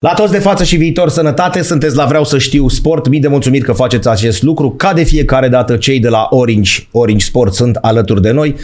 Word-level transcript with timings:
La 0.00 0.14
toți 0.14 0.32
de 0.32 0.38
față 0.38 0.64
și 0.64 0.76
viitor 0.76 1.08
sănătate, 1.08 1.62
sunteți 1.62 1.96
la 1.96 2.04
Vreau 2.04 2.24
să 2.24 2.38
știu 2.38 2.68
sport. 2.68 3.08
Mii 3.08 3.20
de 3.20 3.28
mulțumiri 3.28 3.64
că 3.64 3.72
faceți 3.72 4.08
acest 4.08 4.42
lucru. 4.42 4.70
Ca 4.70 4.92
de 4.92 5.02
fiecare 5.02 5.48
dată, 5.48 5.76
cei 5.76 6.00
de 6.00 6.08
la 6.08 6.26
Orange, 6.30 6.72
Orange 6.90 7.24
Sport 7.24 7.54
sunt 7.54 7.76
alături 7.76 8.22
de 8.22 8.30
noi 8.30 8.54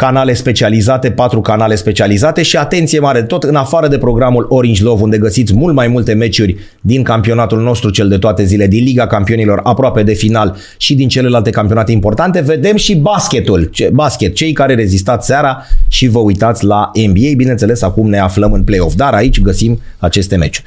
canale 0.00 0.34
specializate, 0.34 1.10
patru 1.10 1.40
canale 1.40 1.74
specializate 1.74 2.42
și 2.42 2.56
atenție 2.56 2.98
mare 2.98 3.22
tot 3.22 3.42
în 3.42 3.54
afară 3.54 3.88
de 3.88 3.98
programul 3.98 4.46
Orange 4.48 4.82
Love 4.82 5.02
unde 5.02 5.18
găsiți 5.18 5.54
mult 5.54 5.74
mai 5.74 5.88
multe 5.88 6.12
meciuri 6.12 6.56
din 6.80 7.02
campionatul 7.02 7.62
nostru 7.62 7.90
cel 7.90 8.08
de 8.08 8.18
toate 8.18 8.44
zile, 8.44 8.66
din 8.66 8.84
Liga 8.84 9.06
Campionilor 9.06 9.60
aproape 9.62 10.02
de 10.02 10.12
final 10.12 10.56
și 10.76 10.94
din 10.94 11.08
celelalte 11.08 11.50
campionate 11.50 11.92
importante, 11.92 12.40
vedem 12.40 12.76
și 12.76 12.96
basketul, 12.96 13.70
basket, 13.92 14.34
cei 14.34 14.52
care 14.52 14.74
rezistați 14.74 15.26
seara 15.26 15.62
și 15.88 16.08
vă 16.08 16.18
uitați 16.18 16.64
la 16.64 16.90
NBA, 16.94 17.30
bineînțeles 17.36 17.82
acum 17.82 18.08
ne 18.08 18.18
aflăm 18.18 18.52
în 18.52 18.62
play-off, 18.62 18.94
dar 18.94 19.14
aici 19.14 19.40
găsim 19.40 19.80
aceste 19.98 20.36
meciuri. 20.36 20.66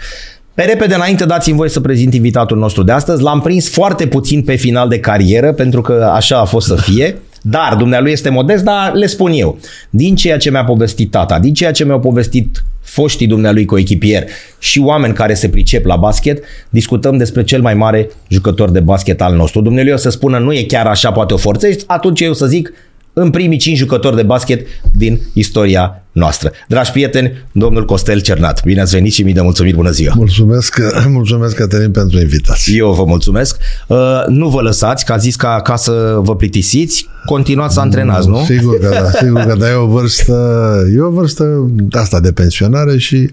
Pe 0.54 0.64
repede 0.64 0.96
înainte 0.96 1.26
dați-mi 1.26 1.58
voi 1.58 1.70
să 1.70 1.80
prezint 1.80 2.14
invitatul 2.14 2.58
nostru 2.58 2.84
de 2.84 2.92
astăzi. 2.92 3.22
L-am 3.22 3.42
prins 3.42 3.70
foarte 3.70 4.08
puțin 4.08 4.42
pe 4.42 4.56
final 4.56 4.90
de 4.90 5.00
carieră 5.00 5.54
pentru 5.54 5.82
că 5.82 6.12
așa 6.14 6.40
a 6.40 6.46
fost 6.46 6.68
să 6.68 6.76
fie. 6.76 7.16
Dar 7.46 7.76
dumnealui 7.76 8.12
este 8.12 8.30
modest, 8.30 8.64
dar 8.64 8.94
le 8.94 9.06
spun 9.06 9.32
eu. 9.32 9.58
Din 9.90 10.16
ceea 10.16 10.38
ce 10.38 10.50
mi-a 10.50 10.64
povestit 10.64 11.12
tata, 11.12 11.40
din 11.40 11.54
ceea 11.54 11.72
ce 11.72 11.86
mi-au 11.86 12.00
povestit 12.00 12.64
foștii 12.82 13.28
dumnealui 13.28 13.66
coechipieri 13.66 14.26
și 14.60 14.80
oameni 14.80 15.14
care 15.14 15.34
se 15.34 15.50
pricep 15.50 15.86
la 15.86 15.96
basket, 15.96 16.44
discutăm 16.70 17.18
despre 17.18 17.44
cel 17.44 17.62
mai 17.62 17.74
mare 17.74 18.10
jucător 18.28 18.72
de 18.72 18.80
basket 18.80 19.22
al 19.22 19.36
nostru. 19.36 19.62
Dumnealui 19.62 19.92
o 19.92 19.98
să 19.98 20.10
spună 20.10 20.38
nu 20.38 20.54
e 20.54 20.64
chiar 20.64 20.86
așa, 20.88 21.12
poate 21.12 21.34
o 21.34 21.38
forțești, 21.38 21.84
atunci 21.88 22.22
eu 22.22 22.34
să 22.34 22.46
zic 22.46 22.74
în 23.14 23.30
primii 23.30 23.58
cinci 23.58 23.78
jucători 23.78 24.16
de 24.16 24.24
basket 24.24 24.68
din 24.92 25.22
istoria 25.34 26.04
noastră. 26.12 26.52
Dragi 26.68 26.92
prieteni, 26.92 27.46
domnul 27.52 27.86
Costel 27.86 28.22
Cernat, 28.22 28.64
bine 28.64 28.82
ați 28.82 28.96
venit 28.96 29.14
și 29.14 29.24
mii 29.24 29.34
de 29.34 29.42
mulțumiri, 29.42 29.76
bună 29.76 29.90
ziua! 29.90 30.14
Mulțumesc, 30.16 30.80
mulțumesc 31.08 31.56
Cătălin, 31.56 31.92
pentru 31.92 32.20
invitație. 32.20 32.76
Eu 32.76 32.94
vă 32.94 33.04
mulțumesc. 33.06 33.58
Uh, 33.88 33.98
nu 34.28 34.50
vă 34.50 34.62
lăsați, 34.62 35.06
că 35.06 35.14
a 35.14 35.18
zis 35.18 35.36
că 35.36 35.48
acasă 35.48 36.20
vă 36.24 36.36
plictisiți, 36.36 37.08
continuați 37.26 37.74
să 37.74 37.80
antrenați, 37.80 38.28
nu? 38.28 38.44
Sigur 38.44 38.80
că 38.80 38.90
da, 38.90 39.10
sigur 39.12 39.42
că 39.42 39.56
da, 39.56 39.70
e 39.70 39.74
o 39.74 39.88
vârstă, 39.88 40.76
e 40.96 41.02
o 41.02 41.10
vârstă 41.10 41.72
asta 41.92 42.20
de 42.20 42.32
pensionare 42.32 42.98
și 42.98 43.30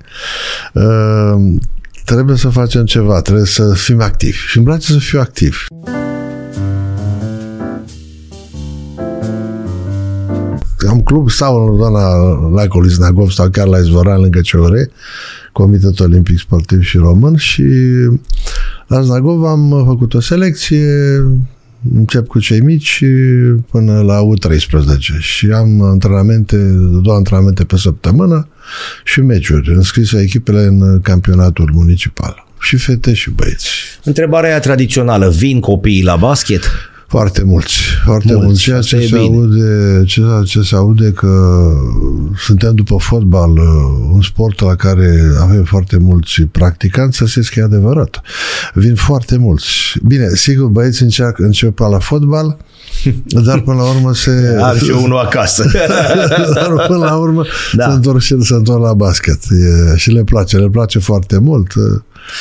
uh, 0.72 1.54
trebuie 2.04 2.36
să 2.36 2.48
facem 2.48 2.84
ceva, 2.84 3.20
trebuie 3.20 3.47
să 3.47 3.72
fim 3.74 4.00
activi 4.00 4.36
și 4.36 4.56
îmi 4.56 4.66
place 4.66 4.92
să 4.92 4.98
fiu 4.98 5.20
activ. 5.20 5.66
Am 10.88 11.00
club 11.00 11.30
sau 11.30 11.66
în 11.66 11.76
zona 11.76 12.14
lacului 12.54 12.90
Znagov 12.90 13.30
sau 13.30 13.48
chiar 13.48 13.66
la 13.66 13.78
Izvoran 13.78 14.20
lângă 14.20 14.40
CEOR, 14.40 14.72
Comitetul 15.52 16.06
Olimpic 16.06 16.38
Sportiv 16.38 16.82
și 16.82 16.96
Român 16.96 17.36
și 17.36 17.64
la 18.86 19.02
Znagov 19.02 19.44
am 19.44 19.84
făcut 19.86 20.14
o 20.14 20.20
selecție 20.20 20.86
încep 21.94 22.26
cu 22.26 22.38
cei 22.38 22.60
mici 22.60 23.04
până 23.70 24.00
la 24.00 24.20
U13 24.20 25.18
și 25.18 25.46
am 25.46 25.82
antrenamente, 25.82 26.56
două 27.02 27.16
antrenamente 27.16 27.64
pe 27.64 27.76
săptămână 27.76 28.48
și 29.04 29.20
meciuri 29.20 29.74
înscrise 29.74 30.20
echipele 30.20 30.62
în 30.62 31.00
campionatul 31.00 31.70
municipal. 31.72 32.46
Și 32.60 32.76
fete 32.76 33.14
și 33.14 33.30
băieți. 33.30 33.70
Întrebarea 34.04 34.50
aia 34.50 34.60
tradițională, 34.60 35.28
vin 35.28 35.60
copiii 35.60 36.02
la 36.02 36.16
basket? 36.16 36.62
Foarte 37.11 37.42
mulți, 37.44 37.75
foarte 38.05 38.33
mulți. 38.33 38.44
mulți. 38.44 38.61
Ceea 38.61 38.80
ce 38.80 39.06
se, 39.06 39.16
aude, 39.16 40.03
ceea 40.06 40.42
ce 40.44 40.61
se 40.61 40.75
aude 40.75 41.11
că 41.11 41.62
suntem 42.47 42.75
după 42.75 42.97
fotbal, 42.98 43.50
uh, 43.50 44.11
un 44.12 44.22
sport 44.22 44.61
la 44.61 44.75
care 44.75 45.33
avem 45.41 45.64
foarte 45.64 45.97
mulți 45.97 46.42
practicanți, 46.42 47.16
să 47.16 47.27
se 47.27 47.41
că 47.53 47.61
e 47.61 47.62
adevărat. 47.62 48.20
Vin 48.75 48.94
foarte 48.94 49.36
mulți. 49.36 49.66
Bine, 50.06 50.28
sigur, 50.34 50.69
băieții 50.69 51.05
încearcă, 51.05 51.42
încep 51.42 51.78
la 51.78 51.98
fotbal, 51.98 52.56
dar 53.47 53.61
până 53.61 53.77
la 53.77 53.88
urmă 53.88 54.14
se... 54.14 54.56
Are 54.61 54.78
și 54.78 54.91
unul 54.91 55.19
acasă. 55.19 55.70
dar 56.54 56.84
până 56.87 57.04
la 57.04 57.16
urmă 57.16 57.44
da. 57.72 57.88
se 57.88 57.94
întorc 57.94 58.20
și 58.20 58.37
se 58.41 58.54
întorc 58.54 58.82
la 58.82 58.94
basket. 58.94 59.38
E, 59.50 59.97
și 59.97 60.10
le 60.10 60.25
place, 60.25 60.56
le 60.56 60.69
place 60.69 60.99
foarte 60.99 61.38
mult. 61.38 61.72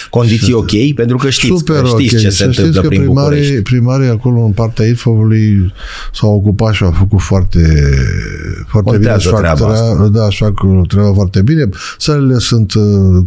Condiții 0.10 0.54
ok? 0.54 0.94
Pentru 0.96 1.18
că 1.18 1.30
știți, 1.30 1.58
Super 1.58 1.82
că 1.82 1.88
știți 1.88 2.16
okay. 2.16 2.26
ce 2.26 2.30
se 2.30 2.44
întâmplă 2.44 2.82
prin 2.82 3.02
primarii, 3.02 3.40
București. 3.40 3.62
primarii 3.62 4.08
acolo 4.08 4.44
în 4.44 4.52
partea 4.52 4.86
IFOV-ului 4.86 5.74
s-au 6.14 6.34
ocupat 6.34 6.74
și 6.74 6.84
au 6.84 6.92
făcut 6.92 7.22
foarte, 7.22 7.90
foarte 8.68 8.98
bine. 8.98 9.18
Și 9.20 9.28
fac 9.28 9.40
treaba 9.40 10.10
Da, 10.12 10.30
și 10.30 10.44
fac 10.44 10.54
treaba 10.88 11.14
foarte 11.14 11.42
bine. 11.42 11.70
Sălile 11.98 12.38
sunt 12.38 12.74
uh, 12.74 12.84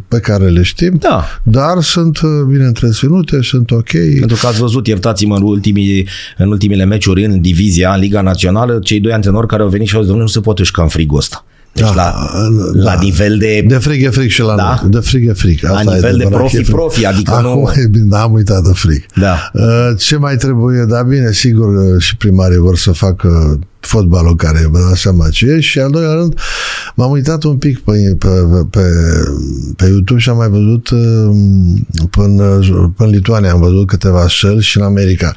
pe 0.09 0.19
care 0.19 0.49
le 0.49 0.63
știm, 0.63 0.97
da. 1.01 1.25
dar 1.43 1.81
sunt 1.81 2.21
uh, 2.21 2.31
bine 2.49 2.65
întreținute, 2.65 3.43
sunt 3.43 3.71
ok. 3.71 3.91
Pentru 4.19 4.37
că 4.41 4.47
ați 4.47 4.61
văzut, 4.61 4.87
iertați-mă, 4.87 5.37
în, 5.37 5.43
ultimii, 5.43 6.09
în 6.37 6.49
ultimile 6.49 6.85
meciuri 6.85 7.25
în 7.25 7.41
divizia, 7.41 7.93
în 7.93 8.01
Liga 8.01 8.21
Națională, 8.21 8.79
cei 8.83 9.01
doi 9.01 9.13
antrenori 9.13 9.47
care 9.47 9.63
au 9.63 9.69
venit 9.69 9.87
și 9.87 9.97
au 9.97 10.03
zis, 10.03 10.13
nu 10.13 10.27
se 10.27 10.41
poate 10.41 10.63
juca 10.63 10.83
în 10.83 10.89
frigul 10.89 11.19
ăsta. 11.19 11.45
Deci 11.73 11.85
da, 11.85 11.95
la, 11.95 12.29
da. 12.75 12.93
la 12.93 12.99
nivel 13.01 13.39
de... 13.39 13.65
De 13.67 13.75
frig 13.75 14.05
e 14.05 14.09
frig 14.09 14.31
și 14.31 14.41
la 14.41 14.55
da? 14.55 14.79
noi. 14.83 14.91
De 14.91 14.99
frig 14.99 15.29
e 15.29 15.33
frig. 15.33 15.65
Asta 15.65 15.83
la 15.83 15.95
nivel 15.95 16.17
de 16.17 16.25
profi-profi, 16.31 17.07
adică 17.07 17.33
Acum, 17.33 17.61
nu... 17.61 17.73
E 17.83 17.87
bine, 17.87 18.17
am 18.17 18.33
uitat 18.33 18.63
de 18.63 18.73
frig. 18.75 19.05
Da. 19.15 19.51
Uh, 19.53 19.91
ce 19.99 20.17
mai 20.17 20.37
trebuie? 20.37 20.85
Da, 20.85 21.03
bine, 21.03 21.33
sigur 21.33 22.01
și 22.01 22.17
primarii 22.17 22.59
vor 22.59 22.77
să 22.77 22.93
facă 22.93 23.59
fotbalul 23.87 24.37
care 24.37 24.69
vă 24.71 24.79
dați 24.89 25.01
seama 25.01 25.29
ce 25.29 25.47
e 25.47 25.61
și 25.61 25.79
al 25.79 25.91
doilea 25.91 26.13
rând 26.13 26.39
m-am 26.95 27.11
uitat 27.11 27.43
un 27.43 27.57
pic 27.57 27.79
pe, 27.79 28.17
pe, 28.19 28.29
pe, 28.71 28.81
pe 29.77 29.87
YouTube 29.87 30.21
și 30.21 30.29
am 30.29 30.37
mai 30.37 30.49
văzut 30.49 30.91
um, 30.91 31.87
până, 32.11 32.59
până 32.69 32.93
în 32.97 33.11
Lituania 33.11 33.53
am 33.53 33.61
văzut 33.61 33.87
câteva 33.87 34.27
șări 34.27 34.61
și 34.61 34.79
în 34.79 34.85
America. 34.85 35.35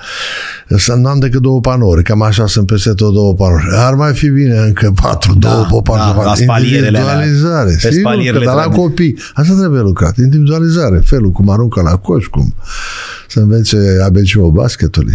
Nu 0.97 1.07
am 1.07 1.19
decât 1.19 1.41
două 1.41 1.59
panouri, 1.59 2.03
cam 2.03 2.21
așa 2.21 2.47
sunt 2.47 2.67
peste 2.67 2.93
tot 2.93 3.13
două 3.13 3.33
panouri. 3.33 3.65
Ar 3.71 3.93
mai 3.93 4.13
fi 4.13 4.29
bine 4.29 4.57
încă 4.57 4.93
patru, 5.01 5.33
da, 5.33 5.67
două 5.69 5.81
panouri. 5.81 6.17
Da, 6.17 6.45
la 6.45 6.59
individualizare. 6.59 7.77
Pe 7.81 7.91
sigur, 7.91 8.15
că, 8.31 8.45
dar 8.45 8.55
la 8.55 8.67
copii. 8.67 9.17
Asta 9.33 9.53
trebuie 9.53 9.81
lucrat. 9.81 10.17
Individualizare. 10.17 11.01
Felul 11.05 11.31
cum 11.31 11.49
aruncă 11.49 11.81
la 11.81 11.95
coș, 11.95 12.25
cum 12.25 12.55
să 13.27 13.39
învețe 13.39 13.77
ABC-ul 14.03 14.51
basketului. 14.51 15.13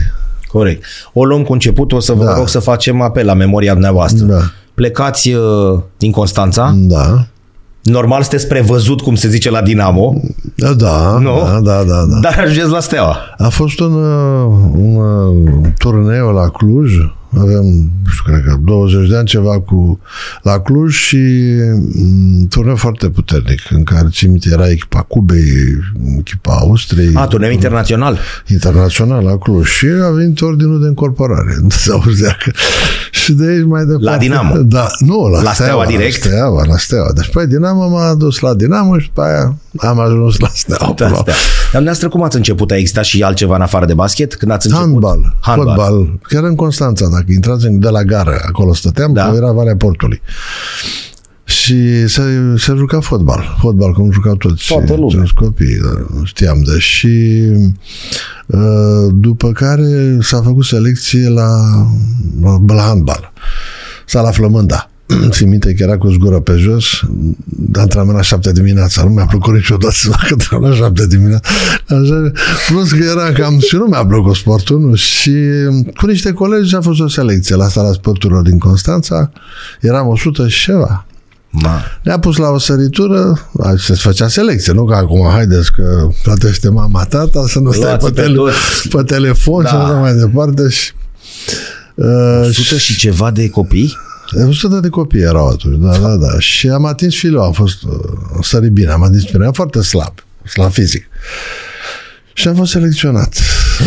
Corect. 0.53 0.84
O 1.12 1.25
luăm 1.25 1.43
cu 1.43 1.53
început, 1.53 1.93
o 1.93 2.00
să 2.00 2.12
vă 2.12 2.25
da. 2.25 2.34
rog 2.34 2.49
să 2.49 2.59
facem 2.59 3.00
apel 3.00 3.27
la 3.27 3.34
memoria 3.34 3.72
dumneavoastră. 3.72 4.25
Da. 4.25 4.41
Plecați 4.75 5.33
uh, 5.33 5.81
din 5.97 6.11
Constanța. 6.11 6.72
Da. 6.77 7.27
Normal 7.83 8.21
sunteți 8.21 8.47
prevăzut, 8.49 9.01
cum 9.01 9.15
se 9.15 9.29
zice, 9.29 9.51
la 9.51 9.63
Dinamo. 9.63 10.21
Da, 10.55 10.73
da, 10.73 11.19
nu? 11.19 11.43
da, 11.45 11.61
da, 11.61 11.83
da, 11.83 12.05
da. 12.05 12.19
Dar 12.21 12.39
ajungeți 12.39 12.71
la 12.71 12.81
Steaua. 12.81 13.17
A 13.39 13.49
fost 13.49 13.81
un, 13.81 13.93
uh, 13.93 14.45
un, 14.73 14.97
un 14.97 15.47
uh, 15.47 15.67
turneu 15.79 16.33
la 16.33 16.49
Cluj, 16.49 16.93
aveam, 17.39 17.65
nu 18.05 18.11
știu, 18.11 18.33
cred 18.33 18.45
că 18.45 18.57
20 18.63 19.09
de 19.09 19.17
ani 19.17 19.27
ceva 19.27 19.61
cu 19.61 20.01
la 20.43 20.61
Cluj 20.61 20.95
și 20.95 21.17
m, 21.95 22.47
turneu 22.49 22.77
foarte 22.77 23.09
puternic, 23.09 23.61
în 23.71 23.83
care, 23.83 24.09
țin 24.11 24.31
minte, 24.31 24.49
era 24.53 24.71
echipa 24.71 25.03
Cubei, 25.03 25.79
echipa 26.19 26.57
Austriei. 26.61 27.15
A, 27.15 27.27
turneu 27.27 27.51
internațional. 27.51 28.19
Internațional 28.47 29.25
la 29.25 29.39
Cluj. 29.39 29.67
Și 29.67 29.87
a 30.03 30.11
venit 30.11 30.41
ordinul 30.41 30.81
de 30.81 30.87
încorporare. 30.87 31.57
Nu 31.62 31.71
se 31.71 31.93
auzea 31.93 32.37
că... 32.45 32.51
Și 33.20 33.32
de 33.32 33.47
aici 33.47 33.64
mai 33.64 33.84
departe... 33.84 34.04
La 34.04 34.16
Dinamo. 34.16 34.56
Da, 34.56 34.86
nu, 34.98 35.28
la, 35.28 35.42
la 35.42 35.53
Steaua, 35.53 35.54
Steaua 35.54 35.86
direct. 35.86 36.25
La 36.25 36.31
Steaua, 36.31 36.64
la 36.66 36.76
Steaua. 36.76 37.12
Deci 37.14 37.31
pe 37.32 37.47
Dinamo 37.47 37.88
m-a 37.88 38.14
dus 38.14 38.38
la 38.38 38.54
Dinamo 38.54 38.98
și 38.98 39.10
pe 39.10 39.20
aia 39.25 39.56
am 39.76 39.98
ajuns 39.98 40.38
la 40.38 40.50
Steaua. 40.54 40.94
Da, 40.97 41.08
Dar 41.08 41.34
dumneavoastră 41.70 42.08
cum 42.08 42.22
ați 42.22 42.36
început? 42.36 42.70
A 42.70 42.76
existat 42.76 43.04
și 43.04 43.22
altceva 43.22 43.54
în 43.54 43.62
afară 43.62 43.86
de 43.86 43.94
basket? 43.94 44.34
Când 44.34 44.53
ați 44.53 44.66
început? 44.66 44.88
Handbal. 44.91 45.36
Handbal. 45.41 45.76
Fotbal. 45.76 46.19
Chiar 46.28 46.44
în 46.44 46.54
Constanța, 46.54 47.08
dacă 47.08 47.25
intrați 47.28 47.66
de 47.69 47.88
la 47.88 48.03
gară, 48.03 48.41
acolo 48.47 48.75
stăteam, 48.75 49.12
da. 49.12 49.28
că 49.28 49.37
era 49.37 49.52
Valea 49.52 49.76
Portului. 49.76 50.20
Și 51.50 52.06
se, 52.06 52.22
se 52.56 52.75
juca 52.77 53.00
fotbal. 53.00 53.56
Fotbal, 53.61 53.93
cum 53.93 54.11
jucau 54.12 54.34
toți. 54.34 54.66
Toată 54.66 54.94
lumea. 54.94 55.21
Toți 55.21 55.34
copii, 55.34 55.81
da, 55.83 56.22
știam 56.25 56.62
de. 56.62 56.79
Și 56.79 57.43
uh, 58.47 59.12
după 59.12 59.52
care 59.52 60.19
s-a 60.20 60.43
făcut 60.43 60.64
selecție 60.64 61.29
la, 61.29 61.50
la 62.67 62.82
handbal. 62.82 63.32
S-a 64.06 64.20
la 64.20 64.31
Flămânda. 64.31 64.91
Țin 65.31 65.49
minte 65.49 65.75
că 65.75 65.82
era 65.82 65.97
cu 65.97 66.08
zgură 66.08 66.41
pe 66.41 66.52
jos, 66.56 66.85
antrenament 67.73 68.17
la 68.17 68.23
șapte 68.23 68.52
dimineața. 68.52 69.02
Nu 69.02 69.08
mi-a 69.08 69.25
plăcut 69.25 69.55
niciodată 69.55 69.94
să 69.94 70.11
fac 70.11 70.31
antrenament 70.31 70.73
la 70.73 70.85
șapte 70.85 71.06
dimineața. 71.06 71.49
Așa, 71.88 72.32
plus 72.69 72.93
că 72.93 73.05
era 73.05 73.32
cam 73.32 73.58
și 73.58 73.76
nu 73.76 73.85
mi-a 73.85 74.06
plăcut 74.06 74.35
sportul. 74.35 74.81
Nu? 74.81 74.94
Și 74.94 75.32
cu 75.97 76.06
niște 76.06 76.32
colegi 76.32 76.76
a 76.76 76.81
fost 76.81 77.00
o 77.00 77.08
selecție 77.08 77.56
la 77.56 77.69
sala 77.69 77.93
sporturilor 77.93 78.43
din 78.43 78.58
Constanța. 78.58 79.31
Eram 79.81 80.06
100 80.06 80.49
și 80.49 80.64
ceva. 80.64 81.05
Ma. 81.50 81.82
Ne-a 82.02 82.19
pus 82.19 82.37
la 82.37 82.49
o 82.49 82.58
săritură, 82.58 83.50
se 83.79 83.94
făcea 83.94 84.29
selecție, 84.29 84.73
nu 84.73 84.85
că 84.85 84.94
acum 84.94 85.29
haideți 85.31 85.73
că 85.73 86.08
plătește 86.23 86.69
mama, 86.69 87.05
tata, 87.05 87.44
să 87.49 87.58
nu 87.58 87.73
stai 87.73 87.97
pe, 87.97 88.11
tele, 88.11 88.50
pe 88.91 89.02
telefon 89.02 89.62
da. 89.62 89.69
și 89.69 89.75
așa 89.75 89.93
mai 89.93 90.14
departe. 90.14 90.69
Și, 90.69 90.93
uh, 91.94 92.41
100 92.43 92.76
și 92.76 92.97
ceva 92.97 93.31
de 93.31 93.49
copii? 93.49 93.97
100 94.47 94.81
de 94.81 94.88
copii 94.88 95.20
erau 95.20 95.49
atunci, 95.49 95.79
da, 95.81 95.99
da, 95.99 96.17
da. 96.17 96.38
Și 96.38 96.69
am 96.69 96.85
atins 96.85 97.14
filul, 97.14 97.41
am 97.41 97.52
fost 97.52 97.82
uh, 97.82 97.91
sărit 98.43 98.70
bine, 98.70 98.91
am 98.91 99.02
atins 99.02 99.25
bine, 99.31 99.47
am 99.47 99.52
foarte 99.52 99.82
slab. 99.82 100.14
la 100.55 100.69
fizic. 100.69 101.06
Și 102.32 102.49
am 102.49 102.55
fost 102.55 102.70
selecționat. 102.70 103.38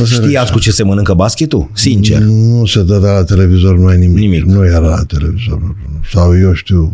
Știați 0.06 0.52
cu 0.52 0.60
ce 0.60 0.72
se 0.72 0.84
mănâncă 0.84 1.14
basketul? 1.14 1.70
Sincer. 1.74 2.20
Nu 2.20 2.66
se 2.66 2.84
dădea 2.84 3.12
la 3.12 3.24
televizor, 3.24 3.78
nu 3.78 3.86
ai 3.88 3.98
nimic. 3.98 4.18
Nimic. 4.18 4.44
Nu 4.44 4.66
era 4.66 4.80
la 4.80 5.04
televizor. 5.08 5.76
Sau 6.14 6.38
eu 6.38 6.54
știu, 6.54 6.94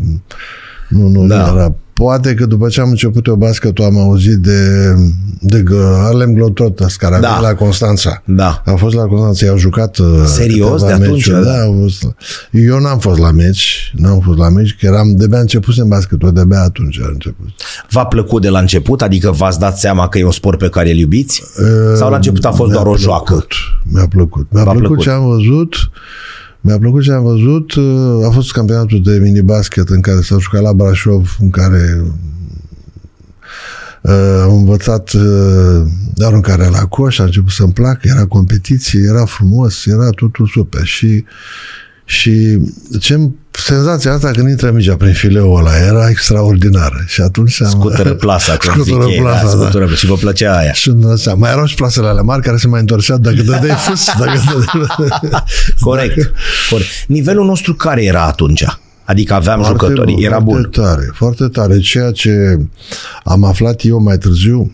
nu, 0.90 1.08
nu 1.08 1.28
Da. 1.28 1.52
era. 1.56 1.76
Poate 2.00 2.34
că 2.34 2.46
după 2.46 2.68
ce 2.68 2.82
am 2.82 2.90
început 2.90 3.26
eu 3.26 3.36
basketul 3.36 3.86
am 3.86 3.98
auzit 3.98 4.36
de, 4.38 4.94
de 5.40 5.64
G- 5.64 6.02
Harlem 6.04 6.34
Globetrotters, 6.34 6.96
care 6.96 7.16
a 7.16 7.20
Da. 7.20 7.28
venit 7.28 7.44
la 7.44 7.54
Constanța. 7.56 8.22
Da. 8.26 8.62
Am 8.66 8.76
fost 8.76 8.96
la 8.96 9.04
Constanța, 9.04 9.46
i-au 9.46 9.58
jucat 9.58 9.98
uh, 9.98 10.06
Serios? 10.26 10.70
câteva 10.82 10.88
De 10.98 11.04
atunci, 11.04 11.28
meciuri. 11.28 11.46
da? 11.46 11.52
Da, 11.52 11.62
au 11.64 11.78
fost, 11.82 12.04
eu 12.52 12.80
n-am 12.80 13.00
fost 13.00 13.20
la 13.20 13.32
meci, 13.32 13.94
n-am 13.96 14.20
fost 14.20 14.38
la 14.38 14.50
meci, 14.50 14.76
că 14.80 14.86
eram, 14.86 15.14
de-abia 15.16 15.40
începusem 15.40 15.88
basketul, 15.88 16.34
de-abia 16.34 16.62
atunci 16.62 17.00
a 17.04 17.08
început. 17.14 17.48
V-a 17.90 18.06
plăcut 18.06 18.42
de 18.42 18.50
la 18.50 18.60
început? 18.60 19.02
Adică 19.02 19.32
v-ați 19.32 19.60
dat 19.60 19.78
seama 19.80 20.08
că 20.08 20.18
e 20.18 20.24
un 20.26 20.32
sport 20.32 20.58
pe 20.58 20.70
care 20.70 20.92
îl 20.92 20.98
iubiți? 20.98 21.44
Sau 21.96 22.10
la 22.10 22.16
început 22.16 22.46
a 22.46 22.52
fost 22.52 22.72
Mi-a 22.72 22.82
doar 22.82 22.86
o 22.86 22.90
plăcut, 22.90 23.00
joacă? 23.02 23.46
Mi-a 23.84 24.08
plăcut. 24.08 24.48
Mi-a 24.52 24.64
V-a 24.64 24.72
plăcut, 24.72 24.88
plăcut. 24.88 25.04
ce 25.04 25.10
am 25.10 25.28
văzut. 25.28 25.76
Mi-a 26.62 26.78
plăcut 26.78 27.04
ce 27.04 27.12
am 27.12 27.24
văzut. 27.24 27.74
Uh, 27.74 28.26
A 28.26 28.30
fost 28.30 28.52
campionatul 28.52 29.02
de 29.04 29.20
mini-basket 29.22 29.90
în 29.90 30.02
care 30.02 30.22
s-a 30.22 30.38
jucat 30.38 30.62
la 30.62 30.74
Brașov, 30.74 31.38
în 31.40 31.50
care 31.50 32.04
uh, 34.02 34.42
am 34.44 34.54
învățat 34.54 35.12
uh, 35.12 35.82
aruncarea 36.26 36.70
la 36.70 36.86
coș, 36.86 37.20
a 37.20 37.24
început 37.24 37.52
să-mi 37.52 37.74
placă, 37.74 38.00
era 38.02 38.26
competiție, 38.26 39.02
era 39.08 39.26
frumos, 39.26 39.86
era 39.86 40.10
totul 40.10 40.48
super. 40.48 40.86
Și, 40.86 41.24
și 42.06 42.60
ce 43.00 43.30
senzația 43.62 44.14
asta 44.14 44.32
când 44.32 44.50
intră 44.50 44.72
mingea 44.72 44.96
prin 44.96 45.14
fileul 45.14 45.58
ăla 45.58 45.78
era 45.88 46.10
extraordinară. 46.10 47.04
Și 47.08 47.22
atunci 47.22 47.62
am... 47.62 47.70
Scutură 47.70 48.14
plasa, 48.14 48.58
cum 48.58 48.84
zic 48.84 48.94
Scutură 48.94 49.12
ei, 49.12 49.20
plasa, 49.20 49.44
da, 49.44 49.56
da. 49.56 49.62
scutură, 49.62 49.88
și 49.88 50.06
vă 50.06 50.16
plăcea 50.16 50.58
aia. 50.58 50.74
Și 50.74 50.90
îmi 50.90 51.02
dau 51.02 51.16
seama, 51.16 51.40
mai 51.40 51.52
erau 51.52 51.66
și 51.66 51.76
plasele 51.76 52.08
alea 52.08 52.22
mari 52.22 52.42
care 52.42 52.58
se 52.58 52.68
mai 52.68 52.80
întorceau 52.80 53.18
dacă 53.18 53.36
dădeai 53.36 53.76
fus. 53.88 54.10
Dacă 54.20 54.42
dădeai... 54.48 54.88
Corect, 55.80 56.32
corect. 56.70 56.90
Nivelul 57.08 57.46
nostru 57.46 57.74
care 57.74 58.04
era 58.04 58.24
atunci? 58.24 58.66
Adică 59.06 59.34
aveam 59.34 59.64
jucători, 59.64 60.14
bun, 60.14 60.24
era 60.24 60.42
foarte 60.42 60.52
bun. 60.52 60.70
tare, 60.84 61.12
foarte 61.14 61.48
tare. 61.48 61.80
Ceea 61.80 62.12
ce 62.12 62.60
am 63.24 63.44
aflat 63.44 63.82
eu 63.84 64.00
mai 64.00 64.18
târziu 64.18 64.74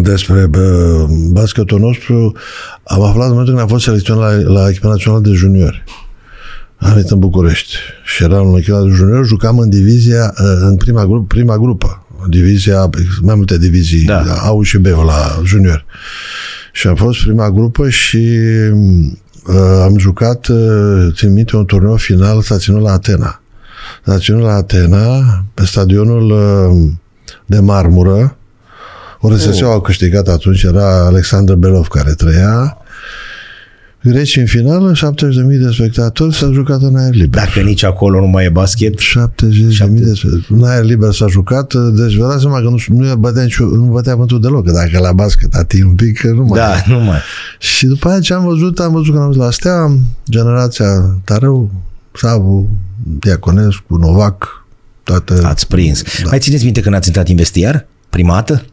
despre 0.00 0.46
bă, 0.46 1.06
basketul 1.30 1.78
nostru, 1.78 2.36
am 2.84 3.02
aflat 3.02 3.26
în 3.26 3.30
momentul 3.30 3.54
când 3.54 3.58
am 3.58 3.66
fost 3.66 3.84
selecționat 3.84 4.42
la, 4.42 4.52
la 4.52 4.68
echipa 4.68 4.88
națională 4.88 5.22
de 5.22 5.30
juniori. 5.30 5.84
Am 6.82 6.92
venit 6.92 7.10
în 7.10 7.18
București 7.18 7.76
și 8.04 8.22
eram 8.22 8.50
în 8.50 8.56
echipa 8.58 8.82
de 8.82 8.90
juniori, 8.90 9.26
jucam 9.26 9.58
în 9.58 9.68
divizia, 9.68 10.34
uh, 10.38 10.56
în 10.60 10.76
prima, 10.76 11.06
grup, 11.06 11.28
prima 11.28 11.58
grupă, 11.58 12.06
divizia, 12.28 12.90
mai 13.20 13.34
multe 13.34 13.58
divizii, 13.58 14.04
Da. 14.04 14.22
A 14.22 14.58
și 14.62 14.78
B 14.78 14.86
la 14.86 15.40
juniori. 15.44 15.84
Și 16.72 16.86
am 16.86 16.94
fost 16.94 17.22
prima 17.22 17.50
grupă 17.50 17.88
și 17.88 18.28
uh, 19.46 19.82
am 19.82 19.98
jucat, 19.98 20.46
uh, 20.46 21.06
țin 21.14 21.32
minte, 21.32 21.56
un 21.56 21.64
turneu 21.64 21.96
final 21.96 22.42
s-a 22.42 22.56
ținut 22.58 22.82
la 22.82 22.92
Atena. 22.92 23.40
S-a 24.04 24.18
ținut 24.18 24.42
la 24.42 24.52
Atena, 24.52 25.22
pe 25.54 25.64
stadionul 25.66 26.30
uh, 26.30 26.90
de 27.46 27.58
marmură. 27.58 28.36
ORSS-ul 29.20 29.66
Oh. 29.66 29.72
au 29.72 29.80
câștigat 29.80 30.28
atunci, 30.28 30.62
era 30.62 31.04
Alexandru 31.04 31.56
Belov 31.56 31.86
care 31.86 32.12
trăia. 32.12 32.76
Greci 34.02 34.36
în 34.36 34.46
finală, 34.46 34.92
70.000 34.92 34.98
de 35.64 35.70
spectatori, 35.72 36.34
s-a 36.34 36.50
jucat 36.52 36.82
în 36.82 36.96
aer 36.96 37.14
liber. 37.14 37.44
Dacă 37.44 37.60
nici 37.60 37.82
acolo 37.82 38.20
nu 38.20 38.26
mai 38.26 38.44
e 38.44 38.48
basket, 38.48 38.94
70.000 38.98 38.98
de 39.48 40.14
spectatori. 40.14 40.46
În 40.48 40.64
aer 40.64 40.84
liber 40.84 41.12
s-a 41.12 41.26
jucat, 41.26 41.74
deci 41.74 42.14
vă 42.14 42.26
dați 42.26 42.40
seama 42.40 42.56
că 42.56 42.68
nu, 42.68 42.76
nu, 42.88 43.16
bătea, 43.16 43.42
nicio, 43.42 43.64
nu 43.64 43.84
bătea 43.84 44.14
vântul 44.14 44.40
deloc, 44.40 44.64
că 44.64 44.72
dacă 44.72 44.98
la 44.98 45.12
basket 45.12 45.54
ating 45.54 45.88
un 45.88 45.94
pic, 45.94 46.18
că 46.18 46.28
nu 46.28 46.44
mai 46.44 46.58
da, 46.58 46.82
nu 46.86 46.98
mai. 46.98 47.18
și 47.58 47.86
după 47.86 48.08
aia 48.08 48.20
ce 48.20 48.34
am 48.34 48.44
văzut, 48.44 48.78
am 48.78 48.92
văzut 48.92 49.14
că 49.14 49.20
am 49.20 49.26
văzut 49.26 49.42
la 49.42 49.50
Stea, 49.50 49.96
generația 50.30 51.18
Tarău, 51.24 51.70
Savu, 52.12 52.68
Diaconescu, 53.18 53.96
Novac, 53.96 54.66
toate 55.02 55.34
Ați 55.42 55.66
prins. 55.66 56.02
Da. 56.02 56.28
Mai 56.28 56.38
țineți 56.38 56.64
minte 56.64 56.80
când 56.80 56.94
ați 56.94 57.06
intrat 57.06 57.28
în 57.28 57.36
vestiar? 57.36 57.86
Prima 58.10 58.34
dată? 58.34 58.64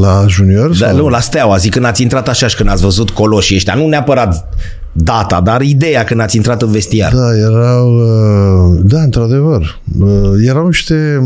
La 0.00 0.24
junior. 0.28 0.68
Da, 0.68 0.86
sau? 0.86 0.96
nu, 0.96 1.08
la 1.08 1.20
Steaua, 1.20 1.56
zic 1.56 1.72
când 1.72 1.84
ați 1.84 2.02
intrat 2.02 2.28
așa 2.28 2.46
și 2.46 2.56
când 2.56 2.68
ați 2.68 2.82
văzut 2.82 3.10
coloșii 3.10 3.56
ăștia, 3.56 3.74
nu 3.74 3.88
neapărat 3.88 4.48
data, 4.92 5.40
dar 5.40 5.60
ideea 5.60 6.04
când 6.04 6.20
ați 6.20 6.36
intrat 6.36 6.62
în 6.62 6.70
vestiar. 6.70 7.14
Da, 7.14 7.36
erau, 7.36 7.94
uh, 7.94 8.80
da, 8.84 9.00
într-adevăr, 9.00 9.80
uh, 9.98 10.30
erau 10.46 10.66
niște, 10.66 11.20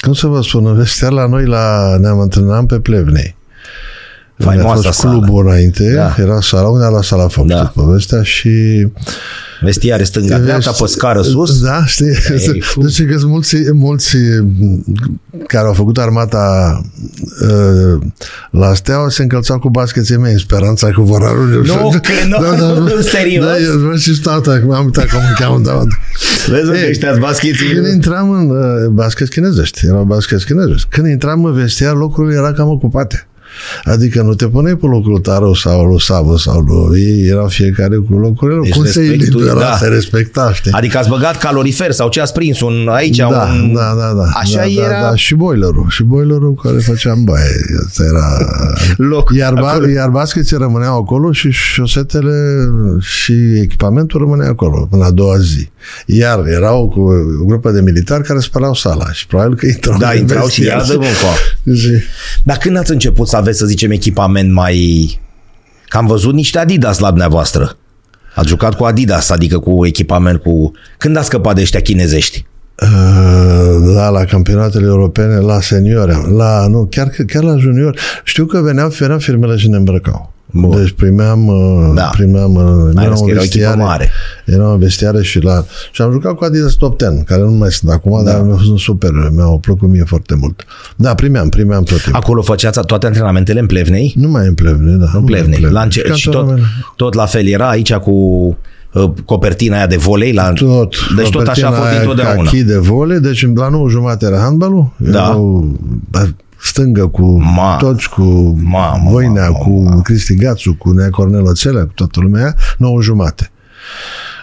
cum 0.00 0.12
să 0.12 0.26
vă 0.26 0.42
spun, 0.42 0.66
în 0.66 0.76
vestiar 0.76 1.12
la 1.12 1.26
noi 1.26 1.46
la, 1.46 1.96
ne-am 2.00 2.20
antrenat 2.20 2.64
pe 2.64 2.78
Plevnei. 2.78 3.38
Unde 4.46 4.52
a 4.52 4.62
Faimoasa 4.62 4.82
fost 4.82 4.98
sală. 4.98 5.18
clubul 5.18 5.46
înainte, 5.46 5.92
Da. 5.94 6.14
era 6.18 6.40
sala, 6.40 6.68
unde 6.68 6.84
a 6.84 6.88
luat 6.88 7.04
sala 7.04 7.28
Fox, 7.28 7.48
Da. 7.48 7.54
da. 7.54 7.72
povestea 7.74 8.22
și 8.22 8.86
Vestiare 9.62 10.02
stânga-dreapta, 10.04 10.70
pe 10.70 10.86
scară 10.86 11.22
sus. 11.22 11.60
Da, 11.62 11.84
știi? 11.86 12.06
Ei, 12.52 12.60
fu. 12.60 12.80
Deci 12.80 13.06
că 13.06 13.18
sunt 13.18 13.30
mulți, 13.30 13.56
mulți 13.72 14.16
care 15.46 15.66
au 15.66 15.72
făcut 15.72 15.98
armata 15.98 16.80
uh, 17.42 18.02
la 18.50 18.74
Steaua 18.74 19.08
se 19.08 19.22
încălțau 19.22 19.58
cu 19.58 19.68
bascheții 19.70 20.16
mei 20.16 20.32
în 20.32 20.38
speranța 20.38 20.86
că 20.90 21.00
vor 21.00 21.24
arunce. 21.24 21.72
Nu, 21.72 21.88
că 21.90 22.12
nu, 22.78 23.00
serios? 23.16 23.44
Da, 23.44 23.58
eu 23.58 23.78
vreau 23.78 23.96
și 23.96 24.20
tata, 24.20 24.58
că 24.58 24.64
m-am 24.66 24.84
uitat 24.84 25.06
cum 25.06 25.18
îmi 25.18 25.34
cheamă, 25.38 25.58
da. 25.64 25.82
Vezi 26.48 26.66
unde 26.66 26.78
Ei, 26.78 26.88
ăștia 26.90 27.16
baskeții? 27.20 27.74
Când 27.74 27.86
intram 27.86 28.30
în 28.30 28.50
uh, 28.50 28.88
basket 28.90 29.28
chinezești, 29.28 29.86
erau 29.86 30.02
basket 30.04 30.42
chinezești. 30.44 30.86
Când 30.90 31.06
intram 31.06 31.44
în 31.44 31.52
vestiar, 31.52 31.94
locurile 31.94 32.34
era 32.34 32.52
cam 32.52 32.68
ocupate. 32.68 33.24
Adică 33.84 34.22
nu 34.22 34.34
te 34.34 34.46
puneai 34.48 34.74
pe 34.76 34.86
locul 34.86 35.18
Tarău 35.18 35.54
sau 35.54 35.84
lui 35.84 36.00
Savă 36.00 36.38
sau 36.38 36.60
lui 36.60 37.00
ei, 37.00 37.28
erau 37.28 37.46
fiecare 37.48 37.96
cu 37.96 38.16
locurile 38.18 38.56
lor. 38.56 38.64
Deci 38.64 38.74
Cum 38.74 38.84
se 38.84 39.00
respectul, 39.00 39.40
elibera, 39.40 39.60
da. 39.60 39.76
se 39.76 39.86
respecta, 39.86 40.52
știi? 40.52 40.70
Adică 40.72 40.98
ați 40.98 41.08
băgat 41.08 41.36
calorifer 41.38 41.90
sau 41.92 42.08
ce 42.08 42.20
ați 42.20 42.32
prins 42.32 42.60
un, 42.60 42.88
aici 42.90 43.16
da, 43.16 43.26
un... 43.26 43.72
da, 43.74 43.94
da, 43.98 44.12
da. 44.16 44.24
Așa 44.34 44.56
da, 44.58 44.66
era 44.84 45.00
Da, 45.00 45.08
da, 45.08 45.14
și 45.14 45.34
boilerul. 45.34 45.86
Și 45.88 46.02
boilerul 46.02 46.54
care 46.62 46.78
făceam 46.78 47.24
baie. 47.24 47.54
Asta 47.86 48.02
era... 48.04 48.36
loc. 49.12 49.30
Iar, 49.34 49.52
ba, 49.52 49.68
acolo. 49.70 49.88
iar 49.88 50.08
baskeții 50.08 50.56
rămâneau 50.56 50.96
acolo 50.98 51.32
și 51.32 51.50
șosetele 51.50 52.68
și 53.00 53.32
echipamentul 53.62 54.20
rămânea 54.20 54.48
acolo 54.48 54.86
până 54.90 55.04
a 55.04 55.10
doua 55.10 55.38
zi. 55.38 55.68
Iar 56.06 56.46
erau 56.46 56.88
cu 56.88 57.00
o 57.00 57.44
grupă 57.44 57.70
de 57.70 57.80
militari 57.80 58.22
care 58.22 58.38
spălau 58.38 58.74
sala 58.74 59.12
și 59.12 59.26
probabil 59.26 59.56
că 59.56 59.66
intrau 59.66 59.98
Da, 59.98 60.10
în 60.10 60.18
intrau 60.18 60.48
și 60.48 60.60
vestiar. 60.60 60.78
iadă 60.80 60.92
mânco. 60.92 61.78
Și- 61.80 62.02
Dar 62.48 62.56
când 62.56 62.76
ați 62.76 62.90
început 62.92 63.28
să 63.28 63.36
aveți, 63.36 63.49
să 63.52 63.66
zicem, 63.66 63.90
echipament 63.90 64.52
mai... 64.52 65.20
Că 65.88 65.96
am 65.96 66.06
văzut 66.06 66.34
niște 66.34 66.58
Adidas 66.58 66.98
la 66.98 67.08
dumneavoastră. 67.08 67.76
Ați 68.34 68.48
jucat 68.48 68.74
cu 68.74 68.84
Adidas, 68.84 69.30
adică 69.30 69.58
cu 69.58 69.86
echipament 69.86 70.42
cu... 70.42 70.72
Când 70.98 71.16
ați 71.16 71.26
scăpat 71.26 71.54
de 71.54 71.60
ăștia 71.60 71.80
chinezești? 71.80 72.46
Uh, 72.82 73.60
Da, 73.94 74.08
la 74.08 74.24
campionatele 74.24 74.86
europene, 74.86 75.36
la 75.36 75.60
seniori, 75.60 76.32
la, 76.36 76.66
nu, 76.66 76.86
chiar, 76.90 77.08
chiar 77.26 77.42
la 77.42 77.56
junior. 77.56 77.98
Știu 78.24 78.46
că 78.46 78.60
veneau, 78.60 78.88
veneau 78.88 79.18
firmele 79.18 79.56
și 79.56 79.68
ne 79.68 79.76
îmbrăcau. 79.76 80.32
Bun. 80.52 80.76
Deci 80.76 80.90
primeam, 80.90 81.46
uh, 81.46 81.90
Da. 81.94 82.02
primeam 82.12 82.54
uh, 82.54 82.62
Mai 82.94 83.04
eram 83.04 83.06
ales 83.06 83.20
în 83.20 83.24
că 83.26 83.30
era 83.30 83.40
o 83.40 83.42
echipă 83.42 83.64
vestiare, 83.64 83.82
mare. 83.82 84.10
Eram 84.44 84.72
în 84.72 84.78
vestiare 84.78 85.22
și 85.22 85.40
la... 85.40 85.64
Și 85.92 86.02
am 86.02 86.10
jucat 86.12 86.34
cu 86.34 86.44
Adidas 86.44 86.72
Top 86.72 86.98
Ten, 86.98 87.22
care 87.22 87.40
nu 87.42 87.50
mai 87.50 87.70
sunt 87.70 87.90
acum, 87.90 88.24
da. 88.24 88.30
dar 88.32 88.42
mi-au 88.42 88.56
fost 88.56 88.82
super, 88.82 89.10
mi-au 89.34 89.58
plăcut 89.58 89.88
mie 89.88 90.04
foarte 90.06 90.34
mult. 90.34 90.64
Da, 90.96 91.14
primeam, 91.14 91.48
primeam 91.48 91.82
tot 91.82 92.02
timpul. 92.02 92.20
Acolo 92.20 92.42
făceați 92.42 92.80
toate 92.86 93.06
antrenamentele 93.06 93.60
în 93.60 93.66
Plevnei? 93.66 94.14
Nu 94.16 94.28
mai 94.28 94.46
în 94.46 94.54
plevne, 94.54 94.92
da. 94.92 95.10
În 95.14 95.24
Plevnei. 95.24 95.60
La 95.60 95.80
înce- 95.82 96.00
Ca 96.00 96.14
și 96.14 96.24
tot, 96.24 96.32
toată 96.32 96.48
lumea. 96.50 96.64
tot 96.96 97.14
la 97.14 97.26
fel 97.26 97.46
era 97.46 97.68
aici 97.68 97.94
cu 97.94 98.10
uh, 98.92 99.10
copertina 99.24 99.76
aia 99.76 99.86
de 99.86 99.96
volei? 99.96 100.32
La... 100.32 100.52
Tot. 100.52 100.94
Deci 101.16 101.30
tot 101.30 101.46
așa 101.48 101.66
a 101.66 101.70
fost 101.70 101.80
Copertina 101.80 101.88
aia 101.90 101.98
dintotdeauna. 101.98 102.42
Cachi 102.50 102.62
de 102.62 102.76
vole, 102.76 103.18
deci 103.18 103.46
la 103.54 103.68
9 103.68 103.88
jumate 103.88 104.26
era 104.26 104.38
handbalul. 104.38 104.90
Da. 104.96 105.08
Erau 105.18 105.78
stângă 106.62 107.06
cu 107.06 107.42
Ma. 107.42 107.76
toți, 107.76 108.08
cu 108.10 108.22
Mamă, 108.62 109.10
Voinea, 109.10 109.50
mamă, 109.50 109.58
cu 109.94 110.00
Cristi 110.02 110.34
Gațu, 110.34 110.74
cu 110.78 110.90
Nea 110.90 111.10
Cornel 111.10 111.42
Oțelea, 111.44 111.82
cu 111.84 111.92
toată 111.94 112.20
lumea 112.20 112.42
aia, 112.42 112.54
9 112.78 113.02
jumate. 113.02 113.50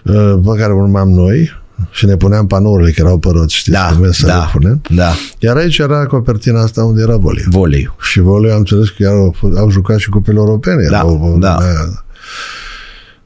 Uh, 0.03 0.33
Pe 0.43 0.59
care 0.59 0.73
urmam 0.73 1.09
noi 1.09 1.51
și 1.91 2.05
ne 2.05 2.15
puneam 2.15 2.47
panourile, 2.47 2.91
că 2.91 3.01
erau 3.01 3.17
păroți, 3.17 3.55
știți, 3.55 3.77
Da, 3.77 3.95
cum 3.97 4.11
să 4.11 4.25
da, 4.25 4.37
le 4.37 4.49
punem. 4.51 4.81
da, 4.89 5.11
Iar 5.39 5.55
aici 5.55 5.77
era 5.77 6.05
copertina 6.05 6.61
asta 6.61 6.83
unde 6.83 7.01
era 7.01 7.17
volei. 7.17 7.43
volei. 7.49 7.93
Și 8.01 8.19
volei 8.19 8.51
am 8.51 8.57
înțeles 8.57 8.89
că 8.89 9.07
au, 9.07 9.35
f- 9.37 9.57
au 9.59 9.69
jucat 9.69 9.97
și 9.97 10.09
cupele 10.09 10.37
europene. 10.37 10.83
Da, 10.89 10.97
erau, 10.97 11.35
da. 11.39 11.55
aia. 11.55 12.03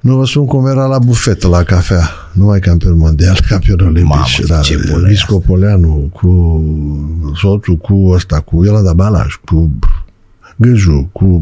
Nu 0.01 0.15
vă 0.15 0.25
spun 0.25 0.46
cum 0.46 0.67
era 0.67 0.86
la 0.86 1.00
bufetă, 1.00 1.48
la 1.48 1.63
cafea. 1.63 2.10
Nu 2.34 2.46
mai 2.46 2.60
campion 2.60 2.98
mondial, 2.98 3.39
campion 3.50 3.79
olimpic. 3.79 4.03
Mamă, 4.03 4.24
Și 4.25 4.46
ce 4.62 4.74
era 4.74 4.91
bun 4.91 5.03
Visco 5.08 5.38
Poleanu, 5.39 6.10
cu 6.13 6.63
soțul, 7.41 7.75
cu 7.75 8.10
ăsta, 8.10 8.39
cu 8.39 8.63
Iolanda 8.65 8.93
Balaj, 8.93 9.34
cu 9.46 9.72
Gâju, 10.55 11.10
cu... 11.12 11.39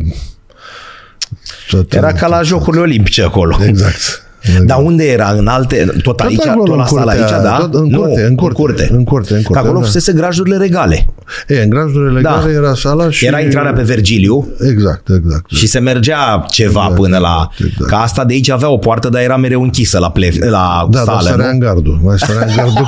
tot- 1.70 1.94
Era 1.94 2.14
ca 2.14 2.28
la 2.28 2.42
Jocurile 2.42 2.82
Olimpice 2.82 3.24
acolo. 3.24 3.58
Exact. 3.64 4.24
Dar 4.66 4.78
unde 4.82 5.04
era? 5.04 5.30
În 5.38 5.48
alte... 5.48 5.96
Tot 6.04 6.20
aici? 6.20 6.46
acolo, 6.48 6.64
tot 6.64 6.76
la 6.76 6.82
în 6.82 6.88
sala 6.88 7.02
curtea, 7.14 7.22
aici, 7.36 7.44
da? 7.44 7.58
tot 7.60 7.74
în 7.74 7.88
Nu, 7.88 8.00
curte, 8.00 8.22
în 8.26 8.36
curte, 8.36 8.54
în 8.60 8.64
curte. 8.66 8.90
în 8.94 9.04
curte, 9.04 9.34
în 9.34 9.42
curte, 9.42 9.54
Că 9.62 9.66
acolo 9.66 9.80
da. 9.80 9.86
fusese 9.86 10.12
grajdurile 10.14 10.58
regale. 10.58 11.08
E, 11.48 11.62
în 11.62 11.70
grajdurile 11.70 12.22
Da. 12.22 12.36
legale 12.36 12.54
era 12.54 12.74
sala 12.74 13.10
și... 13.10 13.26
Era 13.26 13.40
intrarea 13.40 13.74
pe 13.74 13.82
Vergiliu 13.82 14.48
Exact, 14.72 15.08
exact. 15.10 15.50
și 15.52 15.68
se 15.68 15.80
mergea 15.80 16.46
ceva 16.50 16.80
Exact, 16.82 16.96
până 17.02 17.18
la... 17.18 17.50
exact, 17.52 17.72
exact. 17.72 17.90
Că 17.90 17.96
asta 17.96 18.26
de 18.26 18.34
aici 18.34 18.50
avea 18.50 18.70
o 18.70 18.78
poartă, 18.78 19.10
dar 19.10 19.22
era 19.22 19.38
mereu 19.38 19.62
închisă 19.62 20.00
la, 20.00 20.10
ple... 20.12 20.32
la 20.40 20.88
Da, 20.92 21.04
dar 21.04 21.04
sală, 21.16 21.30
sărea 21.30 21.46
nu? 21.46 21.52
în 21.52 21.60
gardul. 21.60 22.00
Mai 22.04 22.18
sărea 22.20 22.46
în 22.48 22.56
gardul. 22.56 22.88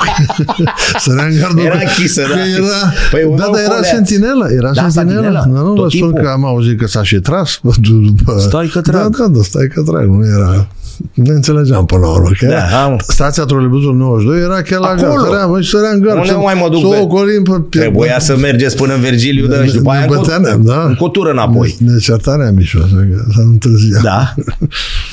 sărea 1.05 1.24
în 1.25 1.36
gardul. 1.39 1.63
Era 1.65 1.77
că- 1.77 1.84
închisă, 1.88 2.22
că 2.22 2.27
da. 2.27 2.39
Era, 2.55 2.91
Păi 3.12 3.24
un 3.29 3.36
da, 3.36 3.43
nou 3.43 3.53
dar 3.53 3.62
era 3.62 3.70
coleaț. 3.74 3.88
sentinelă. 3.88 4.48
Era 4.58 4.72
Da, 4.72 4.89
sentinelă. 4.89 5.22
sentinelă. 5.22 5.50
Da, 5.53 5.60
nu 5.62 5.74
Tot 5.74 5.84
vă 5.84 5.89
spun 5.89 6.00
timpul. 6.00 6.22
că 6.24 6.29
am 6.29 6.46
auzit 6.46 6.79
că 6.79 6.88
s-a 6.88 7.03
și 7.03 7.15
tras. 7.20 7.60
După... 7.89 8.39
Stai 8.39 8.67
că 8.74 8.81
trag. 8.81 9.01
Da, 9.01 9.24
da, 9.24 9.27
da, 9.27 9.39
stai 9.43 9.67
că 9.74 9.81
trag. 9.81 10.05
Nu 10.05 10.25
era... 10.27 10.67
Ne 11.13 11.29
înțelegeam 11.31 11.86
până 11.86 12.01
la 12.01 12.08
urmă. 12.12 12.29
Că 12.39 12.46
Da, 12.46 12.51
era, 12.53 12.84
am- 12.84 13.00
stația 13.08 13.43
trolebuzul 13.43 13.96
92 13.96 14.41
era 14.41 14.62
chiar 14.62 14.79
la 14.79 14.88
Acolo. 14.88 15.08
gard. 15.13 15.25
Sărea, 15.25 15.46
mă, 15.46 15.62
și 15.62 15.70
sărea 15.70 15.89
în 15.89 16.00
gard. 16.00 16.17
Unde 16.17 16.29
Să- 16.29 16.38
mai 16.38 16.53
mă 16.53 16.70
duc, 16.70 16.81
Să 16.81 16.88
ve- 16.88 16.96
o 16.96 17.01
ocolim 17.01 17.43
pe... 17.43 17.77
Trebuia 17.79 18.20
să 18.20 18.38
mergeți 18.38 18.75
până 18.75 18.93
în 18.93 19.00
Vergiliu 19.01 19.48
dă, 19.48 19.65
și 19.65 19.74
după 19.74 19.89
aia 19.91 20.00
ne 20.00 20.05
în, 20.05 20.17
băteanem, 20.20 20.62
da? 20.63 20.84
în 20.84 20.96
cotură 20.96 21.29
înapoi. 21.31 21.75
Ne, 21.79 21.91
ne 21.91 21.98
certarea 21.98 22.51
mișoș, 22.51 22.81
așa 22.84 22.96
că 23.12 23.24
să 23.34 23.41
nu 23.41 23.50
întârzia. 23.50 24.00
Da. 24.03 24.34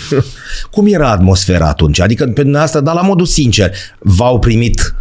Cum 0.70 0.86
era 0.86 1.10
atmosfera 1.10 1.66
atunci? 1.68 2.00
Adică 2.00 2.24
pe 2.26 2.50
asta, 2.54 2.80
dar 2.80 2.94
la 2.94 3.00
modul 3.02 3.26
sincer, 3.26 3.70
v-au 3.98 4.38
primit 4.38 4.94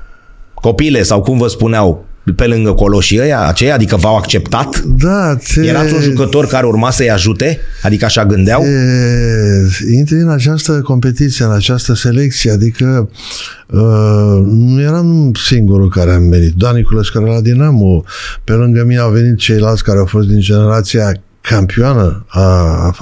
copile 0.53 1.03
sau 1.03 1.21
cum 1.21 1.37
vă 1.37 1.47
spuneau 1.47 2.05
pe 2.35 2.45
lângă 2.45 2.71
coloșii 2.71 3.19
ăia, 3.19 3.47
aceia? 3.47 3.73
Adică 3.73 3.95
v-au 3.95 4.15
acceptat? 4.15 4.79
Da, 4.79 5.35
te... 5.35 5.65
Erați 5.65 5.93
un 5.93 6.01
jucător 6.01 6.47
care 6.47 6.65
urma 6.65 6.91
să-i 6.91 7.11
ajute? 7.11 7.59
Adică 7.81 8.05
așa 8.05 8.25
gândeau? 8.25 8.63
E, 8.63 9.93
intri 9.93 10.15
în 10.15 10.29
această 10.29 10.71
competiție, 10.71 11.45
în 11.45 11.51
această 11.51 11.93
selecție, 11.93 12.51
adică 12.51 13.09
uh, 13.67 14.45
nu 14.45 14.81
eram 14.81 15.31
singurul 15.47 15.89
care 15.89 16.11
am 16.11 16.29
venit. 16.29 16.53
Dan 16.53 16.75
Niculescu 16.75 17.21
era 17.21 17.33
la 17.33 17.41
Dinamo, 17.41 18.03
pe 18.43 18.53
lângă 18.53 18.83
mine 18.83 18.99
au 18.99 19.11
venit 19.11 19.37
ceilalți 19.37 19.83
care 19.83 19.99
au 19.99 20.05
fost 20.05 20.27
din 20.27 20.39
generația 20.39 21.11
campioană 21.41 22.25
a, 22.27 22.41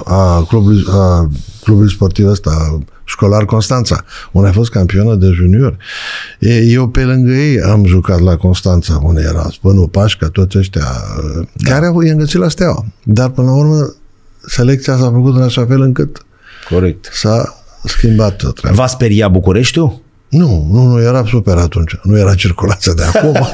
a, 0.04 0.44
clubului, 0.48 0.84
a 0.90 1.30
clubului 1.62 1.90
sportiv 1.90 2.26
ăsta, 2.26 2.78
școlar 3.08 3.44
Constanța, 3.44 4.04
unde 4.32 4.48
a 4.48 4.52
fost 4.52 4.70
campionă 4.70 5.14
de 5.14 5.26
junior. 5.26 5.76
E, 6.38 6.58
eu 6.58 6.88
pe 6.88 7.04
lângă 7.04 7.32
ei 7.32 7.60
am 7.60 7.84
jucat 7.84 8.20
la 8.20 8.36
Constanța, 8.36 9.00
unde 9.02 9.20
era 9.20 9.48
Spănu 9.52 9.86
Pașca, 9.86 10.28
toți 10.28 10.58
ăștia, 10.58 10.86
da. 11.52 11.70
care 11.70 11.86
au 11.86 11.96
îngățit 11.96 12.38
la 12.38 12.48
Steaua. 12.48 12.84
Dar 13.02 13.28
până 13.28 13.46
la 13.46 13.56
urmă 13.56 13.94
selecția 14.46 14.96
s-a 14.96 15.10
făcut 15.10 15.36
în 15.36 15.42
așa 15.42 15.66
fel 15.66 15.80
încât 15.80 16.26
Corect. 16.68 17.10
s-a 17.12 17.64
schimbat 17.84 18.52
treaba. 18.54 18.76
V-a 18.76 18.86
speriat 18.86 19.30
Bucureștiul? 19.30 20.04
Nu, 20.38 20.66
nu, 20.72 20.86
nu, 20.86 21.00
era 21.02 21.24
super 21.28 21.56
atunci. 21.56 21.98
Nu 22.02 22.18
era 22.18 22.34
circulația 22.34 22.92
de 22.92 23.02
acum. 23.02 23.32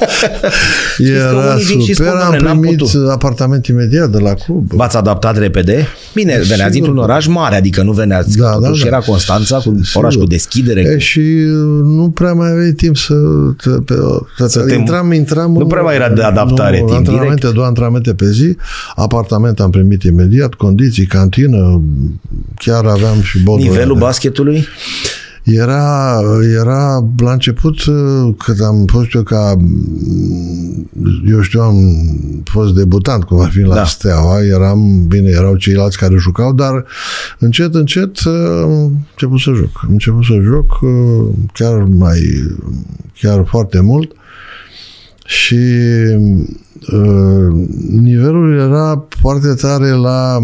că 0.97 1.03
era 1.03 1.53
unii 1.53 1.63
vin 1.65 1.79
și 1.81 1.93
super. 1.93 2.11
spun, 2.11 2.19
Am 2.19 2.29
"Doamne, 2.29 2.47
n-am 2.47 2.59
primit 2.59 2.77
putut." 2.77 3.09
apartament 3.09 3.65
imediat 3.67 4.09
de 4.09 4.17
la 4.19 4.33
club. 4.33 4.71
V-ați 4.71 4.97
adaptat 4.97 5.37
repede? 5.37 5.87
Bine, 6.13 6.31
veneați 6.31 6.49
Sigur 6.53 6.71
dintr-un 6.71 6.95
că- 6.95 7.01
oraș 7.01 7.27
mare, 7.27 7.55
adică 7.55 7.83
nu 7.83 7.91
veneați, 7.91 8.37
Da, 8.37 8.43
da, 8.45 8.51
da, 8.51 8.59
totuși 8.65 8.81
da. 8.81 8.87
era 8.87 8.99
Constanța, 8.99 9.55
cu 9.55 9.61
Sigur. 9.83 10.03
oraș 10.03 10.15
cu 10.15 10.23
deschidere. 10.25 10.81
E, 10.81 10.97
și 10.97 11.19
uh, 11.19 11.81
nu 11.83 12.09
prea 12.09 12.33
mai 12.33 12.51
aveai 12.51 12.71
timp 12.71 12.97
să, 12.97 13.13
să, 13.59 13.69
pe, 13.69 13.93
să, 13.93 14.19
Să 14.37 14.47
să 14.47 14.59
te- 14.65 14.73
intram, 14.75 15.11
intram 15.11 15.51
Nu 15.51 15.65
prea 15.65 15.81
mai 15.81 15.95
era 15.95 16.09
de 16.09 16.21
adaptare, 16.21 16.79
nu, 16.79 16.85
timp 16.85 16.97
antrenamente, 16.97 17.35
direct. 17.35 17.53
două 17.55 17.67
antrenamente 17.67 18.13
pe 18.13 18.31
zi, 18.31 18.55
apartament 18.95 19.59
am 19.59 19.69
primit 19.69 20.03
imediat, 20.03 20.53
condiții, 20.53 21.05
cantină, 21.05 21.81
chiar 22.57 22.85
aveam 22.85 23.21
și 23.21 23.39
bodul 23.43 23.65
Nivelul 23.67 23.93
de- 23.97 23.99
basketului? 24.03 24.65
Era, 25.43 26.19
era 26.59 27.11
la 27.17 27.31
început, 27.31 27.81
când 28.37 28.61
am 28.61 28.85
fost 28.85 29.13
eu 29.13 29.23
ca, 29.23 29.57
eu 31.29 31.41
știu, 31.41 31.61
am 31.61 31.77
fost 32.43 32.73
debutant, 32.73 33.23
cum 33.23 33.39
ar 33.39 33.49
fi 33.49 33.59
la 33.59 33.75
Da. 33.75 33.85
Steaua, 33.85 34.43
eram, 34.43 35.07
bine, 35.07 35.29
erau 35.29 35.55
ceilalți 35.55 35.97
care 35.97 36.15
jucau, 36.15 36.53
dar 36.53 36.85
încet, 37.39 37.75
încet 37.75 38.17
am 38.63 39.03
început 39.11 39.39
să 39.39 39.51
joc. 39.55 39.81
Am 39.83 39.91
început 39.91 40.23
să 40.23 40.33
joc 40.43 40.79
chiar 41.53 41.83
mai, 41.83 42.19
chiar 43.19 43.45
foarte 43.47 43.79
mult 43.79 44.11
și 45.25 45.63
uh, 46.91 47.67
nivelul 47.89 48.59
era 48.59 49.05
foarte 49.09 49.53
tare 49.53 49.89
la 49.89 50.39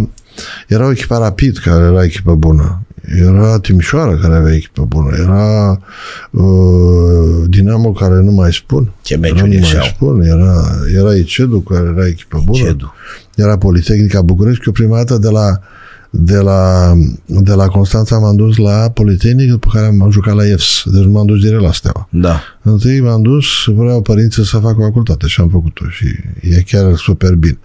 era 0.67 0.85
o 0.85 0.91
echipă 0.91 1.17
rapid 1.17 1.57
care 1.57 1.83
era 1.83 2.03
echipă 2.03 2.35
bună. 2.35 2.81
Era 3.05 3.59
Timișoara 3.59 4.17
care 4.17 4.35
avea 4.35 4.53
echipă 4.53 4.85
bună. 4.87 5.15
Era 5.17 5.79
uh, 6.31 7.43
Dinamo 7.47 7.91
care 7.91 8.15
nu 8.21 8.31
mai 8.31 8.53
spun. 8.53 8.91
Ce 9.01 9.13
Era, 9.13 9.21
meciuri 9.21 9.41
nu 9.41 9.47
mai 9.47 9.57
ieșeau. 9.57 9.83
spun. 9.85 10.21
Era, 10.21 10.63
era 10.97 11.13
Icedu 11.13 11.59
care 11.59 11.93
era 11.95 12.07
echipă 12.07 12.41
bună. 12.45 12.63
Cedu. 12.63 12.93
Era 13.35 13.57
Politehnica 13.57 14.21
București. 14.21 14.63
Eu 14.67 14.73
prima 14.73 14.95
dată 14.95 15.17
de 15.17 15.29
la 15.29 15.59
de 16.09 16.37
la, 16.37 16.93
de 17.25 17.53
la 17.53 17.67
Constanța 17.67 18.17
m-am 18.17 18.35
dus 18.35 18.57
la 18.57 18.89
Politehnic, 18.93 19.49
după 19.49 19.69
care 19.73 19.85
am 19.85 20.11
jucat 20.11 20.35
la 20.35 20.47
EFS. 20.47 20.83
Deci 20.85 21.03
nu 21.03 21.11
m-am 21.11 21.25
dus 21.25 21.39
direct 21.39 21.61
la 21.61 21.71
Steaua. 21.71 22.07
Da. 22.11 22.41
Întâi 22.61 23.01
m-am 23.01 23.21
dus, 23.21 23.45
vreau 23.65 24.01
părinții 24.01 24.45
să 24.45 24.57
fac 24.57 24.79
facultate 24.79 25.27
și 25.27 25.41
am 25.41 25.49
făcut-o 25.49 25.83
și 25.89 26.05
e 26.41 26.61
chiar 26.61 26.95
super 26.95 27.35
bine. 27.35 27.59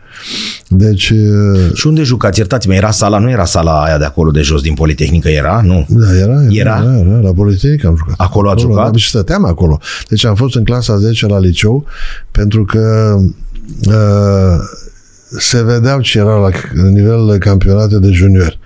Deci, 0.69 1.13
Și 1.75 1.87
unde 1.87 2.03
jucați? 2.03 2.39
Iertați-mă, 2.39 2.75
era 2.75 2.91
sala, 2.91 3.19
nu 3.19 3.31
era 3.31 3.45
sala 3.45 3.83
aia 3.83 3.99
de 3.99 4.05
acolo 4.05 4.31
de 4.31 4.41
jos 4.41 4.63
din 4.63 4.75
Politehnică, 4.75 5.29
era? 5.29 5.61
Nu. 5.65 5.87
da, 5.89 6.17
era, 6.17 6.43
era, 6.43 6.51
Era? 6.51 6.83
era, 6.83 7.09
era 7.09 7.21
la 7.21 7.33
Politehnic 7.33 7.85
am 7.85 7.97
jucat. 7.97 8.15
Acolo 8.19 8.51
ați 8.51 8.61
jucat? 8.63 8.91
Da, 8.91 8.99
și 8.99 9.09
stăteam 9.09 9.45
acolo. 9.45 9.79
Deci 10.09 10.25
am 10.25 10.35
fost 10.35 10.55
în 10.57 10.65
clasa 10.65 10.97
10 10.97 11.27
la 11.27 11.39
liceu 11.39 11.85
pentru 12.31 12.65
că 12.65 13.17
uh, 13.87 14.59
se 15.39 15.63
vedeau 15.63 16.01
ce 16.01 16.19
era 16.19 16.37
la 16.37 16.51
nivel 16.89 17.29
de 17.31 17.39
campionate 17.39 17.99
de 17.99 18.11
junior. 18.11 18.59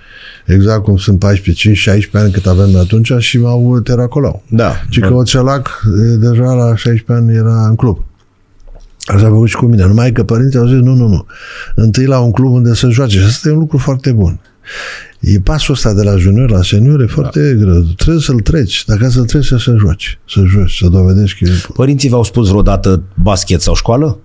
Exact 0.47 0.83
cum 0.83 0.97
sunt 0.97 1.19
14, 1.19 1.65
5, 1.65 1.77
16 1.77 2.17
ani 2.17 2.33
cât 2.33 2.47
avem 2.47 2.77
atunci 2.77 3.13
și 3.19 3.39
m-au 3.39 3.81
teracolau. 3.81 4.43
Da. 4.49 4.73
Și 4.89 5.01
că 5.01 5.15
Oțelac 5.15 5.83
e, 5.85 6.17
deja 6.17 6.53
la 6.53 6.77
16 6.77 7.13
ani 7.13 7.37
era 7.37 7.67
în 7.69 7.75
club. 7.75 8.05
Așa 9.07 9.27
a 9.27 9.29
făcut 9.29 9.49
și 9.49 9.57
cu 9.57 9.67
mine. 9.67 9.87
Numai 9.87 10.13
că 10.13 10.25
părinții 10.25 10.59
au 10.59 10.67
zis, 10.67 10.77
nu, 10.77 10.95
nu, 10.95 11.09
nu. 11.09 11.27
Întâi 11.75 12.07
la 12.07 12.19
un 12.19 12.31
club 12.31 12.53
unde 12.53 12.75
să 12.75 12.89
joace. 12.89 13.19
Și 13.19 13.25
asta 13.25 13.49
e 13.49 13.53
un 13.53 13.59
lucru 13.59 13.79
foarte 13.79 14.13
bun. 14.13 14.41
E 15.21 15.41
pasul 15.41 15.75
ăsta 15.75 15.95
de 15.95 16.03
la 16.03 16.17
junior 16.17 16.51
la 16.51 16.63
senior 16.63 17.01
e 17.01 17.07
foarte 17.07 17.53
da. 17.53 17.65
greu. 17.65 17.81
Trebuie 17.97 18.23
să-l 18.23 18.41
treci. 18.41 18.85
Dacă 18.87 19.09
să-l 19.09 19.25
treci, 19.25 19.47
să 19.47 19.77
joci. 19.79 20.19
Să 20.29 20.43
joci, 20.47 20.77
să 20.77 20.89
dovedești 20.89 21.45
că 21.45 21.51
e... 21.51 21.55
Părinții 21.75 22.09
v-au 22.09 22.23
spus 22.23 22.49
vreodată 22.49 23.03
basket 23.15 23.61
sau 23.61 23.75
școală? 23.75 24.19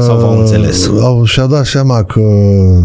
Sau 0.00 0.18
v-au 0.18 0.38
înțeles? 0.38 0.86
Uh, 0.86 1.02
Au, 1.02 1.24
și-a 1.24 1.46
dat 1.46 1.66
seama 1.66 2.02
că 2.04 2.20
uh, 2.20 2.84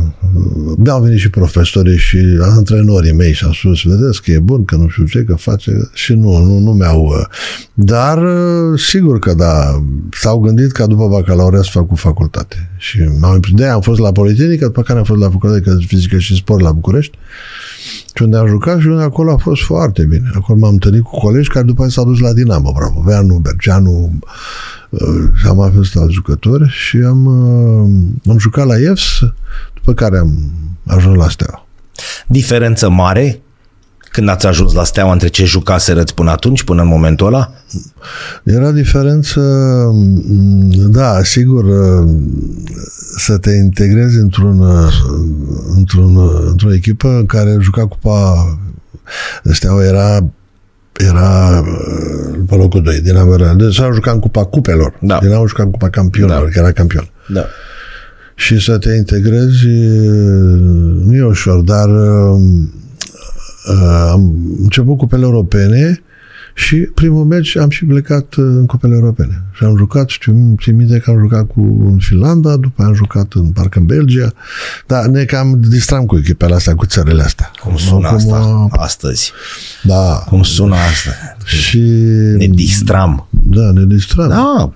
mi-au 0.78 1.02
venit 1.02 1.20
și 1.20 1.30
profesorii 1.30 1.98
și 1.98 2.18
antrenorii 2.42 3.14
mei 3.14 3.34
și 3.34 3.46
au 3.46 3.52
spus, 3.52 3.84
vedeți 3.84 4.22
că 4.22 4.32
e 4.32 4.40
bun, 4.40 4.66
că 4.66 4.76
nu 4.76 4.88
știu 4.88 5.06
ce, 5.06 5.24
că 5.24 5.36
face 5.36 5.90
și 5.94 6.14
nu, 6.14 6.38
nu, 6.38 6.60
nu 6.60 6.72
mi-au... 6.72 7.06
uh, 7.06 7.26
Dar 7.74 8.18
uh, 8.24 8.80
sigur 8.80 9.20
că 9.20 9.34
da, 9.34 9.84
s-au 10.12 10.40
gândit 10.40 10.72
ca 10.72 10.86
după 10.86 11.08
bacalaureat 11.08 11.64
să 11.64 11.70
fac 11.74 11.88
cu 11.88 11.96
facultate. 11.96 12.70
Și 12.78 13.00
m-am 13.20 13.40
de 13.54 13.66
am 13.66 13.82
fost 13.82 14.00
la 14.00 14.12
Politehnică, 14.12 14.66
după 14.66 14.82
care 14.82 15.00
am 15.00 15.06
fost 15.06 15.20
la 15.20 15.30
facultate 15.30 15.60
de 15.60 15.84
fizică 15.88 16.18
și 16.18 16.36
sport 16.36 16.62
la 16.62 16.72
București 16.72 17.18
și 18.16 18.24
unde 18.24 18.38
am 18.38 18.48
jucat 18.48 18.80
și 18.80 18.88
unde 18.88 19.04
acolo 19.04 19.32
a 19.32 19.38
fost 19.38 19.62
foarte 19.62 20.04
bine. 20.04 20.32
Acolo 20.36 20.60
m-am 20.60 20.72
întâlnit 20.72 21.04
cu 21.04 21.20
colegi 21.20 21.50
care 21.50 21.66
după 21.66 21.84
aceea 21.84 22.04
s-au 22.04 22.06
dus 22.06 22.20
la 22.20 22.34
Dinamo, 22.34 22.72
bravo, 22.78 23.02
Veanu, 23.06 23.38
Bergeanu, 23.38 24.20
uh, 24.90 25.00
și 25.36 25.48
am 25.48 25.56
mai 25.56 25.72
fost 25.76 25.96
alți 25.96 26.14
jucători 26.14 26.70
și 26.70 26.98
am, 26.98 27.26
uh, 27.26 28.32
am 28.32 28.38
jucat 28.38 28.66
la 28.66 28.78
IEFS, 28.78 29.20
după 29.74 29.94
care 29.94 30.18
am 30.18 30.52
ajuns 30.86 31.18
la 31.18 31.30
Steaua. 31.30 31.68
Diferență 32.28 32.90
mare 32.90 33.42
când 34.12 34.30
ați 34.30 34.48
ajuns 34.48 34.74
la 34.74 34.84
Steaua 34.84 35.12
între 35.12 35.28
ce 35.28 35.46
jucaserăți 35.46 36.14
până 36.14 36.32
atunci, 36.32 36.64
până 36.64 36.82
în 36.82 36.88
momentul 36.88 37.28
ăla? 37.28 37.54
Era 38.44 38.72
diferență, 38.72 39.40
mm, 39.94 40.92
da, 40.92 41.24
sigur, 41.24 41.64
uh, 41.64 42.10
să 43.18 43.38
te 43.38 43.52
integrezi 43.52 44.18
într-un, 44.18 44.60
uh, 44.60 44.94
într-un, 45.76 46.16
uh, 46.16 46.46
într-o 46.46 46.74
echipă 46.74 47.08
în 47.08 47.26
care 47.26 47.58
juca 47.60 47.88
cupa 47.88 48.58
Steaua 49.44 49.86
era 49.86 50.26
era 50.98 51.60
uh, 51.60 52.40
pe 52.48 52.56
locul 52.56 52.82
2, 52.82 53.02
Dinamo 53.02 53.34
era. 53.34 53.54
Deci 53.54 53.74
s-a 53.74 53.90
jucat 53.94 54.14
în 54.14 54.20
cupa 54.20 54.46
cupelor. 54.46 54.98
Da. 55.02 55.20
Dinamo 55.22 55.48
juca 55.48 55.64
în 55.64 55.72
cupa 55.72 55.90
campionilor, 55.90 56.44
Da. 56.44 56.50
că 56.50 56.60
era 56.60 56.72
campion. 56.72 57.10
Da. 57.28 57.46
și 58.36 58.60
să 58.60 58.78
te 58.78 58.94
integrezi 58.96 59.68
nu 61.06 61.16
e 61.16 61.24
ușor, 61.24 61.62
dar 61.62 61.90
uh, 61.90 62.40
am 64.12 64.34
început 64.62 64.98
cupele 64.98 65.24
europene 65.24 66.02
Și 66.58 66.76
primul 66.76 67.26
meci 67.26 67.58
am 67.58 67.70
și 67.70 67.86
plecat 67.86 68.36
uh, 68.36 68.46
în 68.46 68.66
Cupele 68.66 68.96
Europene. 68.96 69.44
Și 69.54 69.64
am 69.64 69.78
jucat, 69.78 70.10
știu, 70.10 70.56
țin 70.62 70.76
minte 70.76 70.98
că 70.98 71.10
am 71.10 71.20
jucat 71.20 71.48
cu 71.48 71.62
în 71.62 71.98
Finlanda, 72.00 72.56
după 72.56 72.84
am 72.84 72.94
jucat 72.94 73.34
în 73.34 73.50
parcă 73.52 73.80
în 73.80 73.86
Belgia, 73.86 74.34
dar 74.88 75.06
ne 75.06 75.24
cam 75.24 75.60
distram 75.60 76.06
cu 76.06 76.18
echipele 76.18 76.56
astea, 76.56 76.76
cu 76.76 76.86
țările 76.86 77.24
astea. 77.24 77.52
Cum 77.64 77.78
sună 77.78 78.08
Acum, 78.08 78.34
asta 78.34 78.68
astăzi? 78.70 79.32
Da. 79.84 80.24
Cum 80.28 80.44
sună 80.44 80.76
asta? 80.76 81.12
Și... 81.46 81.80
Ne 82.38 82.48
distram. 82.48 83.28
Da, 83.30 83.72
ne 83.72 83.84
distram. 83.86 84.30
Da. 84.30 84.74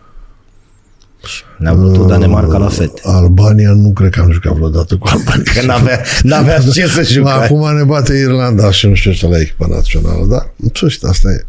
Ne-a 1.57 1.73
bătut 1.73 2.07
Danemarca 2.07 2.57
la 2.57 2.67
fete. 2.67 3.01
Albania 3.03 3.71
nu 3.71 3.91
cred 3.91 4.09
că 4.09 4.19
am 4.19 4.31
jucat 4.31 4.53
vreodată 4.53 4.95
cu 4.95 5.07
Albania. 5.07 5.51
Că 5.53 5.65
n-avea, 5.65 6.01
n-avea 6.21 6.59
ce 6.59 6.87
să 6.87 7.03
jucați. 7.13 7.43
Acum 7.43 7.75
ne 7.75 7.83
bate 7.83 8.13
Irlanda 8.13 8.71
și 8.71 8.87
nu 8.87 8.93
știu 8.93 9.11
ce 9.11 9.27
la 9.27 9.39
echipa 9.39 9.65
națională, 9.69 10.25
da? 10.25 10.49
Nu 10.55 10.87
știu, 10.89 11.07
asta 11.09 11.29
e. 11.29 11.45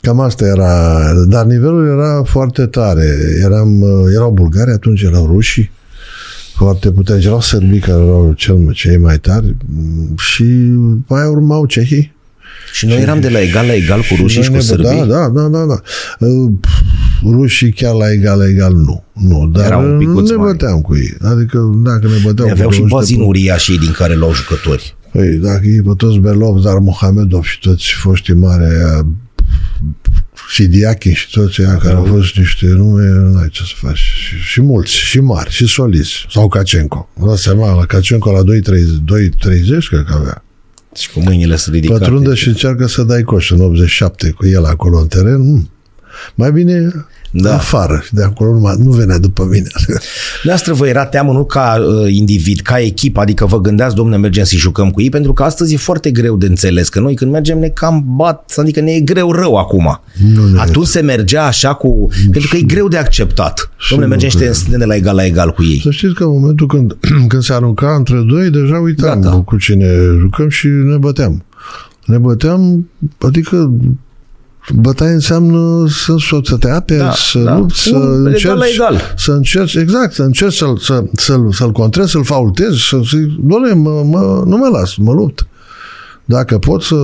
Cam 0.00 0.20
asta 0.20 0.46
era, 0.46 0.98
dar 1.28 1.44
nivelul 1.44 1.86
era 1.86 2.22
foarte 2.22 2.66
tare. 2.66 3.06
Eram, 3.42 3.82
erau 4.14 4.30
bulgari, 4.30 4.70
atunci 4.70 5.02
erau 5.02 5.26
rușii, 5.26 5.70
foarte 6.54 6.90
puternici. 6.90 7.24
Erau 7.24 7.40
sărbii 7.40 7.78
care 7.78 7.98
erau 8.02 8.32
cel, 8.36 8.72
cei 8.72 8.96
mai 8.96 9.18
tari 9.18 9.56
și 10.16 10.44
după 10.74 11.14
aia 11.14 11.28
urmau 11.28 11.66
cehii. 11.66 12.16
Și 12.72 12.86
noi 12.86 13.00
eram 13.00 13.20
de 13.20 13.28
la 13.28 13.40
egal 13.40 13.66
la 13.66 13.74
egal 13.74 13.98
cu 14.00 14.14
rușii 14.20 14.42
și 14.42 14.50
Noi 14.50 14.58
cu 14.58 14.64
ne 14.64 14.78
bă- 14.78 14.82
sărbii? 14.82 15.06
Da, 15.08 15.28
da, 15.28 15.28
da, 15.28 15.48
da. 15.48 15.64
da. 15.66 15.80
Uh, 16.26 16.50
Rușii 17.24 17.72
chiar 17.72 17.94
la 17.94 18.10
egal 18.12 18.38
la 18.38 18.48
egal 18.48 18.74
nu. 18.74 19.04
Nu, 19.12 19.50
dar 19.54 19.64
Erau 19.64 19.80
un 19.84 19.90
nu 19.92 19.98
picuț 19.98 20.30
ne 20.30 20.36
mai. 20.36 20.46
băteam 20.50 20.80
cu 20.80 20.96
ei. 20.96 21.14
Adică 21.22 21.58
dacă 21.84 22.06
ne 22.06 22.18
băteau 22.24 22.46
cu 22.46 22.52
Aveau 22.52 22.70
și 22.70 22.78
200 22.78 22.94
bazin 22.94 23.20
uriaș 23.20 23.68
ei 23.68 23.78
din 23.78 23.90
care 23.92 24.14
luau 24.14 24.34
jucători. 24.34 24.96
Păi, 25.12 25.28
dacă 25.28 25.60
e 25.66 25.80
pe 25.84 25.92
toți 25.96 26.18
Belov, 26.18 26.62
dar 26.62 26.78
Mohamedov 26.78 27.42
și 27.44 27.58
toți 27.60 27.84
foștii 28.02 28.34
mari 28.34 28.62
aia, 28.64 29.06
și 30.48 30.66
Diachin 30.66 31.12
și 31.12 31.30
toți 31.30 31.60
aia 31.60 31.76
care 31.76 31.94
au 31.94 32.04
fost 32.04 32.36
niște 32.36 32.66
nume, 32.66 33.06
nu 33.06 33.38
ai 33.38 33.48
ce 33.48 33.62
să 33.62 33.72
faci. 33.74 33.96
Și, 33.96 34.36
și 34.36 34.60
mulți, 34.60 34.92
și 34.92 35.20
mari, 35.20 35.50
și 35.50 35.66
soliți. 35.66 36.26
Sau 36.30 36.48
Kacenko. 36.48 37.08
Vă 37.14 37.26
dați 37.26 37.42
seama, 37.42 37.74
la 37.74 37.86
Kacenko 37.86 38.30
la 38.30 38.42
2,30, 38.42 38.44
2,30 38.44 39.88
cred 39.88 40.04
că 40.04 40.14
avea. 40.14 40.44
Și 40.96 41.10
cu 41.10 41.20
mâinile 41.20 41.56
să 41.56 41.70
ridicate. 41.70 41.98
Pătrunde 41.98 42.34
și 42.34 42.48
încearcă 42.48 42.86
să 42.86 43.02
dai 43.02 43.22
coș 43.22 43.50
în 43.50 43.60
87 43.60 44.30
cu 44.30 44.46
el 44.46 44.64
acolo 44.64 44.98
în 44.98 45.06
teren. 45.06 45.40
Mm. 45.40 45.70
Mai 46.34 46.52
bine 46.52 46.90
Da. 47.30 47.48
da. 47.48 47.54
afară. 47.54 48.00
Și 48.04 48.14
de 48.14 48.22
acolo 48.22 48.52
nu, 48.52 48.58
mai- 48.58 48.76
nu 48.82 48.90
venea 48.90 49.18
după 49.18 49.44
mine. 49.50 49.66
Noastră 50.42 50.72
vă 50.72 50.86
era 50.86 51.04
teamă 51.06 51.32
nu 51.32 51.44
ca 51.44 51.76
uh, 51.80 52.12
individ, 52.14 52.60
ca 52.60 52.80
echipă, 52.80 53.20
adică 53.20 53.46
vă 53.46 53.60
gândeați, 53.60 53.94
domne, 53.94 54.16
mergem 54.16 54.44
să 54.44 54.56
jucăm 54.56 54.90
cu 54.90 55.00
ei, 55.00 55.08
pentru 55.10 55.32
că 55.32 55.42
astăzi 55.42 55.74
e 55.74 55.76
foarte 55.76 56.10
greu 56.10 56.36
de 56.36 56.46
înțeles, 56.46 56.88
că 56.88 57.00
noi 57.00 57.14
când 57.14 57.30
mergem 57.30 57.58
ne 57.58 57.68
cam 57.68 58.04
bat, 58.16 58.54
adică 58.56 58.80
ne 58.80 58.90
e 58.90 59.00
greu 59.00 59.32
rău 59.32 59.54
acum. 59.56 60.00
Nu 60.34 60.46
ne- 60.48 60.58
Atunci 60.60 60.86
se 60.86 61.00
mergea 61.00 61.44
așa 61.46 61.74
cu... 61.74 62.08
Pentru 62.30 62.48
că 62.50 62.56
e 62.56 62.60
greu 62.62 62.88
de 62.88 62.96
acceptat. 62.96 63.70
Domne, 63.90 64.04
nu 64.04 64.10
mergem 64.10 64.28
și 64.28 64.36
cred. 64.36 64.48
te 64.48 64.54
suntem 64.54 64.78
de 64.78 64.84
la 64.84 64.94
egal 64.94 65.14
la 65.14 65.24
egal 65.24 65.50
cu 65.52 65.62
ei. 65.64 65.80
Să 65.82 65.90
știți 65.90 66.14
că 66.14 66.24
în 66.24 66.30
momentul 66.30 66.66
când, 66.66 66.96
când 67.28 67.42
se 67.42 67.52
arunca 67.52 67.94
între 67.94 68.22
doi, 68.28 68.50
deja 68.50 68.78
uitam 68.78 69.20
Gata. 69.20 69.40
cu 69.40 69.56
cine 69.56 69.86
jucăm 70.18 70.48
și 70.48 70.66
ne 70.66 70.96
băteam. 70.96 71.44
Ne 72.04 72.18
băteam, 72.18 72.88
adică 73.18 73.72
bătaie 74.74 75.12
înseamnă 75.12 75.84
să, 75.88 76.14
să 76.44 76.56
te 76.56 76.70
aperi, 76.70 76.98
Da, 76.98 77.12
să 77.16 77.38
da. 77.38 77.56
lupți, 77.56 77.82
să 77.82 77.96
Un 77.96 78.02
egal 78.02 78.26
încerci, 78.26 78.58
la 78.58 78.66
egal. 78.74 79.00
să 79.16 79.32
încerci, 79.32 79.74
exact, 79.74 80.12
să 80.14 80.22
încerci 80.22 80.54
să-l, 80.56 80.76
să, 80.78 81.04
să-l, 81.12 81.52
să-l 81.52 81.72
contrezi, 81.72 82.10
să-l 82.10 82.24
faultezi, 82.24 82.78
să 82.88 83.00
zic, 83.04 83.30
doamne, 83.40 83.72
mă, 83.72 84.02
mă, 84.04 84.42
nu 84.46 84.56
mă 84.56 84.68
las, 84.72 84.96
mă 84.96 85.12
lupt. 85.12 85.46
Dacă 86.24 86.58
pot 86.58 86.82
să... 86.82 86.94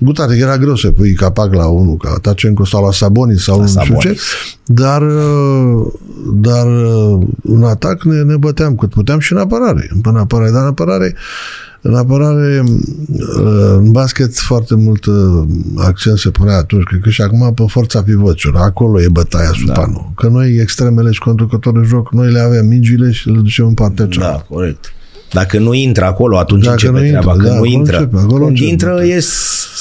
Gutate, 0.00 0.32
că 0.32 0.38
era 0.38 0.56
greu 0.58 0.76
să 0.76 0.90
pui 0.90 1.12
capac 1.12 1.54
la 1.54 1.66
unul, 1.66 1.96
ca 1.96 2.18
Tacenco 2.22 2.64
sau 2.64 2.84
la 2.84 2.92
Saboni 2.92 3.38
sau 3.38 3.56
La 3.58 3.62
nu 3.62 3.68
știu 3.68 3.84
ce, 3.84 3.92
Sabonis. 3.92 4.22
dar, 4.64 5.02
uh, 5.02 5.86
dar 6.34 6.66
uh, 6.66 7.26
în 7.42 7.62
atac 7.62 8.02
ne, 8.02 8.22
ne 8.22 8.36
băteam 8.36 8.74
cât 8.74 8.90
puteam 8.90 9.18
și 9.18 9.32
în 9.32 9.38
apărare. 9.38 9.90
În 10.02 10.16
apărare, 10.16 10.50
dar 10.50 10.60
în 10.60 10.66
apărare, 10.66 11.14
în 11.80 11.94
apărare, 11.94 12.62
uh, 12.64 13.76
în 13.76 13.90
basket 13.90 14.36
foarte 14.36 14.74
mult 14.74 15.04
uh, 15.06 15.14
accent 15.76 16.18
se 16.18 16.30
punea 16.30 16.56
atunci, 16.56 16.82
cred 16.82 17.00
că 17.00 17.08
și 17.10 17.22
acum 17.22 17.52
pe 17.54 17.64
forța 17.66 18.02
pivoților. 18.02 18.56
Acolo 18.56 19.00
e 19.00 19.08
bătaia 19.08 19.50
supanul. 19.66 19.94
Da. 19.94 20.12
Că 20.22 20.28
noi 20.28 20.56
extremele 20.60 21.10
și 21.10 21.20
conducători 21.20 21.80
de 21.80 21.86
joc, 21.86 22.12
noi 22.12 22.30
le 22.30 22.40
avem 22.40 22.66
mingile 22.66 23.10
și 23.10 23.28
le 23.28 23.38
ducem 23.38 23.66
în 23.66 23.74
partea 23.74 24.06
cealaltă. 24.06 24.46
Da, 24.48 24.54
corect. 24.54 24.92
Dacă 25.32 25.58
nu 25.58 25.74
intră 25.74 26.04
acolo, 26.04 26.38
atunci 26.38 26.64
Dacă 26.64 26.72
începe 26.72 26.92
nu 26.98 27.04
intră, 27.04 27.20
treaba. 27.20 27.32
Când 27.32 27.44
da, 27.44 27.50
nu 27.50 27.56
acolo 27.56 27.70
intră, 27.70 27.96
începe, 27.96 28.16
acolo 28.16 28.44
când 28.44 28.48
începe. 28.48 28.70
intră 28.70 29.04
e 29.04 29.20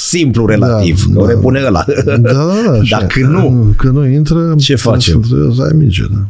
simplu 0.10 0.46
relativ, 0.46 1.06
Da, 1.06 1.14
că 1.14 1.20
o 1.20 1.26
da. 1.26 1.30
repune 1.32 1.64
ăla. 1.68 1.86
Da, 2.06 2.18
da, 2.18 2.32
da. 2.34 2.72
așa. 2.82 2.98
Dacă 3.00 3.20
nu, 3.20 3.74
Când 3.78 3.94
nu 3.94 4.08
intră, 4.08 4.56
Ce 4.58 4.76
facem? 4.76 5.22
Trebuie 5.22 5.56
să 5.56 5.62
ai 5.62 5.72
minge, 5.78 6.04
da. 6.12 6.28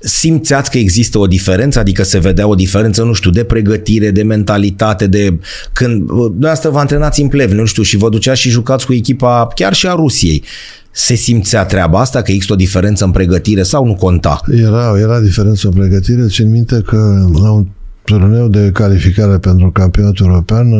Simțeați 0.00 0.70
că 0.70 0.78
există 0.78 1.18
o 1.18 1.26
diferență, 1.26 1.78
adică 1.78 2.02
se 2.02 2.18
vedea 2.18 2.46
o 2.46 2.54
diferență, 2.54 3.02
nu 3.02 3.12
știu, 3.12 3.30
de 3.30 3.44
pregătire, 3.44 4.10
de 4.10 4.22
mentalitate, 4.22 5.06
de 5.06 5.38
când 5.72 6.06
dumneavoastră 6.06 6.70
vă 6.70 6.78
antrenați 6.78 7.20
în 7.20 7.28
plevne, 7.28 7.60
nu 7.60 7.64
știu, 7.64 7.82
și 7.82 7.96
vă 7.96 8.08
duceați 8.08 8.40
și 8.40 8.50
jucați 8.50 8.86
cu 8.86 8.92
echipa 8.92 9.48
chiar 9.54 9.74
și 9.74 9.86
a 9.86 9.94
Rusiei. 9.94 10.42
Se 10.90 11.14
simțea 11.14 11.64
treaba 11.64 12.00
asta, 12.00 12.22
că 12.22 12.30
există 12.30 12.52
o 12.52 12.56
diferență 12.56 13.04
în 13.04 13.10
pregătire 13.10 13.62
sau 13.62 13.86
nu 13.86 13.94
conta? 13.94 14.40
Era, 14.50 14.98
era 14.98 15.20
diferență 15.20 15.66
în 15.66 15.72
pregătire. 15.72 16.26
Țin 16.26 16.50
minte 16.50 16.82
că 16.86 17.28
la 17.42 17.50
un 17.50 17.66
turneu 18.04 18.48
de 18.48 18.70
calificare 18.72 19.38
pentru 19.38 19.70
campionatul 19.70 20.26
european, 20.26 20.72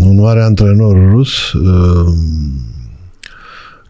un 0.00 0.20
mare 0.20 0.42
antrenor 0.42 1.10
rus 1.10 1.52
uh, 1.52 2.14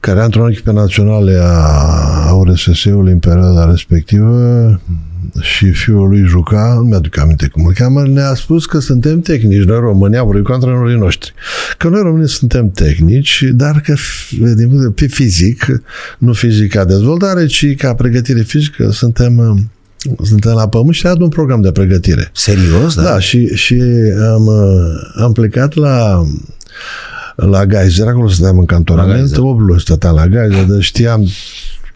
care 0.01 0.21
a 0.21 0.23
antrenat 0.23 0.51
echipe 0.51 0.73
naționale 0.73 1.39
a 1.43 2.33
URSS-ului 2.33 3.13
în 3.13 3.19
perioada 3.19 3.71
respectivă 3.71 4.81
și 5.41 5.71
fiul 5.71 6.09
lui 6.09 6.25
juca, 6.27 6.75
nu 6.75 6.83
mi-aduc 6.83 7.19
aminte 7.19 7.49
cum 7.49 7.65
îl 7.65 7.73
cheamă, 7.73 8.07
ne-a 8.07 8.35
spus 8.35 8.67
că 8.67 8.79
suntem 8.79 9.21
tehnici, 9.21 9.65
noi 9.65 9.81
români, 9.81 10.17
am 10.17 10.27
vorbit 10.27 10.45
cu 10.45 10.53
antrenorii 10.53 10.97
noștri, 10.97 11.35
că 11.79 11.89
noi 11.89 12.01
românii 12.03 12.29
suntem 12.29 12.71
tehnici, 12.71 13.45
dar 13.53 13.81
că 13.81 13.95
din 14.31 14.69
punct 14.69 14.83
de 14.83 14.91
pe 14.91 15.07
fizic, 15.07 15.83
nu 16.19 16.33
fizic 16.33 16.73
ca 16.73 16.85
dezvoltare, 16.85 17.47
ci 17.47 17.77
ca 17.77 17.95
pregătire 17.95 18.41
fizică, 18.41 18.91
suntem 18.91 19.65
suntem 20.23 20.53
la 20.53 20.69
pământ 20.69 20.95
și 20.95 21.07
a 21.07 21.09
dat 21.09 21.21
un 21.21 21.29
program 21.29 21.61
de 21.61 21.73
pregătire. 21.73 22.31
Serios? 22.35 22.95
Da, 22.95 23.19
și, 23.19 23.47
și 23.47 23.83
am, 24.35 24.47
uh, 24.47 25.23
am 25.23 25.33
plecat 25.33 25.75
la 25.75 26.23
la 27.47 27.67
Geiser, 27.67 28.07
acolo 28.07 28.29
stăteam 28.29 28.55
în 28.59 28.65
La 28.69 28.75
cantonament, 28.75 29.17
Geiser. 29.19 29.39
8 29.39 29.61
luni 29.61 29.81
stăteam 29.81 30.15
la 30.15 30.27
Geiser, 30.27 30.65
deci 30.65 30.83
știam 30.83 31.25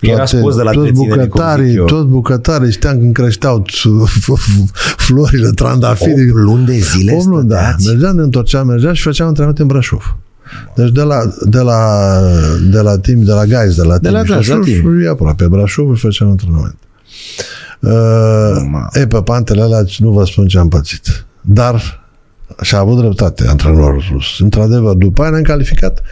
Era 0.00 0.24
scos 0.24 0.56
de 0.56 0.62
la 0.62 0.70
toți 0.70 0.88
întreținere, 0.88 1.10
cum 1.14 1.20
zic 1.22 1.30
bucătarii, 1.30 1.74
eu. 1.74 1.84
toți 1.84 2.06
bucătarii, 2.08 2.70
știam 2.72 2.98
când 2.98 3.12
creșteau 3.12 3.64
florile, 5.06 5.46
8 5.46 5.54
trandafirii. 5.56 6.30
luni 6.32 6.64
de 6.66 6.78
zile 6.78 7.12
8 7.14 7.24
luni, 7.26 7.48
da. 7.48 7.56
stăteați? 7.56 7.86
Mergeam, 7.88 8.16
ne 8.16 8.22
întorceam, 8.22 8.66
mergeam 8.66 8.92
și 8.92 9.02
făceam 9.02 9.26
antrenament 9.26 9.58
în 9.58 9.66
Brașov. 9.66 10.16
Deci 10.74 10.90
de 10.90 11.02
la, 11.02 11.18
de 11.44 11.60
la, 11.60 12.20
de 12.70 12.80
la 12.80 12.98
Tim, 12.98 13.22
de 13.24 13.32
la 13.32 13.44
Gais, 13.44 13.74
de 13.74 13.82
la 13.82 13.98
De 13.98 14.08
Tim, 14.08 14.16
la 14.16 14.22
Gais, 14.22 14.46
la 14.46 14.58
Tim. 14.58 15.00
și 15.00 15.06
aproape 15.06 15.46
Brașov 15.48 15.94
și 15.94 16.00
făceam 16.00 16.28
antrenament. 16.30 16.76
Uh, 17.80 17.90
Ma. 18.70 18.88
e, 18.92 19.06
pe 19.06 19.22
pantele 19.22 19.62
alea 19.62 19.84
nu 19.98 20.10
vă 20.10 20.24
spun 20.24 20.46
ce 20.46 20.58
am 20.58 20.68
pățit. 20.68 21.24
Dar 21.40 22.03
și-a 22.62 22.78
avut 22.78 22.98
dreptate 23.00 23.46
antrenorul 23.48 24.02
rus. 24.12 24.24
Într-adevăr, 24.38 24.94
după 24.94 25.22
aia 25.22 25.30
ne-am 25.30 25.42
calificat 25.42 26.02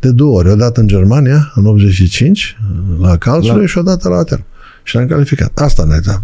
de 0.00 0.10
două 0.10 0.36
ori. 0.36 0.50
Odată 0.50 0.80
în 0.80 0.86
Germania, 0.86 1.52
în 1.54 1.66
85, 1.66 2.56
la 3.00 3.16
Karlsruhe 3.16 3.60
La- 3.60 3.66
și 3.66 3.78
odată 3.78 4.08
la 4.08 4.16
Aten. 4.16 4.44
Și 4.82 4.96
ne-am 4.96 5.08
calificat. 5.08 5.50
Asta 5.54 5.84
ne-a 5.84 6.00
dat. 6.06 6.22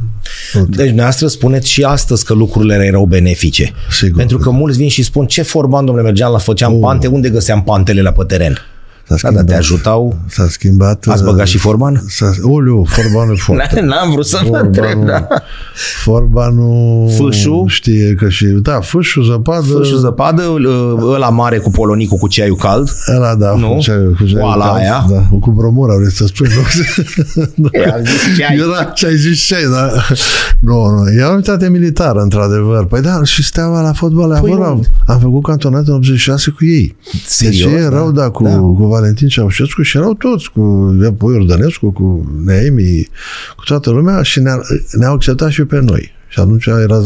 Deci 0.69 0.87
dumneavoastră 0.87 1.27
spuneți 1.27 1.69
și 1.71 1.83
astăzi 1.83 2.25
că 2.25 2.35
lucrurile 2.35 2.75
erau 2.85 3.05
benefice. 3.07 3.73
Sigur. 3.91 4.17
Pentru 4.19 4.39
că 4.39 4.51
mulți 4.51 4.79
vin 4.79 4.89
și 4.89 5.03
spun 5.03 5.27
ce 5.27 5.43
forban, 5.43 5.85
domnule, 5.85 6.07
mergeam 6.07 6.33
la, 6.33 6.39
făceam 6.39 6.73
Oh. 6.73 6.79
pante, 6.81 7.07
unde 7.07 7.29
găseam 7.31 7.63
pantele 7.63 8.03
la 8.03 8.13
pe 8.13 8.25
teren? 8.25 8.59
S-a 9.09 9.17
Da, 9.23 9.31
dar 9.35 9.45
te 9.45 9.55
ajutau. 9.55 10.17
S-a 10.27 10.47
schimbat. 10.49 11.05
Ați 11.09 11.23
uh, 11.23 11.29
băgat 11.31 11.47
și 11.47 11.59
forban? 11.59 12.03
S-a, 12.09 12.31
oleu, 12.43 12.87
forbanul 12.89 13.35
e 13.35 13.39
foarte. 13.39 13.81
N-am 13.91 14.11
vrut 14.11 14.27
să 14.27 14.41
vă 14.51 14.57
întreb, 14.57 14.85
Forbanul, 14.85 15.07
da. 15.07 15.27
forbanul 16.03 17.11
Fâșul? 17.17 17.65
știe 17.69 18.15
că 18.15 18.29
și, 18.29 18.45
da, 18.47 18.81
fâșul, 18.81 19.25
zăpadă, 19.25 19.67
Fâșul 19.67 19.99
zăpadă, 19.99 20.43
ăla 21.15 21.29
mare 21.29 21.59
cu 21.59 21.71
polonicul 21.71 22.19
cu 22.19 22.29
ceaiul 22.29 22.57
cald. 22.57 22.91
ăla, 23.17 23.35
da, 23.35 23.55
Nu? 23.55 23.69
cu 23.75 23.81
ce, 23.81 23.93
cu 24.19 24.25
ce 24.27 24.37
Oala 24.39 24.65
aia? 24.73 25.07
Da, 25.11 25.37
cu 25.41 25.51
bromura, 25.51 25.95
vrei 25.97 26.11
să 26.11 26.27
spui, 26.27 26.49
nu? 27.55 27.69
E, 27.73 27.85
am 27.93 28.01
zis 28.05 28.37
ceai. 28.37 28.57
Era 28.57 28.85
ce 28.85 29.07
ai 29.07 29.17
zis 29.17 29.41
ce 29.41 29.57
da. 29.73 29.91
Nu, 30.61 30.87
nu, 30.91 31.13
era 31.19 31.29
o 31.31 31.33
unitate 31.33 31.69
militară, 31.69 32.21
într-adevăr. 32.21 32.85
Păi 32.87 33.01
da, 33.01 33.21
și 33.25 33.43
steaua 33.45 33.81
la 33.81 33.93
fotbal, 33.93 34.29
Păi 34.41 34.51
păi 34.51 34.63
am, 34.65 34.73
unde? 34.75 34.89
am 35.07 35.19
făcut 35.19 35.43
cantonat 35.43 35.87
în 35.87 35.95
86 35.95 36.51
cu 36.51 36.65
ei. 36.65 36.97
Serios? 37.27 37.63
Deci 37.71 37.73
ei 37.73 37.85
erau, 37.85 38.11
da, 38.11 38.29
cu, 38.31 38.43
Da. 38.43 38.57
cu 38.57 38.94
Valentin 38.95 39.29
Ceaușescu 39.29 39.83
și 39.83 39.97
erau 39.97 40.15
toți, 40.15 40.51
cu 40.51 40.97
Pui 41.19 41.35
Ordănescu, 41.35 41.93
cu 41.93 42.31
Neemi, 42.45 43.09
cu 43.57 43.65
toată 43.65 43.91
lumea 43.91 44.23
și 44.23 44.41
ne-a, 44.41 44.61
ne-au 44.93 45.15
acceptat 45.15 45.51
și 45.51 45.65
pe 45.65 45.81
noi. 45.81 46.13
Și 46.29 46.41
atunci 46.41 46.67
era 46.67 46.97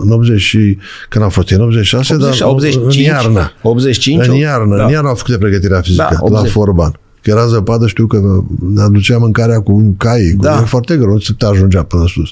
în 0.00 0.10
80 0.10 0.40
și, 0.40 0.78
când 1.08 1.24
am 1.24 1.30
fost 1.30 1.50
în 1.50 1.60
86, 1.60 2.14
80, 2.14 2.38
dar 2.38 2.48
85, 2.48 2.94
în 2.94 3.02
iarnă. 3.02 3.52
85, 3.62 4.26
În 4.26 4.34
iarnă, 4.34 4.76
da. 4.76 4.84
în 4.84 4.90
iarnă 4.90 5.08
au 5.08 5.14
făcut 5.14 5.32
de 5.32 5.38
pregătirea 5.38 5.80
fizică 5.80 6.08
Da, 6.10 6.28
la 6.28 6.38
80. 6.38 6.50
Forban. 6.50 6.98
Că 7.22 7.30
era 7.30 7.46
zăpadă, 7.46 7.86
știu 7.86 8.06
că 8.06 8.20
ne 8.74 8.82
aducea 8.82 9.18
mâncarea 9.18 9.60
cu 9.60 9.94
cai. 9.98 10.34
Da. 10.38 10.56
Cu, 10.56 10.62
e 10.62 10.66
foarte 10.66 10.96
greu 10.96 11.18
să 11.18 11.32
te 11.38 11.46
ajungea 11.46 11.82
până 11.82 12.04
sus. 12.06 12.28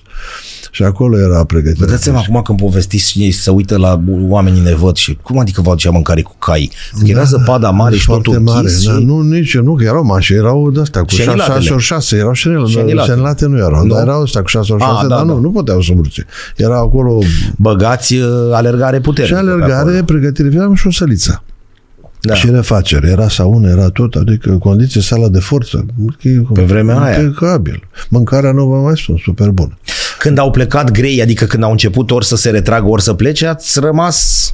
Și 0.75 0.83
acolo 0.83 1.19
era 1.19 1.45
pregătirea. 1.45 1.85
Vă 1.87 1.91
dați 1.93 2.03
seama 2.03 2.19
acum 2.19 2.43
când 2.43 2.59
povestiți 2.59 3.11
și 3.11 3.19
ei 3.21 3.31
să 3.31 3.51
uită 3.51 3.77
la 3.79 4.01
oamenii 4.29 4.61
nevăd 4.61 4.97
și 4.97 5.19
cum 5.23 5.39
adică 5.39 5.61
vă 5.61 5.71
aducea 5.71 5.91
mâncare 5.91 6.23
cu 6.23 6.35
cai? 6.39 6.71
Că 6.99 7.11
era 7.11 7.23
zăpada 7.23 7.71
mare 7.71 7.97
și 7.97 8.05
foarte 8.05 8.23
totul 8.25 8.41
mare. 8.43 8.59
închis 8.59 8.81
și... 8.81 8.87
Da, 8.87 8.93
nu, 8.99 9.21
nici 9.21 9.57
nu, 9.59 9.75
că 9.75 9.85
erau 9.85 10.05
mașini, 10.05 10.39
erau 10.39 10.71
de-astea 10.71 11.01
cu 11.01 11.09
Șenilatele. 11.09 11.61
6 11.61 11.73
ori 11.73 11.83
6, 11.83 12.17
erau 12.17 12.33
șenile, 12.33 12.67
Șenilate. 12.67 13.11
șenilate 13.11 13.47
nu 13.47 13.57
erau, 13.59 13.85
Nu? 13.87 13.95
dar 13.95 14.03
erau 14.03 14.23
ăstea 14.23 14.41
cu 14.41 14.47
6 14.49 14.73
ori 14.73 14.83
6, 14.83 14.95
Ah, 14.95 15.03
da, 15.09 15.15
dar 15.17 15.25
nu, 15.25 15.35
da. 15.35 15.41
nu 15.41 15.51
puteau 15.51 15.81
să 15.81 15.93
murce. 15.95 16.27
Era 16.57 16.79
acolo 16.79 17.19
Băgați 17.57 18.15
uh, 18.15 18.29
alergare 18.53 18.97
și 18.97 19.03
puternică. 19.03 19.35
pe 19.35 19.41
alergare, 19.51 19.75
acolo. 19.91 20.03
pregătire, 20.05 20.49
aveam 20.49 20.75
și 20.75 20.87
o 20.87 20.91
săliță. 20.91 21.43
Da. 22.21 22.35
Și 22.35 22.51
refacere, 22.51 23.09
era 23.09 23.29
saună, 23.29 23.69
era 23.69 23.89
tot, 23.89 24.15
adică 24.15 24.51
condiții, 24.51 25.03
sala 25.03 25.29
de 25.29 25.39
forță. 25.39 25.87
Pe 26.55 26.63
vremea 26.63 27.01
aia. 27.01 27.21
Impecabil. 27.21 27.89
Mâncarea 28.09 28.53
nu 28.53 28.67
vă 28.67 28.77
mai 28.77 28.97
spun, 28.97 29.17
super 29.25 29.49
bună. 29.51 29.79
Când 30.19 30.39
au 30.39 30.51
plecat 30.51 30.91
grei, 30.91 31.23
adică 31.23 31.45
când 31.45 31.63
au 31.63 31.71
început 31.71 32.11
ori 32.11 32.27
să 32.27 32.37
se 32.37 32.51
retragă, 32.51 32.89
ori 32.89 33.03
să 33.03 33.13
plece, 33.15 33.47
ați 33.47 33.81
rămas 33.81 34.49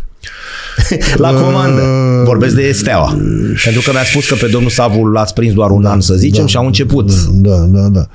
la 1.16 1.32
comandă. 1.42 1.80
Uh, 1.82 2.22
Vorbesc 2.24 2.54
de 2.54 2.72
Steaua. 2.72 3.18
Pentru 3.64 3.82
că 3.84 3.90
mi-ați 3.92 4.10
spus 4.10 4.28
că 4.28 4.34
pe 4.34 4.46
domnul 4.46 4.70
Savu 4.70 5.04
l-ați 5.04 5.34
prins 5.34 5.54
doar 5.54 5.70
un 5.70 5.84
an, 5.84 6.00
să 6.00 6.14
zicem, 6.14 6.46
și 6.46 6.56
au 6.56 6.66
început. 6.66 7.12
Da, 7.28 7.56
da, 7.56 7.88
da. 7.88 8.06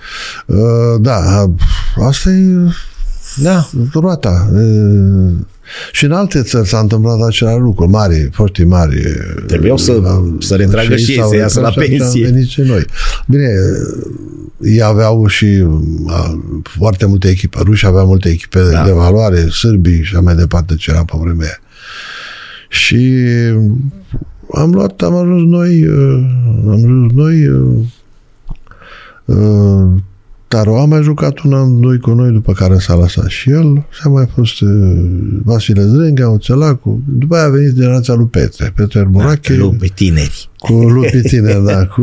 Uh, 0.45 0.55
Da, 0.99 1.45
asta 2.08 2.29
e 2.29 2.53
Da. 3.36 3.69
roata. 3.93 4.47
Uh, 5.65 5.91
Și 5.91 6.06
în 6.06 6.12
alte 6.12 6.41
țări 6.41 6.67
s-a 6.67 6.80
întâmplat 6.80 7.21
același 7.21 7.58
lucru. 7.60 7.89
Mari, 7.89 8.30
foștii 8.32 8.65
mari. 8.65 9.01
Trebuiau 9.47 9.78
să- 9.78 10.01
să 10.39 10.56
retragă 10.56 10.95
și 10.95 11.12
ei, 11.12 11.17
s-au 11.17 11.30
să 11.30 11.36
iasă 11.36 11.60
la 11.60 11.69
retras 11.75 11.86
și 11.88 11.93
atunci 11.93 11.99
pensie. 11.99 12.25
Am 12.25 12.32
venit 12.34 12.47
și 12.49 12.62
noi. 12.62 12.86
Bine, 13.28 13.47
ei 14.62 14.82
aveau 14.84 15.28
și 15.28 15.63
a, 16.08 16.41
foarte 16.63 17.06
multe 17.06 17.28
echipe. 17.30 17.58
Rușii 17.63 17.88
aveau 17.88 18.06
multe 18.06 18.30
echipe 18.30 18.60
Da. 18.60 18.69
da. 18.71 18.84
de 18.86 18.91
valoare, 18.91 19.47
sârbii 19.49 20.04
și 20.04 20.12
așa 20.13 20.21
mai 20.21 20.36
departe 20.36 20.75
ce 20.75 20.91
era 20.91 21.04
pe 21.06 21.13
vremea 21.21 21.45
aia. 21.45 21.60
Și 22.69 23.15
am 24.54 24.71
luat, 24.71 25.01
am 25.01 25.15
ajuns 25.15 25.49
noi, 25.49 25.86
uh, 25.88 26.23
am 26.63 26.69
ajuns 26.73 27.12
noi 27.13 27.47
uh, 30.53 30.60
uh, 30.60 30.63
Taro 30.63 30.81
a 30.81 30.86
mai 30.86 31.01
jucat 31.03 31.39
un 31.39 31.53
an, 31.53 31.81
doi 31.81 31.99
cu 31.99 32.10
noi, 32.10 32.31
după 32.31 32.53
care 32.53 32.77
s-a 32.77 32.95
lăsat 32.95 33.27
și 33.27 33.49
el. 33.49 33.86
Și 33.89 34.01
a 34.03 34.10
mai 34.10 34.27
fost 34.36 34.62
uh, 34.62 34.69
Vasile 35.43 35.86
Zrenga, 35.86 36.29
Oțelacu. 36.29 37.01
După 37.08 37.36
aia 37.36 37.45
a 37.45 37.49
venit 37.49 37.73
generația 37.73 38.13
lui 38.13 38.25
Petre. 38.25 38.73
Petre 38.75 39.08
Murache. 39.12 39.55
Lupi 39.55 39.89
tineri. 39.89 40.49
Cu 40.58 40.73
Lupi 40.73 41.21
Tine, 41.21 41.62
da, 41.65 41.86
cu, 41.86 42.01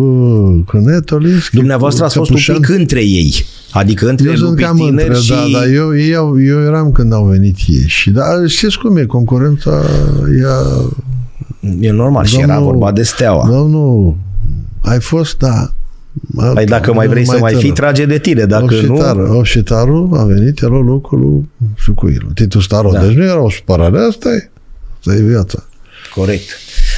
cu 0.67 0.77
Netolis. 0.77 1.49
Dumneavoastră 1.53 2.05
ați 2.05 2.17
fost 2.17 2.31
un 2.31 2.37
pic 2.55 2.69
între 2.69 3.01
ei. 3.05 3.45
Adică 3.73 4.09
între 4.09 4.29
eu 4.29 4.35
sunt 4.37 4.49
lupi 4.49 4.63
cam 4.63 4.77
tineri 4.77 5.09
între, 5.09 5.15
și... 5.15 5.31
da, 5.31 5.59
da, 5.59 5.67
eu, 5.67 5.99
eu, 5.99 6.43
eu 6.43 6.61
eram 6.61 6.93
când 6.93 7.13
au 7.13 7.25
venit 7.25 7.57
ei. 7.67 7.85
Și 7.87 8.11
da, 8.11 8.25
știți 8.47 8.79
cum 8.79 8.97
e, 8.97 9.05
concurența 9.05 9.83
ea... 10.41 10.57
E 11.81 11.91
normal 11.91 12.25
și 12.25 12.41
era 12.41 12.55
Domnul- 12.55 12.73
vorba 12.73 12.93
de 12.93 13.03
Steaua. 13.03 13.49
Domnul, 13.49 14.17
ai 14.81 15.01
fost, 15.01 15.39
da. 15.39 15.73
Păi 16.55 16.65
dacă 16.65 16.93
mai 16.93 17.07
vrei 17.07 17.27
să 17.27 17.39
mai 17.39 17.53
fii, 17.53 17.61
tânăr. 17.61 17.77
trage 17.77 18.05
de 18.05 18.19
tine. 18.19 18.45
Dacă 18.45 18.65
nu... 18.65 18.95
Obșitarul, 18.95 19.35
Obșitarul 19.35 20.09
a 20.17 20.25
venit, 20.25 20.61
era 20.63 20.83
locul 20.85 21.19
lui 21.19 21.51
Sucuilu, 21.79 22.29
Titu 22.35 22.61
Staron. 22.61 22.93
Da. 22.93 22.99
Da. 22.99 23.07
Deci 23.07 23.17
nu 23.17 23.25
era 23.25 23.43
o 23.43 23.51
supărare, 23.51 23.99
asta 24.09 24.29
e. 24.29 24.51
Asta 24.99 25.15
e 25.15 25.23
viața. 25.23 25.65
Corect. 26.15 26.49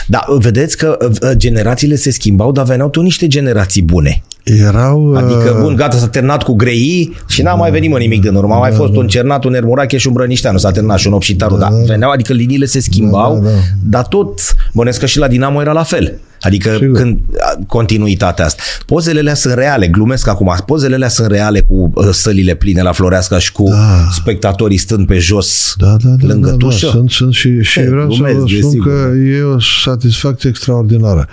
Da, 0.06 0.24
vedeți 0.38 0.76
că 0.76 0.96
uh, 1.00 1.30
generațiile 1.36 1.96
se 1.96 2.10
schimbau, 2.10 2.52
dar 2.52 2.64
veneau 2.64 2.88
tot 2.88 3.02
niște 3.02 3.26
generații 3.26 3.82
bune. 3.82 4.22
Erau... 4.42 5.14
Adică, 5.14 5.54
uh, 5.54 5.60
bun, 5.60 5.74
gata, 5.74 5.96
s-a 5.96 6.08
terminat 6.08 6.42
cu 6.42 6.52
greii 6.54 7.16
și 7.28 7.42
n-a 7.42 7.54
mai 7.54 7.70
venit 7.70 7.90
mă 7.90 7.98
nimic 7.98 8.20
din 8.20 8.34
urmă. 8.34 8.54
A 8.54 8.58
mai 8.58 8.70
fost 8.70 8.94
un 8.96 9.06
Cernat, 9.08 9.44
un 9.44 9.54
Ermurache 9.54 9.96
și 9.96 10.06
un 10.06 10.12
Brănișteanu. 10.12 10.58
S-a 10.58 10.70
terminat 10.70 10.98
și 10.98 11.06
un 11.06 11.12
Opșitaru. 11.12 11.56
Da, 11.56 11.68
veneau, 11.86 12.10
adică 12.10 12.32
liniile 12.32 12.64
se 12.64 12.80
schimbau, 12.80 13.34
Da, 13.34 13.40
da, 13.40 13.50
da. 13.50 13.56
dar 13.82 14.06
tot, 14.06 14.40
bănesc 14.72 14.98
că 15.00 15.06
și 15.06 15.18
la 15.18 15.28
Dinamo 15.28 15.60
era 15.60 15.72
la 15.72 15.82
fel. 15.82 16.18
Adică 16.44 16.76
Sigur. 16.80 16.96
când 16.96 17.18
a, 17.40 17.58
continuitatea 17.66 18.44
asta. 18.44 18.62
Pozele 18.86 19.18
alea 19.18 19.34
sunt 19.34 19.54
reale, 19.54 19.86
glumesc 19.88 20.28
acum. 20.28 20.54
Pozele 20.66 20.94
alea 20.94 21.08
sunt 21.08 21.30
reale 21.30 21.60
cu 21.60 21.90
uh, 21.94 22.08
sălile 22.10 22.54
pline 22.54 22.82
la 22.82 22.92
Floreasca 22.92 23.38
și 23.38 23.52
cu 23.52 23.68
Da. 23.68 24.08
spectatorii 24.12 24.76
stând 24.76 25.06
pe 25.06 25.18
jos 25.18 25.74
Da, 25.78 25.86
da, 26.02 26.08
da, 26.08 26.26
lângă 26.26 26.46
da, 26.46 26.56
da. 26.56 26.56
tușă. 26.56 26.88
Sunt, 26.88 27.10
sunt 27.10 27.34
și, 27.34 27.62
și 27.62 27.78
E, 27.80 27.88
vreau 27.88 28.10
să 28.10 28.16
glumesc, 28.16 28.36
vă 28.38 28.46
spun 28.46 28.60
desigur. 28.60 28.86
că 28.86 29.16
e 29.16 29.42
o 29.42 29.60
satisfacție 29.60 30.48
extraordinară. 30.48 31.28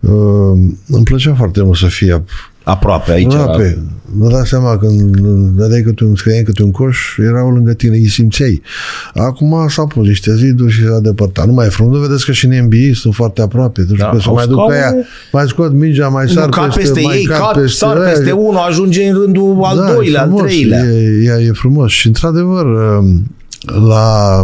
Uh, 0.00 0.10
îmi 0.88 1.04
plăcea 1.04 1.34
foarte 1.34 1.62
mult 1.62 1.78
să 1.78 1.86
fie 1.86 2.24
Aproape 2.64 3.12
aici. 3.12 3.32
aproape. 3.34 3.78
Vă 4.16 4.28
dați 4.30 4.48
seama 4.48 4.76
când 4.78 5.16
dădeai 5.56 5.82
câte 5.82 6.04
un, 6.04 6.14
scriai 6.16 6.42
câte 6.42 6.62
un 6.62 6.70
coș, 6.70 7.16
erau 7.18 7.50
lângă 7.50 7.72
tine, 7.72 7.96
îi 7.96 8.08
simțeai. 8.08 8.62
Acum 9.14 9.66
s-au 9.68 9.86
pus 9.86 10.06
niște 10.06 10.34
ziduri 10.34 10.72
și 10.72 10.84
s-a 10.86 10.98
depărtat. 11.00 11.46
Nu 11.46 11.52
mai 11.52 11.66
e 11.66 11.68
frumos. 11.68 11.94
Nu 11.96 12.00
vedeți 12.00 12.24
că 12.24 12.32
și 12.32 12.46
în 12.46 12.64
NBA 12.64 12.94
sunt 12.94 13.14
foarte 13.14 13.42
aproape. 13.42 13.82
Deci 13.82 13.98
Da, 13.98 14.08
că 14.08 14.18
să 14.18 14.24
au 14.28 14.34
mai 14.34 14.46
duc 14.46 14.58
scaun- 14.58 14.72
aia, 14.72 14.94
mai 15.32 15.44
scot 15.46 15.72
mingea, 15.72 16.08
mai 16.08 16.28
sar 16.28 16.44
Nu, 16.44 16.50
ca 16.50 16.62
peste, 16.64 16.80
peste 16.80 17.00
mai 17.00 17.16
ei, 17.16 17.24
car 17.24 17.38
ca 17.40 17.62
sar 17.66 17.96
aia. 17.96 18.08
peste 18.12 18.30
unul, 18.30 18.56
ajunge 18.68 19.04
în 19.08 19.14
rândul 19.14 19.60
al 19.62 19.76
Da, 19.76 19.90
e 19.90 19.94
doilea, 19.94 20.20
al 20.22 20.26
frumos, 20.28 20.46
treilea. 20.46 20.84
E, 20.84 21.40
e, 21.40 21.46
e 21.46 21.50
frumos. 21.52 21.90
Și 21.90 22.06
într-adevăr, 22.06 22.66
la 23.66 24.42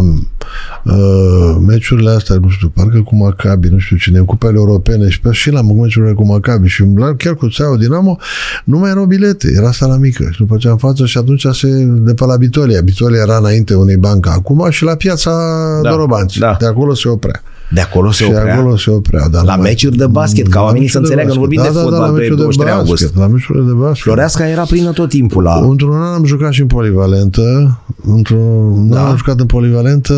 uh, 0.84 1.56
meciurile 1.66 2.10
astea, 2.10 2.36
nu 2.36 2.48
știu, 2.48 2.68
parcă 2.68 3.00
cu 3.00 3.16
Maccabi, 3.16 3.68
nu 3.68 3.78
știu 3.78 3.96
cine, 3.96 4.18
în 4.18 4.24
cupele 4.24 4.56
europene 4.56 5.08
și 5.08 5.20
pe 5.20 5.32
și 5.32 5.50
la 5.50 5.62
meciurile 5.62 6.12
cu 6.12 6.26
Maccabi 6.26 6.68
și 6.68 6.84
la, 6.96 7.14
chiar 7.14 7.34
cu 7.34 7.48
Țeau 7.48 7.76
Dinamo, 7.76 8.18
nu 8.64 8.78
mai 8.78 8.90
erau 8.90 9.04
bilete, 9.04 9.52
era 9.56 9.72
sala 9.72 9.96
mică 9.96 10.28
și 10.30 10.38
după 10.38 10.56
ce 10.56 10.68
am 10.68 10.76
față 10.76 11.06
și 11.06 11.18
atunci 11.18 11.46
se, 11.52 11.68
de 11.84 12.14
pe 12.14 12.24
la 12.24 12.36
Bitolia, 12.36 12.80
Bitolia 12.80 13.20
era 13.20 13.36
înainte 13.36 13.74
unei 13.74 13.96
bancă 13.96 14.30
acum 14.30 14.66
și 14.70 14.84
la 14.84 14.94
piața 14.94 15.30
Da, 15.30 15.80
da, 15.82 15.90
Dorobanți, 15.90 16.38
da. 16.38 16.56
de 16.58 16.66
acolo 16.66 16.94
se 16.94 17.08
oprea. 17.08 17.42
De 17.70 17.80
acolo 17.80 18.10
se 18.10 18.24
și 18.24 18.30
oprea. 18.30 18.54
acolo 18.58 18.76
se 18.76 18.90
oprea. 18.90 19.28
Dar 19.28 19.44
La 19.44 19.54
nu 19.54 19.60
mai- 19.60 19.70
meciuri 19.70 19.96
de 19.96 20.06
basket, 20.06 20.48
ca 20.48 20.58
La 20.58 20.64
oamenii 20.64 20.88
să 20.88 20.98
meciuri 21.00 21.16
de 21.16 21.22
înțeleagă, 21.22 21.40
nu 21.40 21.46
basket. 21.46 21.58
vorbim 21.58 21.62
de 21.62 21.68
da, 21.68 21.74
da, 21.74 21.96
fotbal 21.96 22.00
la 22.00 22.14
pe 22.16 22.20
meciuri 22.20 22.36
de 22.36 22.42
23 22.42 22.72
august. 22.72 23.02
basket, 23.02 23.20
La 23.20 23.26
meciurile 23.26 23.64
de 23.64 23.72
basket. 23.72 24.02
Floreasca 24.02 24.48
era 24.48 24.62
plină 24.62 24.90
tot 24.92 25.08
timpul 25.08 25.42
la... 25.42 25.54
Într-un 25.68 25.92
an 25.92 26.14
am 26.14 26.24
jucat 26.24 26.52
și 26.52 26.60
în 26.60 26.66
polivalentă. 26.66 27.78
Într-un 28.04 28.88
Da. 28.88 29.00
an 29.00 29.10
am 29.10 29.16
jucat 29.16 29.40
în 29.40 29.46
polivalentă 29.46 30.14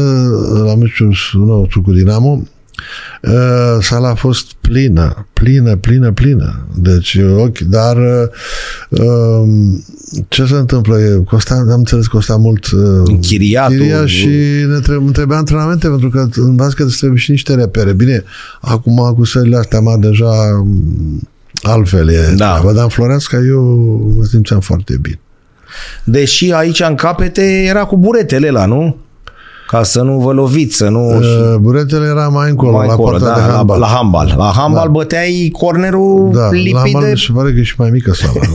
la 0.64 0.74
meciul 0.74 1.14
nostru 1.46 1.82
cu 1.82 1.92
Dinamo. 1.92 2.42
Uh, 3.22 3.76
sala 3.80 4.08
a 4.08 4.14
fost 4.14 4.52
plină, 4.60 5.26
plină, 5.32 5.76
plină, 5.76 6.12
plină. 6.12 6.66
Deci, 6.76 7.18
ok, 7.36 7.58
dar 7.58 7.96
uh, 7.96 9.00
um, 9.40 9.84
ce 10.28 10.44
se 10.44 10.54
întâmplă? 10.54 10.98
E, 11.00 11.22
Costa, 11.24 11.54
am 11.54 11.78
înțeles 11.78 12.06
că 12.06 12.16
costa 12.16 12.36
mult 12.36 12.66
uh, 12.70 12.80
Închiriatul. 13.04 13.76
chiria 13.76 14.06
și 14.06 14.26
ne 14.68 14.78
trebuie, 14.80 14.96
îmi 15.04 15.12
trebuia 15.12 15.38
antrenamente 15.38 15.88
pentru 15.88 16.08
că 16.10 16.28
în 16.34 16.54
basket 16.54 16.86
îți 16.86 16.98
trebuie 16.98 17.18
și 17.18 17.30
niște 17.30 17.54
repere. 17.54 17.92
Bine, 17.92 18.24
acum 18.60 19.14
cu 19.16 19.24
sările 19.24 19.56
astea 19.56 19.80
mari 19.80 20.00
deja 20.00 20.32
um, 20.60 21.28
altfel 21.62 22.08
e 22.08 22.32
Da. 22.36 22.50
treaba, 22.50 22.72
dar 22.72 22.82
în 22.82 22.88
Floreasca 22.88 23.36
eu 23.48 23.62
mă 24.16 24.24
simțeam 24.24 24.60
foarte 24.60 24.96
bine. 25.00 25.20
Deși 26.04 26.52
aici 26.52 26.80
în 26.88 26.94
capete 26.94 27.42
era 27.68 27.84
cu 27.84 27.96
buretele 27.96 28.50
la, 28.50 28.66
nu? 28.66 28.96
Ca 29.70 29.82
să 29.82 30.02
nu 30.02 30.18
vă 30.18 30.32
loviți, 30.32 30.76
să 30.76 30.88
nu... 30.88 31.16
Uh, 31.16 31.54
Buretele 31.60 32.06
era 32.06 32.28
mai 32.28 32.50
încolo, 32.50 32.76
mai 32.76 32.86
la 32.86 32.92
încolo, 32.92 33.18
partea 33.18 33.34
de 33.34 33.40
da, 33.46 33.52
handbal. 33.52 33.78
La, 33.78 33.86
la 33.86 33.92
handbal. 33.94 34.34
La 34.36 34.52
handbal 34.56 34.88
băteai 34.88 35.52
cornerul 35.58 36.30
da, 36.32 36.40
la 36.40 36.50
lipit 36.50 36.76
handbal 36.76 37.02
de... 37.02 37.10
mi 37.10 37.18
se 37.18 37.32
pare 37.34 37.52
că 37.52 37.58
e 37.58 37.62
și 37.62 37.74
mai 37.78 37.90
mică 37.90 38.12
sala. 38.12 38.32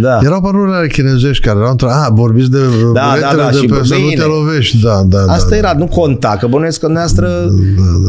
Da. 0.00 0.18
Erau 0.22 0.40
parurile 0.40 0.86
chinezești 0.86 1.44
care 1.44 1.58
erau 1.58 1.70
între... 1.70 1.88
A, 1.90 2.08
vorbiți 2.12 2.50
de 2.50 2.58
Da, 2.94 3.08
buretele 3.08 3.36
da, 3.36 3.42
da, 3.42 3.50
de 3.50 3.56
și 3.56 3.66
pe 3.66 3.80
să 3.84 3.94
nu 3.94 4.00
bine. 4.00 4.14
te 4.14 4.26
lovești. 4.26 4.82
Da, 4.82 5.02
da, 5.06 5.18
Asta 5.32 5.48
da, 5.48 5.56
era, 5.56 5.72
nu 5.72 5.86
conta, 5.86 6.36
că 6.40 6.46
bănuiesc 6.46 6.80
că 6.80 6.86
dumneavoastră 6.86 7.28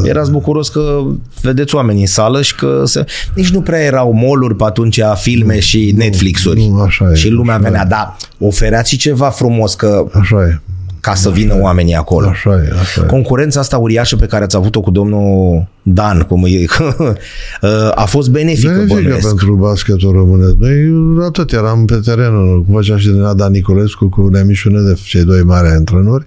da. 0.01 0.09
erați 0.09 0.31
bucuros 0.31 0.69
că 0.69 1.01
vedeți 1.41 1.75
oameni 1.75 1.99
în 1.99 2.05
sală 2.05 2.41
și 2.41 2.55
că 2.55 2.81
se... 2.85 3.05
nici 3.35 3.49
nu 3.49 3.61
prea 3.61 3.79
erau 3.79 4.11
moluri 4.13 4.55
pe 4.55 4.63
atunci, 4.63 4.99
filme 5.15 5.59
și 5.59 5.93
Netflix-uri. 5.97 6.67
nu, 6.67 6.81
așa 6.81 7.11
e, 7.11 7.15
și 7.15 7.29
lumea 7.29 7.55
așa 7.55 7.63
venea, 7.63 7.85
da, 7.85 8.15
ofereați 8.39 8.89
și 8.89 8.97
ceva 8.97 9.29
frumos 9.29 9.75
că, 9.75 10.05
Așa 10.11 10.41
e, 10.41 10.61
ca 11.07 11.13
să 11.15 11.29
vină 11.29 11.57
oamenii 11.61 11.95
acolo. 11.95 12.27
așa 12.27 12.49
e, 12.49 12.79
așa 12.81 13.01
e. 13.03 13.05
Concurența 13.05 13.59
asta 13.59 13.77
uriașă 13.77 14.15
pe 14.15 14.25
care 14.25 14.43
ați 14.43 14.55
avut-o 14.55 14.81
cu 14.81 14.91
domnul 14.91 15.65
Dan, 15.89 16.19
cum 16.21 16.43
e, 16.45 16.65
a 17.95 18.05
fost 18.05 18.29
benefică, 18.29 18.71
Benefică 18.71 18.93
bănuiesc. 19.01 19.27
pentru 19.27 19.53
basketul 19.55 20.11
românesc. 20.11 20.53
Noi 20.59 20.75
atât 21.25 21.51
eram 21.51 21.85
pe 21.85 21.95
terenul, 22.05 22.63
cum 22.63 22.75
făcea 22.75 22.97
și 22.97 23.07
din 23.09 23.21
Ada 23.21 23.47
Nicolescu 23.49 24.09
cu 24.09 24.27
Neamișu 24.31 24.69
Nedef, 24.69 25.01
cei 25.03 25.23
doi 25.23 25.41
mari 25.41 25.67
antrenori, 25.67 26.25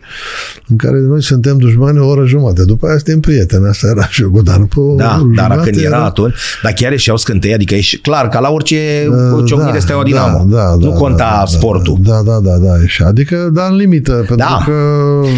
în 0.68 0.76
care 0.76 1.00
noi 1.00 1.22
suntem 1.22 1.58
dușmani 1.58 1.98
o 1.98 2.06
oră 2.06 2.24
jumate. 2.26 2.64
După 2.64 2.86
aia 2.86 2.96
suntem 2.96 3.20
prieteni. 3.20 3.66
Asta 3.66 3.86
era 3.86 4.06
și 4.08 4.22
eu 4.22 4.30
cu 4.30 4.42
Dan. 4.42 4.64
Pe 4.64 4.80
o 4.80 4.94
Da, 4.94 5.18
oră 5.22 5.30
dar 5.34 5.50
jumate 5.50 5.70
când 5.70 5.84
era 5.84 6.04
atunci, 6.04 6.34
dar 6.62 6.72
chiar 6.72 6.96
și 6.96 7.10
au 7.10 7.16
scântei, 7.16 7.54
adică 7.54 7.74
e 7.74 7.80
și- 7.80 7.98
clar, 7.98 8.28
ca 8.28 8.40
la 8.40 8.48
orice 8.50 8.78
Uh, 9.10 9.42
ciocnire 9.46 9.72
da, 9.72 9.78
Steaua 9.78 10.02
da, 10.02 10.08
Dinamo. 10.08 10.44
da, 10.48 10.74
nu 10.78 10.90
da, 10.90 10.96
conta 10.96 11.36
da, 11.38 11.44
sportul. 11.46 11.98
Da, 12.02 12.20
da, 12.24 12.38
da, 12.42 12.56
da. 12.56 12.72
Și 12.86 13.02
adică, 13.02 13.50
da, 13.52 13.66
în 13.66 13.76
limită, 13.76 14.12
pentru 14.12 14.36
Da. 14.36 14.62
că... 14.64 14.72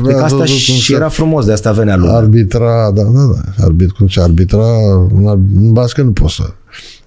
Cred 0.02 0.14
că 0.16 0.22
ați 0.22 0.24
asta 0.24 0.36
văzut 0.36 0.54
cum 0.66 0.74
și 0.74 0.84
se 0.84 0.94
era 0.94 1.08
frumos, 1.08 1.44
de 1.44 1.52
asta 1.52 1.72
venea 1.72 1.96
lumea. 1.96 2.14
Arbitra, 2.14 2.90
da, 2.94 3.02
da, 3.02 3.20
da. 3.34 3.64
Arbit, 3.64 3.90
cum 3.90 4.06
se 4.12 4.20
arbitra, 4.20 4.66
în, 5.16 5.26
ar- 5.26 5.38
în 5.56 5.72
basket 5.72 6.04
nu 6.04 6.12
poți 6.12 6.34
să 6.34 6.42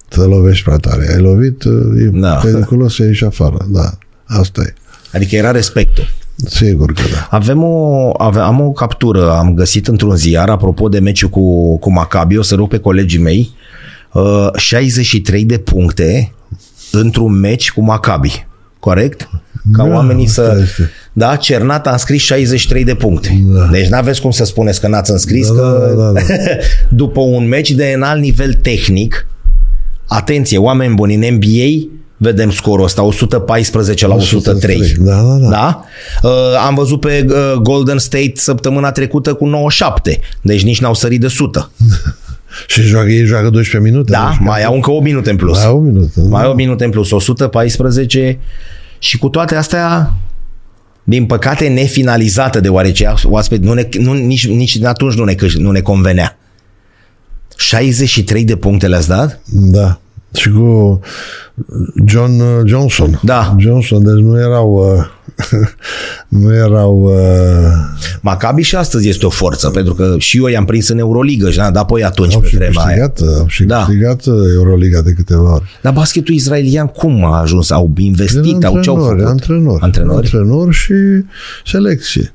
te 0.07 0.19
lovești 0.19 0.63
prea 0.63 0.77
tare. 0.77 1.13
Ai 1.13 1.21
lovit, 1.21 1.63
e 1.99 2.03
Da. 2.13 2.19
da. 2.29 2.35
periculos 2.35 2.95
să 2.95 3.03
ieși 3.03 3.25
afară. 3.25 3.57
Da, 3.69 3.89
asta 4.25 4.61
e. 4.61 4.73
Adică 5.13 5.35
era 5.35 5.51
respectul. 5.51 6.03
Sigur 6.45 6.93
că 6.93 7.01
da. 7.13 7.27
Avem 7.29 7.63
o, 7.63 8.09
ave, 8.17 8.39
am 8.39 8.61
o 8.61 8.71
captură, 8.71 9.31
am 9.31 9.53
găsit 9.53 9.87
într-un 9.87 10.15
ziar, 10.15 10.49
apropo 10.49 10.89
de 10.89 10.99
meciul 10.99 11.29
cu, 11.29 11.77
cu 11.77 11.91
Maccabi, 11.91 12.37
o 12.37 12.41
să 12.41 12.55
rog 12.55 12.67
pe 12.69 12.77
colegii 12.79 13.19
mei, 13.21 13.49
uh, 14.13 14.47
63 14.55 15.45
de 15.45 15.57
puncte 15.57 16.33
într-un 16.91 17.39
meci 17.39 17.71
cu 17.71 17.81
Maccabi. 17.81 18.45
Corect? 18.79 19.29
Ca 19.73 19.83
Da, 19.83 19.93
oamenii 19.93 20.25
asta 20.25 20.43
să... 20.43 20.59
este. 20.61 20.91
Da, 21.13 21.35
Cernat 21.35 21.87
a 21.87 21.91
înscris 21.91 22.21
63 22.21 22.83
de 22.83 22.95
puncte. 22.95 23.43
Da. 23.45 23.67
Deci 23.71 23.87
n-aveți 23.87 24.21
cum 24.21 24.31
să 24.31 24.45
spuneți 24.45 24.79
că 24.79 24.87
n-ați 24.87 25.11
înscris, 25.11 25.47
Da, 25.47 25.53
că 25.53 25.93
da, 25.97 26.03
da, 26.03 26.11
da. 26.11 26.21
după 27.01 27.19
un 27.19 27.47
meci 27.47 27.71
de 27.71 27.91
înalt 27.95 28.21
nivel 28.21 28.53
tehnic, 28.53 29.27
atenție, 30.07 30.57
oameni 30.57 30.93
buni, 30.95 31.15
în 31.15 31.33
NBA 31.33 31.93
vedem 32.17 32.51
scorul 32.51 32.85
ăsta, 32.85 33.03
114 33.03 34.07
la 34.07 34.13
103. 34.13 34.75
103. 34.75 35.05
Da, 35.05 35.21
da, 35.21 35.35
da. 35.35 35.49
Da? 35.49 35.85
Uh, 36.23 36.31
am 36.67 36.75
văzut 36.75 36.99
pe 36.99 37.25
uh, 37.29 37.53
Golden 37.61 37.97
State 37.97 38.31
săptămâna 38.35 38.91
trecută 38.91 39.33
cu 39.33 39.45
97, 39.45 40.19
deci 40.41 40.63
nici 40.63 40.81
n-au 40.81 40.93
sărit 40.93 41.19
de 41.19 41.25
100. 41.25 41.71
Și 42.67 42.81
joacă, 42.81 43.09
ei 43.09 43.25
joacă 43.25 43.49
12 43.49 43.91
minute. 43.91 44.11
Da, 44.11 44.27
deci, 44.29 44.47
mai 44.47 44.63
au 44.63 44.73
încă 44.73 44.91
8 44.91 45.03
minute 45.03 45.29
în 45.29 45.35
plus. 45.35 45.57
Mai 45.57 45.65
au 45.65 45.77
un 45.77 45.83
minut. 45.85 46.11
Mai 46.29 46.43
au 46.43 46.49
8 46.49 46.57
minute 46.57 46.83
în 46.83 46.89
plus, 46.89 47.11
114 47.11 48.39
și 48.99 49.17
cu 49.17 49.29
toate 49.29 49.55
astea 49.55 50.13
din 51.03 51.25
păcate 51.25 51.67
nefinalizată 51.67 52.59
deoarece 52.59 53.13
oaspet 53.23 53.61
nu 53.61 53.73
ne, 53.73 53.87
nu, 53.99 54.13
nici, 54.13 54.47
nici 54.47 54.75
de 54.77 54.87
atunci 54.87 55.13
nu 55.13 55.23
ne, 55.23 55.33
câș- 55.35 55.57
nu 55.57 55.71
ne 55.71 55.81
convenea. 55.81 56.37
63 57.57 58.43
de 58.43 58.55
puncte 58.55 58.87
le-ați 58.87 59.07
dat? 59.07 59.39
Da. 59.45 59.99
Și 60.35 60.49
cu 60.49 60.99
John 62.05 62.39
uh, 62.39 62.61
Johnson. 62.65 63.19
Da. 63.23 63.55
Johnson, 63.59 64.03
deci 64.03 64.23
nu 64.23 64.39
erau 64.39 64.97
uh, 64.97 65.05
nu 66.41 66.53
erau 66.53 67.01
uh, 67.03 67.11
Maccabi 68.21 68.61
și 68.61 68.75
astăzi 68.75 69.09
este 69.09 69.25
o 69.25 69.29
forță, 69.29 69.69
pentru 69.69 69.93
că 69.93 70.15
și 70.17 70.37
eu 70.37 70.47
i-am 70.47 70.65
prins 70.65 70.87
în 70.89 70.97
Euroligă 70.97 71.49
și 71.51 71.57
n-am 71.57 71.73
dat 71.73 71.85
pe 71.85 71.93
ei 71.97 72.03
atunci 72.03 72.33
au 72.33 72.39
pe 72.39 72.47
și 72.47 72.55
vremea 72.55 72.83
aia. 72.83 73.07
câștigat, 73.09 73.37
au 73.39 73.47
și 73.47 73.63
Da. 73.63 73.77
câștigat 73.85 74.25
uh, 74.25 74.33
Euroliga 74.55 75.01
de 75.01 75.11
câteva 75.11 75.53
ori. 75.53 75.63
Dar 75.81 75.93
basketul 75.93 76.33
israelian 76.33 76.87
cum 76.87 77.25
a 77.25 77.39
ajuns? 77.41 77.69
Au 77.71 77.91
investit? 77.97 78.63
Au 78.63 78.79
ce 78.79 78.89
au 78.89 78.95
antrenori, 78.95 79.07
făcut? 79.07 79.25
antrenori. 79.31 79.81
Antrenori? 79.81 80.15
Antrenori 80.17 80.75
și 80.75 80.93
selecție. 81.65 82.33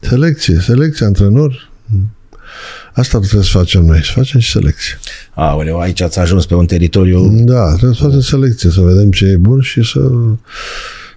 Selecție, 0.00 0.58
selecție, 0.60 1.06
antrenori. 1.06 1.70
Asta 2.92 3.18
trebuie 3.18 3.42
să 3.42 3.58
facem 3.58 3.84
noi, 3.84 4.04
să 4.04 4.10
facem 4.14 4.40
și 4.40 4.50
selecție. 4.50 4.98
Aoleu, 5.34 5.78
aici 5.78 6.00
ați 6.00 6.18
ajuns 6.18 6.46
pe 6.46 6.54
un 6.54 6.66
teritoriu... 6.66 7.28
Da, 7.44 7.68
trebuie 7.74 7.94
să 7.94 8.02
facem 8.04 8.20
selecție, 8.20 8.70
să 8.70 8.80
vedem 8.80 9.10
ce 9.10 9.24
e 9.24 9.36
bun 9.36 9.60
și 9.60 9.82
să 9.82 10.00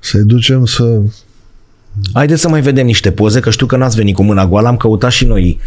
să-i 0.02 0.24
ducem 0.24 0.66
să... 0.66 1.00
Haideți 2.14 2.42
să 2.42 2.50
mai 2.50 2.62
vedem 2.62 2.86
niște 2.86 3.12
poze, 3.12 3.40
că 3.40 3.50
știu 3.50 3.66
că 3.66 3.78
n-ați 3.78 3.96
venit 3.96 4.16
cu 4.16 4.24
mâna 4.24 4.48
goală, 4.48 4.68
am 4.68 4.78
căutat 4.78 5.12
și 5.12 5.26
noi 5.26 5.60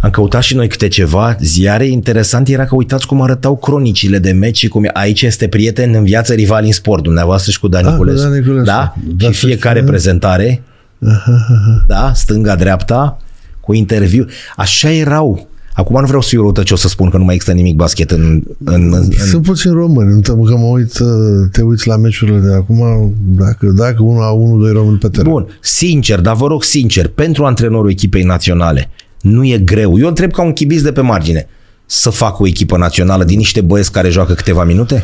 am 0.00 0.10
căutat 0.10 0.42
și 0.42 0.54
noi 0.54 0.68
câte 0.68 0.88
ceva 0.88 1.36
ziare. 1.40 1.86
Interesant 1.86 2.48
era 2.48 2.64
că 2.64 2.74
uitați 2.74 3.06
cum 3.06 3.20
arătau 3.22 3.56
cronicile 3.56 4.18
de 4.18 4.30
meci 4.32 4.58
și 4.58 4.68
cum 4.68 4.84
e. 4.84 4.90
aici 4.92 5.22
este 5.22 5.48
prieten 5.48 5.94
în 5.94 6.04
viață, 6.04 6.32
rival 6.34 6.64
în 6.64 6.72
sport, 6.72 7.02
dumneavoastră 7.02 7.50
și 7.50 7.60
cu 7.60 7.68
Dan 7.68 7.84
Ah, 7.86 7.94
cu 7.96 8.04
Niculescu. 8.04 8.28
Dan 8.28 8.38
Niculescu. 8.38 8.64
Da? 8.64 8.94
Da, 9.16 9.30
și 9.30 9.38
să 9.38 9.46
fiecare 9.46 9.78
știu. 9.78 9.90
prezentare. 9.90 10.62
Da, 11.86 12.12
stânga-dreapta, 12.14 13.18
cu 13.62 13.74
interviu. 13.74 14.26
Așa 14.56 14.90
erau. 14.90 15.50
Acum 15.74 16.00
nu 16.00 16.06
vreau 16.06 16.20
să 16.20 16.28
fiu 16.28 16.40
răutăcios 16.40 16.80
să 16.80 16.88
spun 16.88 17.10
că 17.10 17.16
nu 17.16 17.24
mai 17.24 17.34
există 17.34 17.56
nimic 17.56 17.74
basket 17.74 18.10
în, 18.10 18.42
în, 18.64 18.92
în, 18.92 18.92
în 18.92 19.26
Sunt 19.26 19.42
puțin 19.42 19.72
români, 19.72 20.14
nu 20.14 20.20
te, 20.20 20.30
că 20.30 20.56
mă 20.56 20.66
uit, 20.66 20.98
uh, 20.98 21.08
te 21.52 21.62
uiți 21.62 21.86
la 21.86 21.96
meciurile 21.96 22.38
de 22.38 22.54
acum, 22.54 23.12
dacă, 23.24 23.66
dacă 23.66 24.02
unul 24.02 24.22
a 24.22 24.30
unul, 24.30 24.60
doi 24.60 24.72
români 24.72 24.98
pe 24.98 25.08
teren. 25.08 25.30
Bun, 25.30 25.58
sincer, 25.60 26.20
dar 26.20 26.34
vă 26.34 26.46
rog 26.46 26.62
sincer, 26.62 27.08
pentru 27.08 27.44
antrenorul 27.44 27.90
echipei 27.90 28.22
naționale, 28.22 28.90
nu 29.20 29.44
e 29.44 29.58
greu. 29.58 29.98
Eu 29.98 30.08
întreb 30.08 30.30
ca 30.30 30.42
un 30.42 30.52
chibiz 30.52 30.82
de 30.82 30.92
pe 30.92 31.00
margine 31.00 31.46
să 31.86 32.10
facă 32.10 32.42
o 32.42 32.46
echipă 32.46 32.76
națională 32.76 33.24
din 33.24 33.36
niște 33.36 33.60
băieți 33.60 33.92
care 33.92 34.08
joacă 34.08 34.32
câteva 34.32 34.64
minute? 34.64 35.02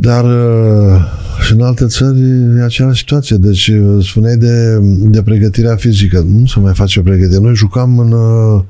Dar 0.00 0.24
uh, 0.24 1.00
și 1.44 1.52
în 1.52 1.62
alte 1.62 1.86
țări 1.86 2.20
e 2.58 2.62
aceeași 2.62 2.98
situație. 2.98 3.36
Deci 3.36 3.68
uh, 3.68 4.04
spuneai 4.04 4.36
de, 4.36 4.78
de 5.00 5.22
pregătirea 5.22 5.76
fizică. 5.76 6.24
Nu 6.28 6.46
se 6.46 6.60
mai 6.60 6.74
face 6.74 7.00
pregătire. 7.00 7.40
Noi 7.40 7.54
jucam 7.54 7.98
în 7.98 8.12
uh, 8.12 8.62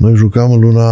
noi 0.00 0.14
jucam 0.14 0.52
în 0.52 0.60
luna 0.60 0.88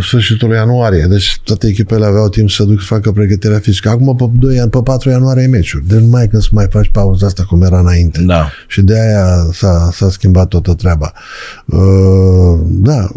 sfârșitul 0.00 0.50
ianuarie, 0.50 1.06
deci 1.08 1.40
toate 1.44 1.66
echipele 1.66 2.06
aveau 2.06 2.28
timp 2.28 2.50
să 2.50 2.64
duc 2.64 2.80
să 2.80 2.86
facă 2.86 3.12
pregătirea 3.12 3.58
fizică. 3.58 3.88
Acum 3.88 4.16
pe 4.16 4.38
2 4.38 4.60
ani, 4.60 4.70
pe 4.70 4.78
4 4.84 5.10
ianuarie 5.10 5.42
ai 5.42 5.48
meciuri. 5.48 5.86
Deci 5.86 5.98
nu 5.98 6.06
mai 6.06 6.22
e 6.24 6.26
când 6.26 6.42
să 6.42 6.48
mai 6.52 6.66
faci 6.70 6.88
pauza 6.92 7.26
asta 7.26 7.44
cum 7.48 7.62
era 7.62 7.78
înainte. 7.78 8.20
Da. 8.20 8.48
Și 8.68 8.82
de 8.82 9.00
aia 9.00 9.48
s-a, 9.52 9.90
s-a 9.92 10.10
schimbat 10.10 10.48
toată 10.48 10.74
treaba. 10.74 11.12
Uh, 11.66 12.58
da, 12.64 13.08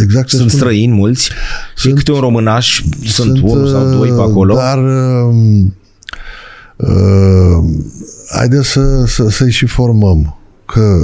exact. 0.00 0.26
ce 0.28 0.36
Sunt 0.36 0.48
spun. 0.50 0.60
străini 0.60 0.92
mulți 0.92 1.24
și 1.24 1.32
Sunt- 1.76 1.94
câte 1.94 2.12
un 2.12 2.20
românaș, 2.20 2.82
sunt, 3.04 3.40
unul 3.42 3.68
sau 3.68 3.88
doi 3.90 4.08
pe 4.08 4.14
uh, 4.14 4.26
acolo. 4.28 4.54
Dar 4.54 4.78
uh, 4.78 5.34
uh, 6.76 7.64
haideți 8.36 8.68
să, 8.68 9.04
să, 9.06 9.28
să-i 9.30 9.50
și 9.50 9.66
formăm. 9.66 10.37
Că 10.72 10.96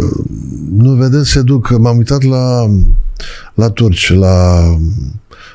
nu 0.76 0.90
vedeți, 0.90 1.30
se 1.30 1.42
duc. 1.42 1.78
M-am 1.78 1.96
uitat 1.96 2.22
la, 2.22 2.66
la 3.54 3.68
turci, 3.70 4.12
la 4.12 4.62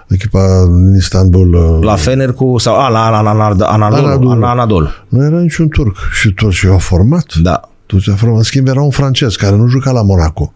echipa 0.07 0.65
din 0.65 0.95
Istanbul. 0.95 1.53
uh, 1.53 1.83
La 1.85 1.95
Fener 1.95 2.31
cu, 2.31 2.57
sau, 2.57 2.75
a, 2.79 2.87
la 2.89 3.05
Anadol, 3.05 3.61
Anadol, 3.65 4.05
Anadolu. 4.05 4.45
Anadol. 4.45 5.05
Nu 5.09 5.23
era 5.25 5.39
niciun 5.39 5.67
turc. 5.69 5.95
Și 6.19 6.29
turcii 6.33 6.69
au 6.69 6.77
format. 6.77 7.35
Da. 7.35 7.69
Turcii 7.85 8.11
au 8.11 8.17
format. 8.17 8.37
În 8.37 8.43
schimb, 8.43 8.67
era 8.67 8.81
un 8.81 8.89
francez 8.89 9.35
care 9.35 9.55
nu 9.55 9.67
juca 9.67 9.91
la 9.91 10.01
Monaco. 10.01 10.53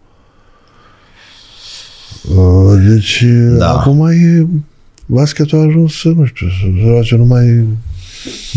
Uh, 2.36 2.72
Deci, 2.88 3.24
Da. 3.50 3.56
da. 3.58 3.78
acum 3.78 4.06
e 4.08 4.46
basketul 5.06 5.58
a 5.58 5.62
ajuns, 5.62 5.98
să, 6.00 6.08
nu 6.08 6.24
știu, 6.24 6.46
să 6.48 6.54
se 6.60 6.80
joace 6.86 7.16
numai 7.16 7.66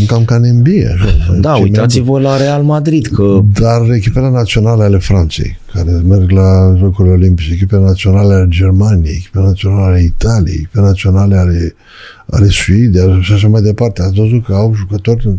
cam 0.07 0.25
ca 0.25 0.35
în 0.35 0.57
NBA. 0.57 0.93
Așa, 0.93 1.35
Da, 1.39 1.53
Ce 1.55 1.61
uitați-vă 1.61 2.19
la 2.19 2.37
Real 2.37 2.63
Madrid, 2.63 3.05
că 3.07 3.21
mai- 3.21 3.45
Dar 3.53 3.89
echipele 3.91 4.29
naționale 4.29 4.83
ale 4.83 4.97
Franței, 4.97 5.59
care 5.73 5.91
merg 6.07 6.29
la 6.31 6.75
Jocurile 6.77 7.13
Olimpice, 7.13 7.53
echipele 7.53 7.81
naționale 7.81 8.33
ale 8.33 8.45
Germaniei, 8.49 9.13
echipele 9.15 9.45
naționale 9.45 9.83
ale 9.85 10.01
Italiei, 10.01 10.55
echipele 10.55 10.85
naționale 10.85 11.35
ale, 11.37 11.75
ale 12.29 12.47
Suediei 12.47 13.19
și 13.21 13.33
așa 13.33 13.47
mai 13.47 13.61
departe. 13.61 14.01
Ați 14.01 14.19
văzut 14.19 14.45
că 14.45 14.53
au 14.53 14.73
jucători, 14.75 15.29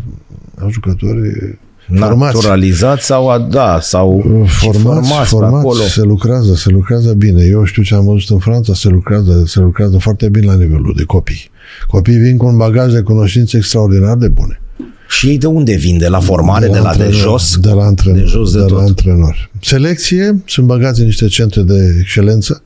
au 0.61 0.71
jucători 0.71 1.59
formați. 1.99 2.35
naturalizați 2.35 3.05
sau, 3.05 3.31
a- 3.31 3.39
da, 3.39 3.79
sau 3.83 4.23
și 4.47 4.65
formați, 4.65 4.79
formați, 5.09 5.29
formați, 5.29 5.53
pe 5.53 5.59
acolo. 5.59 5.81
se 5.83 6.03
lucrează, 6.03 6.55
se 6.55 6.71
lucrează 6.71 7.13
bine. 7.13 7.43
Eu 7.45 7.65
știu 7.65 7.83
ce 7.83 7.95
am 7.95 8.05
văzut 8.05 8.29
în 8.31 8.39
Franța, 8.39 8.75
se 8.75 8.89
lucrează, 8.89 9.43
se 9.47 9.61
lucrează 9.61 9.99
foarte 9.99 10.29
bine 10.29 10.47
la 10.47 10.55
nivelul 10.55 10.95
de 10.97 11.05
copii. 11.05 11.51
Copiii 11.87 12.19
vin 12.19 12.37
cu 12.37 12.47
un 12.47 12.57
bagaj 12.57 12.93
de 12.93 13.01
cunoștințe 13.01 13.57
extraordinar 13.57 14.17
de 14.17 14.29
bune. 14.29 14.61
Și 15.09 15.29
ei 15.29 15.39
de 15.39 15.47
unde 15.47 15.75
vin? 15.75 15.99
De 15.99 16.09
la 16.09 16.21
formare, 16.21 16.67
de 16.67 16.73
la, 16.79 16.81
de, 16.83 16.89
antrenor, 16.89 17.15
jos? 17.15 17.57
De 17.57 17.71
la 17.71 17.85
antrenor. 17.85 18.19
de 18.21 18.25
jos 18.27 18.53
de 18.53 18.59
de 18.59 18.65
tot. 18.65 18.77
la 18.77 18.83
antrenor. 18.83 19.51
Selecție, 19.61 20.43
sunt 20.47 20.67
băgați 20.67 21.01
în 21.01 21.07
niște 21.07 21.27
centre 21.27 21.63
de 21.63 21.97
excelență. 22.01 22.63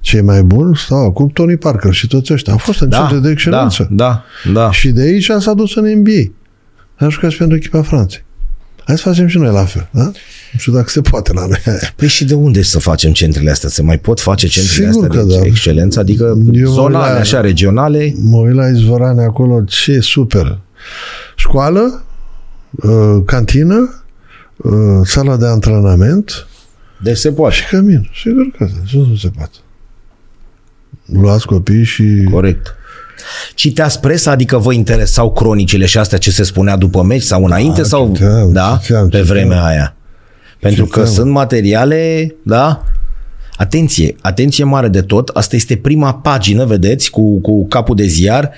Cei 0.00 0.20
mai 0.20 0.42
buni 0.42 0.76
stau 0.76 1.04
acum 1.04 1.28
Tony 1.28 1.56
Parker 1.56 1.92
și 1.92 2.06
toți 2.06 2.32
ăștia. 2.32 2.52
Au 2.52 2.58
fost 2.58 2.80
în 2.80 2.88
Da, 2.88 2.96
centre 2.96 3.16
de 3.16 3.22
da, 3.22 3.30
excelență. 3.30 3.88
da, 3.90 4.24
da. 4.52 4.70
Și 4.72 4.88
de 4.90 5.00
aici 5.00 5.30
s-a 5.38 5.52
dus 5.54 5.74
în 5.76 5.84
NBA. 5.98 6.32
A 7.04 7.08
jucat 7.08 7.30
și 7.30 7.36
pentru 7.36 7.56
echipa 7.56 7.82
Franței. 7.82 8.24
Hai 8.90 8.98
să 8.98 9.08
facem 9.08 9.26
și 9.26 9.38
noi 9.38 9.52
la 9.52 9.64
fel. 9.64 9.88
Da? 9.90 10.02
Nu 10.52 10.58
știu 10.58 10.72
dacă 10.72 10.88
se 10.88 11.00
poate 11.00 11.32
la 11.32 11.46
noi. 11.46 11.58
Păi 11.96 12.08
și 12.08 12.24
de 12.24 12.34
unde 12.34 12.62
să 12.62 12.78
facem 12.78 13.12
centrele 13.12 13.50
astea? 13.50 13.68
Se 13.68 13.82
mai 13.82 13.98
pot 13.98 14.20
face 14.20 14.46
centrele 14.46 14.90
Sigur 14.90 15.04
astea 15.04 15.20
că 15.20 15.26
de 15.26 15.38
da. 15.38 15.44
excelență? 15.44 16.00
Adică 16.00 16.22
Eu 16.22 16.36
mă 16.36 16.50
uit 16.52 16.66
zonale, 16.66 17.12
la- 17.12 17.18
așa, 17.18 17.40
regionale? 17.40 18.14
Mă 18.16 18.36
uit 18.36 18.54
la 18.54 18.68
izvorane 18.68 19.22
acolo, 19.22 19.62
ce 19.64 19.92
e 19.92 20.00
super. 20.00 20.58
Școală, 21.36 22.02
uh, 22.70 23.22
cantină, 23.24 24.02
uh, 24.56 24.72
sala 25.04 25.36
de 25.36 25.46
antrenament 25.46 26.46
Deci 27.02 27.16
se 27.16 27.32
poate. 27.32 27.54
și 27.54 27.66
cămin. 27.68 28.10
Sigur 28.22 28.50
că 28.58 28.64
da, 28.64 28.98
nu 28.98 29.16
se 29.16 29.28
poate. 29.36 29.56
Luați 31.04 31.46
copii 31.46 31.84
și... 31.84 32.28
Corect. 32.30 32.74
Citeați 33.54 34.00
presa, 34.00 34.30
adică 34.30 34.58
vă 34.58 34.72
interesau 34.72 35.32
cronicile 35.32 35.86
și 35.86 35.98
astea 35.98 36.18
ce 36.18 36.30
se 36.30 36.42
spunea 36.42 36.76
după 36.76 37.02
meci 37.02 37.22
sau 37.22 37.44
înainte 37.44 37.80
Da, 37.80 37.86
sau 37.86 38.10
citeam, 38.14 38.52
da, 38.52 38.78
citeam, 38.82 39.08
pe 39.08 39.16
citeam. 39.16 39.36
vremea 39.36 39.64
aia. 39.64 39.94
Pentru 40.60 40.84
că 40.84 40.98
Citeam. 40.98 41.14
sunt 41.14 41.30
materiale, 41.30 42.34
da? 42.42 42.84
Atenție, 43.56 44.16
atenție 44.20 44.64
mare 44.64 44.88
de 44.88 45.00
tot. 45.00 45.28
Asta 45.28 45.56
este 45.56 45.76
prima 45.76 46.14
pagină, 46.14 46.64
vedeți, 46.64 47.10
cu, 47.10 47.40
cu 47.40 47.66
capul 47.66 47.96
de 47.96 48.04
ziar. 48.06 48.50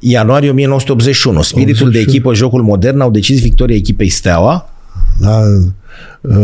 Ianuarie 0.00 0.50
1981. 0.50 1.42
Spiritul 1.42 1.90
de 1.90 1.98
81. 1.98 2.08
echipă, 2.10 2.34
jocul 2.34 2.62
modern 2.62 3.00
au 3.00 3.10
decis 3.10 3.40
victoria 3.40 3.76
echipei 3.76 4.08
Steaua. 4.08 4.70
Da, 5.20 5.40
uh, 6.20 6.34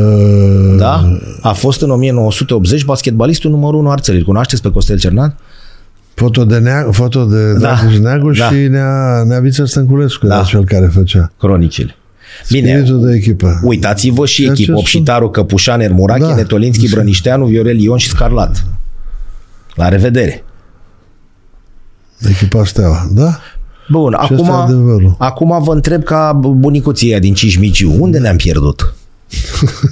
Da? 0.76 1.18
A 1.40 1.52
fost 1.52 1.80
în 1.82 1.90
1980 1.90 2.84
basketbalistul 2.84 3.50
numărul 3.50 3.78
1 3.80 3.90
al 3.90 3.98
țării. 3.98 4.20
Îl 4.20 4.26
cunoașteți 4.26 4.62
pe 4.62 4.70
Costel 4.70 4.98
Cernat? 4.98 5.36
Foto 6.18 6.44
de, 6.44 6.58
Nea, 6.58 6.88
foto 6.90 7.24
de 7.24 7.52
Da. 7.52 7.58
Dragoș 7.58 7.98
Neagu 7.98 8.30
Da. 8.32 8.48
și 8.50 8.54
Nea, 8.54 9.22
Nea 9.26 9.40
Viță 9.40 9.64
Stănculescu, 9.64 10.26
Da. 10.26 10.34
era 10.34 10.44
cel 10.44 10.64
care 10.64 10.86
făcea. 10.86 11.32
Cronicile. 11.38 11.94
Bine, 12.50 12.70
Spiritul 12.70 13.06
de 13.06 13.14
echipă. 13.14 13.60
uitați-vă 13.62 14.26
și 14.26 14.34
Ceea 14.42 14.46
ce 14.46 14.52
echipă. 14.62 14.72
sunt- 14.76 14.78
Opșitaru, 14.86 15.30
Căpușan, 15.30 15.80
Ermurache, 15.80 16.20
Da. 16.20 16.34
Netolinski, 16.34 16.88
Brănișteanu, 16.90 17.46
Viorel 17.46 17.78
Ion 17.80 17.96
și 17.98 18.08
Scarlat. 18.08 18.64
La 19.74 19.88
revedere. 19.88 20.44
Echipa 22.28 22.64
Steaua, 22.64 23.08
da? 23.10 23.38
Bun, 23.90 24.12
Și 24.12 24.18
acum, 24.32 24.38
ăsta 24.38 24.56
e 24.58 24.62
adevărul. 24.62 25.14
acum 25.18 25.62
vă 25.62 25.72
întreb 25.72 26.02
ca 26.02 26.32
bunicuții 26.42 27.08
ăia 27.08 27.18
din 27.18 27.34
Cismiciu, 27.34 27.94
unde 27.98 28.18
ne-am 28.18 28.36
pierdut? 28.36 28.94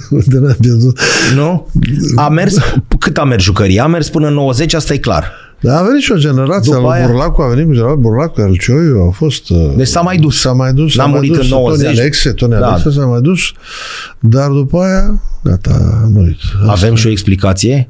De 0.25 0.37
ne-am 0.39 0.55
pierdut. 0.59 0.99
Nu? 1.35 1.67
A 2.15 2.29
mers, 2.29 2.57
cât 2.99 3.17
a 3.17 3.23
mers 3.23 3.43
jucăria? 3.43 3.83
A 3.83 3.87
mers 3.87 4.09
până 4.09 4.27
în 4.27 4.33
90, 4.33 4.73
asta 4.73 4.93
e 4.93 4.97
clar. 4.97 5.31
Dar 5.61 5.81
a 5.81 5.85
venit 5.85 6.01
și 6.01 6.11
o 6.11 6.15
generație, 6.15 6.73
După 6.73 6.85
al 6.87 6.91
aia- 6.91 7.03
lui 7.05 7.11
Burlacu, 7.13 7.41
a 7.41 7.47
venit 7.47 7.65
cu 7.65 7.73
general 7.73 7.95
Burlacu, 7.95 8.41
al 8.41 8.57
Cioiu, 8.57 8.99
au 8.99 9.11
fost... 9.11 9.49
uh, 9.49 9.71
Deci 9.75 9.87
s-a 9.87 10.01
mai 10.01 10.17
dus. 10.17 10.39
S-a 10.39 10.51
mai 10.51 10.73
dus. 10.73 10.95
N-a 10.95 11.03
s-a 11.03 11.09
mai 11.09 11.15
murit 11.19 11.33
dus. 11.35 11.41
în 11.43 11.47
90. 11.57 11.85
Tony 11.85 11.99
Alexe, 11.99 12.31
Tony 12.31 12.51
Da. 12.59 12.67
Alexe 12.67 12.91
s-a 12.91 13.05
mai 13.05 13.21
dus, 13.21 13.39
dar 14.19 14.49
după 14.49 14.77
aia, 14.79 15.21
gata, 15.43 16.01
a 16.03 16.07
murit. 16.13 16.37
Avem 16.67 16.95
și 16.95 17.07
o 17.07 17.09
explicație? 17.09 17.89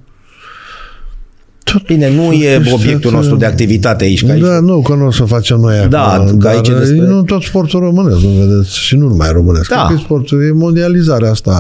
Tot- 1.64 1.86
Bine, 1.86 2.10
nu 2.16 2.32
e 2.34 2.58
Deci, 2.58 2.72
obiectul 2.72 3.00
tot- 3.12 3.12
nostru 3.20 3.36
de 3.36 3.46
activitate 3.46 4.04
aici. 4.04 4.26
Că 4.26 4.32
aici 4.32 4.42
Da, 4.42 4.60
nu, 4.60 4.82
că 4.82 4.94
nu 4.94 5.06
o 5.06 5.12
să 5.12 5.24
facem 5.24 5.60
noi 5.60 5.78
acum. 5.78 5.90
Da, 5.90 6.24
că 6.28 6.32
dar 6.34 6.54
aici 6.54 6.68
e 6.68 6.74
despre- 6.74 6.98
nu 7.08 7.24
tot 7.24 7.42
sportul 7.44 7.80
românesc, 7.80 8.20
nu 8.22 8.30
vedeți, 8.30 8.78
și 8.78 8.96
nu 8.96 9.08
numai 9.08 9.32
românesc. 9.32 9.70
Da. 9.70 9.76
Da. 9.76 9.88
Că 9.94 10.00
sportul 10.00 10.44
e 10.44 10.52
mondializarea 10.52 11.30
asta 11.32 11.52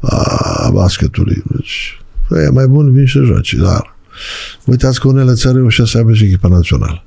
a, 0.00 0.16
a 0.64 0.70
basketului. 0.72 1.42
Deci, 1.56 2.00
e 2.46 2.48
mai 2.50 2.66
bun, 2.66 2.92
vin 2.92 3.06
și 3.06 3.18
joci, 3.24 3.54
dar 3.54 3.96
uitați 4.64 5.00
că 5.00 5.08
unele 5.08 5.32
țări 5.32 5.54
reușesc 5.54 5.90
să 5.90 5.98
aibă 5.98 6.12
și 6.12 6.24
echipa 6.24 6.48
națională. 6.48 7.04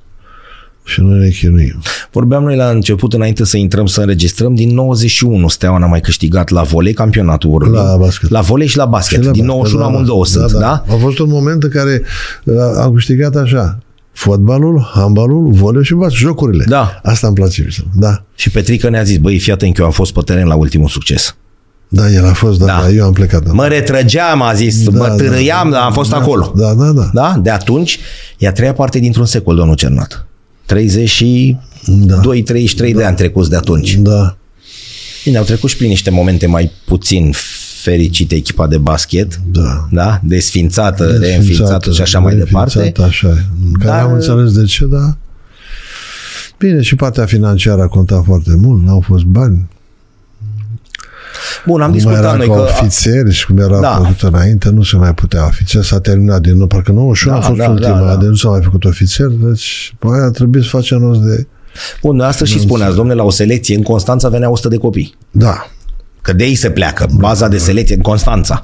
Și 0.85 1.01
noi 1.01 1.19
ne 1.19 1.29
chinuim. 1.29 1.81
Vorbeam 2.11 2.43
noi 2.43 2.55
la 2.55 2.69
început, 2.69 3.13
înainte 3.13 3.45
să 3.45 3.57
intrăm 3.57 3.85
să 3.85 3.99
înregistrăm, 3.99 4.55
din 4.55 4.73
91 4.73 5.47
Steaua 5.47 5.77
n-a 5.77 5.85
mai 5.85 5.99
câștigat 5.99 6.49
la 6.49 6.61
volei 6.61 6.93
campionatul 6.93 7.53
urmei. 7.53 7.81
La 7.81 7.97
basket. 7.97 8.29
La 8.29 8.41
volei 8.41 8.67
și 8.67 8.77
la 8.77 8.85
basket. 8.85 9.19
Și 9.19 9.25
la 9.25 9.31
din 9.31 9.45
basket, 9.45 9.61
91 9.61 9.95
amândouă 9.95 10.25
sunt, 10.25 10.51
da? 10.51 10.83
A 10.87 10.95
fost 10.99 11.19
un 11.19 11.29
moment 11.29 11.63
în 11.63 11.69
care 11.69 12.01
uh, 12.43 12.55
am 12.77 12.93
câștigat 12.93 13.35
așa, 13.35 13.79
fotbalul, 14.11 14.91
handbalul, 14.93 15.51
volei 15.51 15.83
și 15.83 15.93
basket, 15.93 16.19
jocurile. 16.19 16.65
Da. 16.67 16.99
Asta 17.03 17.27
îmi 17.27 17.35
place. 17.35 17.61
mie. 17.61 17.89
Da. 17.95 18.23
Și 18.35 18.49
Petrică 18.49 18.89
ne-a 18.89 19.03
zis, 19.03 19.17
băi, 19.17 19.39
fii 19.39 19.51
atent 19.51 19.73
că 19.73 19.81
eu 19.81 19.87
am 19.87 19.93
fost 19.93 20.13
pe 20.13 20.21
teren 20.25 20.47
la 20.47 20.55
ultimul 20.55 20.87
succes. 20.87 21.35
Da, 21.95 22.11
el 22.11 22.25
a 22.25 22.33
fost, 22.33 22.59
da, 22.59 22.65
Da. 22.65 22.79
da. 22.81 22.89
eu 22.89 23.05
am 23.05 23.13
plecat. 23.13 23.43
Da. 23.43 23.51
Mă 23.51 23.67
retrăgeam, 23.67 24.41
a 24.41 24.53
zis, 24.53 24.83
Da, 24.89 24.97
mă 24.97 25.07
da, 25.07 25.15
târâiam, 25.15 25.69
dar 25.69 25.81
am 25.81 25.93
fost 25.93 26.09
da, 26.09 26.17
acolo. 26.17 26.53
Da, 26.55 26.73
da, 26.73 26.91
da. 26.91 27.09
Da? 27.13 27.39
De 27.41 27.49
atunci, 27.49 27.99
e 28.37 28.47
a 28.47 28.51
treia 28.51 28.73
parte 28.73 28.99
dintr-un 28.99 29.25
secol, 29.25 29.55
domnul 29.55 29.75
Cernat. 29.75 30.25
32, 30.65 31.59
Da. 32.05 32.19
33 32.19 32.93
de 32.93 33.03
ani 33.03 33.15
trecuți 33.15 33.49
de 33.49 33.55
atunci. 33.55 33.95
Da. 33.95 34.37
Bine, 35.23 35.37
au 35.37 35.43
trecut 35.43 35.69
și 35.69 35.77
prin 35.77 35.89
niște 35.89 36.09
momente 36.09 36.45
mai 36.45 36.71
puțin 36.85 37.33
fericite 37.81 38.35
echipa 38.35 38.67
de 38.67 38.77
basket, 38.77 39.39
Da. 39.51 39.87
da? 39.91 40.19
Desfințată, 40.23 41.17
reînființată 41.19 41.91
și 41.91 42.01
așa 42.01 42.19
mai 42.19 42.35
departe. 42.35 42.79
Reînființată, 42.79 43.07
Așa 43.07 43.27
e. 43.27 43.77
Care 43.79 43.85
Dar- 43.91 44.03
am 44.03 44.13
înțeles 44.13 44.53
de 44.53 44.63
ce, 44.63 44.85
dar 44.85 45.17
Bine, 46.57 46.81
și 46.81 46.95
partea 46.95 47.25
financiară 47.25 47.81
a 47.81 47.87
contat 47.87 48.23
foarte 48.25 48.55
mult, 48.61 48.85
n-au 48.85 48.99
fost 49.07 49.23
bani. 49.23 49.65
Bun, 51.65 51.81
am 51.81 51.91
Nu 51.91 51.95
mai 51.95 51.97
discutat 51.97 52.19
era 52.23 52.33
noi 52.33 52.47
ca 52.47 52.53
că... 52.53 52.59
ofițeri 52.61 53.31
și 53.33 53.45
cum 53.45 53.57
era 53.57 53.79
Da. 53.79 53.79
da. 53.79 53.89
făcut 53.95 54.21
înainte, 54.21 54.69
nu 54.69 54.83
se 54.83 54.95
mai 54.97 55.13
putea 55.13 55.45
ofițer, 55.45 55.83
s-a 55.83 55.99
terminat 55.99 56.41
din 56.41 56.57
nou, 56.57 56.67
parcă 56.67 56.91
91 56.91 57.35
Da, 57.39 57.43
a 57.45 57.47
fost 57.47 57.59
da, 57.59 57.69
ultima, 57.69 57.99
da, 57.99 58.05
da. 58.05 58.15
de 58.15 58.25
nu 58.25 58.35
s-a 58.35 58.49
mai 58.49 58.61
făcut 58.63 58.85
ofițer, 58.85 59.27
deci 59.27 59.95
pe 59.99 60.07
aia 60.13 60.29
trebuie 60.29 60.61
să 60.63 60.69
facem 60.69 60.99
rost 60.99 61.19
de... 61.19 61.47
Bun, 62.01 62.19
asta 62.19 62.45
și 62.45 62.59
spuneați, 62.59 62.95
domnule, 62.95 63.17
la 63.17 63.23
o 63.23 63.29
selecție 63.29 63.75
în 63.75 63.81
Constanța 63.83 64.29
venea 64.29 64.49
100 64.49 64.67
de 64.67 64.77
copii. 64.77 65.15
Da, 65.31 65.67
Că 66.21 66.33
de 66.33 66.43
ei 66.43 66.55
se 66.55 66.69
pleacă. 66.69 67.07
Baza 67.17 67.47
de 67.47 67.57
selecție 67.57 67.95
în 67.95 68.01
Constanța. 68.01 68.63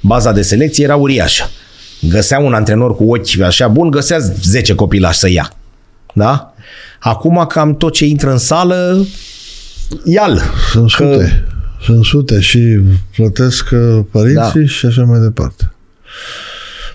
Baza 0.00 0.32
de 0.32 0.42
selecție 0.42 0.84
era 0.84 0.96
uriașă. 0.96 1.44
Găsea 2.08 2.38
un 2.38 2.54
antrenor 2.54 2.94
cu 2.96 3.04
ochi 3.14 3.40
așa 3.40 3.68
bun, 3.68 3.90
găsea 3.90 4.18
10 4.42 4.74
copilași 4.74 5.18
să 5.18 5.28
ia. 5.30 5.52
Da? 6.14 6.54
Acum 7.00 7.44
cam 7.48 7.76
tot 7.76 7.92
ce 7.92 8.04
intră 8.06 8.30
în 8.30 8.38
sală, 8.38 9.06
ia-l. 10.04 10.42
sunt 10.72 10.92
Că- 10.92 11.12
sute. 11.12 11.44
Sunt 11.84 12.04
sute 12.04 12.40
și 12.40 12.78
plătesc 13.16 13.68
uh, 13.72 14.04
părinții 14.10 14.60
Da. 14.60 14.66
și 14.66 14.86
așa 14.86 15.02
mai 15.02 15.20
departe. 15.20 15.68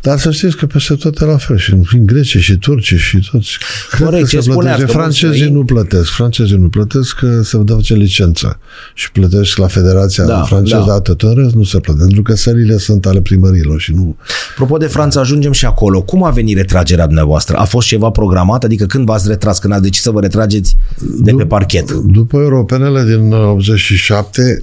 Dar 0.01 0.17
să 0.19 0.31
știți 0.31 0.55
că 0.57 0.65
peste 0.65 0.93
tot 0.95 1.19
e 1.21 1.25
la 1.25 1.37
fel. 1.37 1.57
Și 1.57 1.73
în 1.73 2.05
Grecie 2.05 2.39
și 2.39 2.55
turci 2.57 2.93
și 2.95 3.29
toți. 3.31 3.57
Cred 3.91 4.03
Corect, 4.07 4.23
că 4.23 4.29
ce 4.29 4.35
se 4.35 4.41
spuneați, 4.41 4.77
plătește. 4.77 4.97
că 4.97 5.01
mulți 5.03 5.19
Francezii 5.19 5.45
străini- 5.47 5.53
nu 5.53 5.63
plătesc. 5.65 6.09
Francezii 6.11 6.55
nu 6.57 6.69
plătesc 6.69 7.15
că 7.15 7.41
se 7.41 7.57
dă 7.57 7.77
ce 7.81 7.93
licență. 7.93 8.59
Și 8.93 9.11
plătești 9.11 9.59
la 9.59 9.67
Federația 9.67 10.23
Da, 10.25 10.33
da, 10.33 10.41
franceză, 10.43 10.77
da. 10.79 10.85
da. 10.85 10.93
atât. 10.93 11.21
În 11.21 11.33
rest 11.35 11.53
nu 11.55 11.63
se 11.63 11.79
plătește. 11.79 12.05
Pentru 12.05 12.21
că 12.21 12.35
sălile 12.35 12.77
sunt 12.77 13.05
ale 13.05 13.21
primărilor 13.21 13.79
și 13.79 13.93
nu... 13.93 14.15
Apropo 14.51 14.77
de 14.77 14.87
Franța, 14.87 15.19
ajungem 15.19 15.51
și 15.51 15.65
acolo. 15.65 16.01
Cum 16.01 16.23
a 16.23 16.29
venit 16.29 16.57
retragerea 16.57 17.05
dumneavoastră? 17.05 17.55
A 17.57 17.63
fost 17.63 17.87
ceva 17.87 18.09
programat? 18.09 18.63
Adică 18.63 18.85
când 18.85 19.05
v-ați 19.05 19.27
retras, 19.27 19.59
când 19.59 19.73
ați 19.73 19.81
decis 19.81 20.01
să 20.01 20.11
vă 20.11 20.19
retrageți 20.21 20.75
de 21.21 21.31
pe 21.33 21.45
parchet? 21.45 21.91
După 21.91 22.37
europenele 22.37 23.03
din 23.03 23.31
87, 23.31 24.61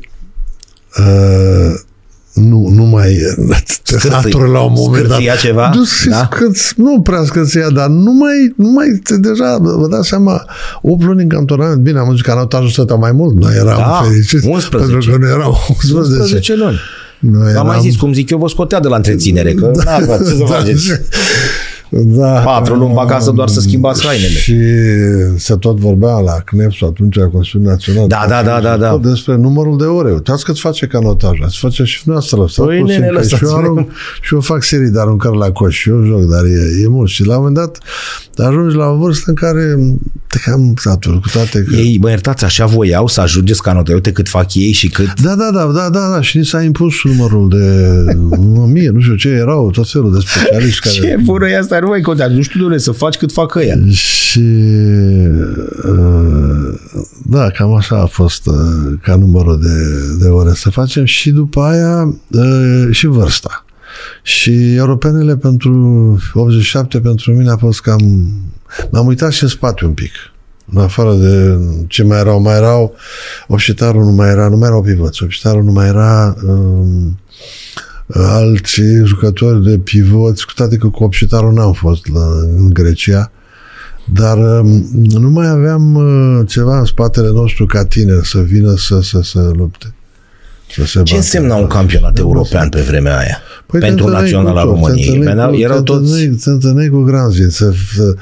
uh, 0.98 1.74
nu, 2.32 2.68
nu 2.74 2.84
mai 2.84 3.16
teatru 4.00 4.50
la 4.50 4.60
un 4.60 4.72
moment 4.76 5.02
dat. 5.02 5.06
Scârțâia 5.12 5.34
ceva? 5.34 5.70
Nu, 5.74 5.82
Da? 6.08 6.16
da? 6.16 6.28
scârț, 6.32 6.70
nu 6.76 7.00
prea 7.00 7.22
scârția, 7.24 7.70
dar 7.70 7.86
nu 7.88 8.12
mai, 8.12 8.52
nu 8.56 8.70
mai 8.70 9.00
deja, 9.18 9.58
vă 9.60 9.86
dați 9.90 10.08
seama, 10.08 10.44
8 10.82 11.02
luni 11.02 11.22
în 11.22 11.28
cantonament, 11.28 11.80
bine, 11.80 11.98
am 11.98 12.12
zis 12.12 12.20
că 12.20 12.30
anotajul 12.30 12.68
stătea 12.68 12.96
mai 12.96 13.12
mult, 13.12 13.34
noi 13.36 13.54
eram 13.54 13.76
Da, 13.78 14.00
fericiți, 14.08 14.46
11. 14.46 14.76
pentru 14.92 15.10
că 15.10 15.16
nu 15.18 15.26
erau 15.26 15.56
11. 15.68 16.16
11 16.20 16.54
luni. 16.56 16.78
Noi 17.18 17.52
V-am 17.52 17.66
mai 17.66 17.76
eram- 17.76 17.82
zis, 17.88 17.96
cum 17.96 18.12
zic 18.12 18.30
eu, 18.30 18.38
vă 18.38 18.48
scotea 18.48 18.80
de 18.80 18.88
la 18.88 18.96
întreținere, 18.96 19.52
că 19.52 19.70
da, 19.84 19.98
ce 20.16 20.24
să 20.24 20.44
faceți? 20.46 20.86
Da. 21.90 22.40
Patru 22.40 22.74
luni 22.74 22.94
pe 22.94 23.00
acasă 23.00 23.30
doar 23.30 23.48
să 23.48 23.60
schimbați 23.60 24.06
hainele. 24.06 24.28
Și 24.28 24.56
se 25.36 25.56
tot 25.56 25.78
vorbea 25.78 26.18
la 26.18 26.32
CNEPS 26.32 26.82
atunci, 26.82 27.16
la 27.16 27.26
Consiliul 27.26 27.68
Național. 27.68 28.08
Da, 28.08 28.24
da, 28.28 28.42
da, 28.42 28.60
da, 28.60 28.76
da. 28.76 28.90
Tot 28.90 29.02
despre 29.02 29.36
numărul 29.36 29.78
de 29.78 29.84
ore. 29.84 30.12
Uitați 30.12 30.44
cât 30.44 30.58
face 30.58 30.86
canotaj. 30.86 31.40
Ați 31.44 31.58
face 31.58 31.84
și 31.84 32.02
noastră. 32.04 32.46
Stați 32.48 32.68
Păi, 32.68 32.80
puțin, 32.80 33.00
nene, 33.00 33.16
că 33.16 33.22
și, 33.22 33.34
eu 33.34 33.40
lăsați-ne. 33.40 33.58
arunc, 33.58 33.90
și 34.20 34.34
eu 34.34 34.40
fac 34.40 34.62
serii 34.62 34.90
de 34.90 35.00
aruncări 35.00 35.36
la 35.36 35.50
coș 35.50 35.76
și 35.76 35.88
eu 35.88 36.04
joc, 36.04 36.20
dar 36.20 36.44
e, 36.44 36.82
e 36.84 36.88
mult. 36.88 37.08
Și 37.08 37.24
la 37.24 37.38
un 37.38 37.38
moment 37.38 37.54
dat 37.54 37.78
ajungi 38.36 38.76
la 38.76 38.86
o 38.86 38.96
vârstă 38.96 39.24
în 39.30 39.34
care 39.34 39.76
te 40.26 40.38
cam 40.38 40.74
satur 40.78 41.20
cu 41.20 41.28
toate 41.32 41.64
că... 41.68 41.74
Ei, 41.74 41.98
mă 42.00 42.08
iertați, 42.08 42.44
așa 42.44 42.66
voiau 42.66 43.06
să 43.06 43.20
ajungeți 43.20 43.62
ca 43.62 43.72
notă. 43.72 43.92
Uite 43.92 44.12
cât 44.12 44.28
fac 44.28 44.54
ei 44.54 44.72
și 44.72 44.88
cât... 44.88 45.20
Da, 45.20 45.34
da, 45.34 45.50
da, 45.52 45.70
da, 45.74 45.88
da, 45.88 46.10
da, 46.14 46.20
și 46.20 46.36
ni 46.36 46.44
s-a 46.44 46.62
impus 46.62 46.94
numărul 47.04 47.48
de 47.48 48.04
o 48.60 48.64
mie, 48.74 48.88
nu 48.88 49.00
știu 49.00 49.14
ce, 49.14 49.28
erau 49.28 49.70
tot 49.70 49.90
felul 49.90 50.12
de 50.12 50.18
specialiști 50.20 50.80
care... 50.84 50.94
Ce 50.94 51.22
bună 51.24 51.48
e 51.48 51.58
asta? 51.58 51.75
Nu 51.80 51.88
mai 51.88 52.00
contează. 52.00 52.32
Nu 52.32 52.42
știu, 52.42 52.60
domnule, 52.60 52.80
să 52.80 52.92
faci 52.92 53.16
cât 53.16 53.32
fac 53.32 53.54
ăia. 53.54 53.76
Și 53.90 54.40
uh, 55.84 56.74
da, 57.26 57.50
cam 57.50 57.74
așa 57.74 58.00
a 58.00 58.06
fost 58.06 58.46
uh, 58.46 58.54
ca 59.02 59.16
numărul 59.16 59.60
de, 59.60 59.68
de 60.24 60.28
ore 60.28 60.52
să 60.54 60.70
facem 60.70 61.04
și 61.04 61.30
după 61.30 61.60
aia 61.60 62.14
uh, 62.30 62.88
și 62.90 63.06
vârsta. 63.06 63.64
Și 64.22 64.74
europenele 64.74 65.36
pentru 65.36 65.72
87 66.34 67.00
pentru 67.00 67.32
mine 67.32 67.50
a 67.50 67.56
fost 67.56 67.80
cam... 67.80 68.28
M-am 68.90 69.06
uitat 69.06 69.32
și 69.32 69.42
în 69.42 69.48
spate 69.48 69.84
un 69.84 69.92
pic. 69.92 70.12
În 70.72 70.80
afară 70.80 71.14
de 71.14 71.58
ce 71.86 72.02
mai 72.02 72.18
erau, 72.18 72.40
mai 72.40 72.56
erau 72.56 72.94
Obșitarul 73.46 74.04
nu 74.04 74.10
mai 74.10 74.28
era, 74.28 74.48
nu 74.48 74.56
mai 74.56 74.68
erau 74.68 74.82
pivoți. 74.82 75.22
Obșitarul 75.22 75.62
nu 75.62 75.72
mai 75.72 75.86
era 75.86 76.36
um, 76.46 77.18
alți 78.14 78.80
jucători 79.04 79.62
de 79.64 79.78
pivoți, 79.78 80.46
cu 80.46 80.52
toate 80.54 80.76
că 80.76 80.86
cu 80.88 81.04
Obșitarul 81.04 81.52
n-am 81.52 81.72
fost 81.72 82.08
la, 82.12 82.26
în 82.56 82.68
Grecia. 82.72 83.30
Dar 84.12 84.36
um, 84.60 84.88
nu 84.92 85.30
mai 85.30 85.48
aveam 85.48 85.94
uh, 85.94 86.46
ceva 86.48 86.78
în 86.78 86.84
spatele 86.84 87.28
nostru 87.28 87.66
ca 87.66 87.84
tineri 87.84 88.26
să 88.26 88.38
vină 88.40 88.74
să, 88.76 89.00
să, 89.02 89.20
să 89.22 89.50
lupte. 89.56 89.94
Să 90.74 90.84
se 90.84 90.90
Ce 90.92 90.98
bată. 90.98 91.14
însemna 91.16 91.54
un 91.56 91.66
campionat 91.66 92.18
european 92.18 92.68
pe 92.68 92.80
vremea 92.80 93.18
aia? 93.18 93.38
Păi 93.66 93.80
te 93.80 93.86
Pentru 93.86 94.04
întâlneai 94.06 94.32
Naționala 94.32 94.62
cu 94.62 94.66
toți, 94.68 94.80
te 94.80 94.86
României. 94.86 95.06
întâlneai 95.08 95.34
Veneau- 95.34 95.50
cu- 95.50 95.56
Erau 95.60 95.76
te 95.76 95.82
toți... 95.82 96.00
întâlneai- 96.02 96.38
Te 96.44 96.50
întâlneai 96.50 96.88
cu 96.88 97.00
Granzi, 97.02 97.40
să, 97.56 97.72
să, 97.96 98.14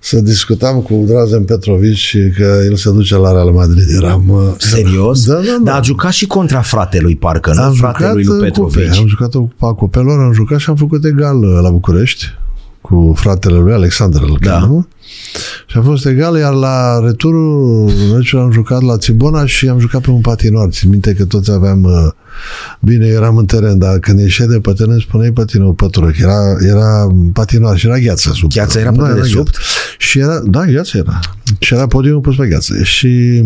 să 0.00 0.20
discutam 0.20 0.80
cu 0.80 1.04
Drazen 1.06 1.44
Petrovici 1.44 1.96
și 1.96 2.18
că 2.36 2.60
el 2.64 2.76
se 2.76 2.90
duce 2.90 3.16
la 3.16 3.32
Real 3.32 3.50
Madrid. 3.50 3.84
Eram... 3.96 4.28
uh, 4.28 4.40
Serios? 4.58 5.26
Da, 5.26 5.34
da, 5.34 5.40
da. 5.40 5.58
Dar 5.64 5.78
a 5.78 5.82
jucat 5.82 6.12
și 6.12 6.26
contra 6.26 6.60
fratelui, 6.60 7.16
parcă, 7.16 7.52
nu? 7.54 7.62
Am 7.62 7.72
Fratelui 7.72 8.22
jucat 8.22 8.38
lui 8.38 8.48
uh, 8.48 8.54
cupe. 8.54 8.70
Petrovici. 8.78 8.98
Am 9.00 9.06
jucat 9.06 9.34
o 9.34 9.40
cupa 9.40 9.74
cupelor, 9.74 10.20
am 10.20 10.32
jucat 10.32 10.58
și 10.58 10.70
am 10.70 10.76
făcut 10.76 11.04
egal 11.04 11.36
uh, 11.42 11.58
la 11.62 11.70
București 11.70 12.24
cu 12.80 13.12
fratele 13.16 13.58
lui 13.58 13.72
Alexandru 13.72 14.24
îl 14.24 14.38
Da. 14.40 14.50
cheamă. 14.50 14.86
Și 15.66 15.76
a 15.78 15.82
fost 15.82 16.06
egal, 16.06 16.36
iar 16.36 16.52
la 16.52 17.00
returul 17.04 17.90
meciului 18.14 18.44
am 18.44 18.52
jucat 18.52 18.82
la 18.82 18.96
Țibona 18.96 19.46
și 19.46 19.68
am 19.68 19.78
jucat 19.78 20.00
pe 20.00 20.10
un 20.10 20.20
patinoar. 20.20 20.68
Țin 20.70 20.90
minte 20.90 21.12
că 21.12 21.24
toți 21.24 21.50
aveam 21.50 21.82
uh, 21.82 21.92
bine, 22.80 23.06
eram 23.06 23.36
în 23.36 23.44
teren, 23.44 23.78
dar 23.78 23.98
când 23.98 24.20
ieșeai 24.20 24.48
de 24.48 24.58
pe 24.58 24.72
teren 24.72 24.98
spuneai 24.98 25.30
patinoar 25.30 25.72
pătură, 25.72 26.06
că 26.06 26.16
era, 26.20 26.56
era 26.68 27.06
patinoar 27.32 27.76
și 27.78 27.86
era 27.86 27.98
gheață 27.98 28.30
sub. 28.34 28.50
Gheața 28.52 28.80
era 28.80 28.90
pe 28.90 28.96
Da, 28.96 29.06
dedesubt? 29.12 29.50
gheață. 29.50 29.68
Și 29.98 30.18
era, 30.18 30.40
da, 30.44 30.64
gheață 30.64 30.96
era. 30.96 31.18
Și 31.58 31.74
era 31.74 31.86
podiumul 31.86 32.20
pus 32.20 32.36
pe 32.36 32.46
gheață. 32.46 32.82
Și 32.82 33.42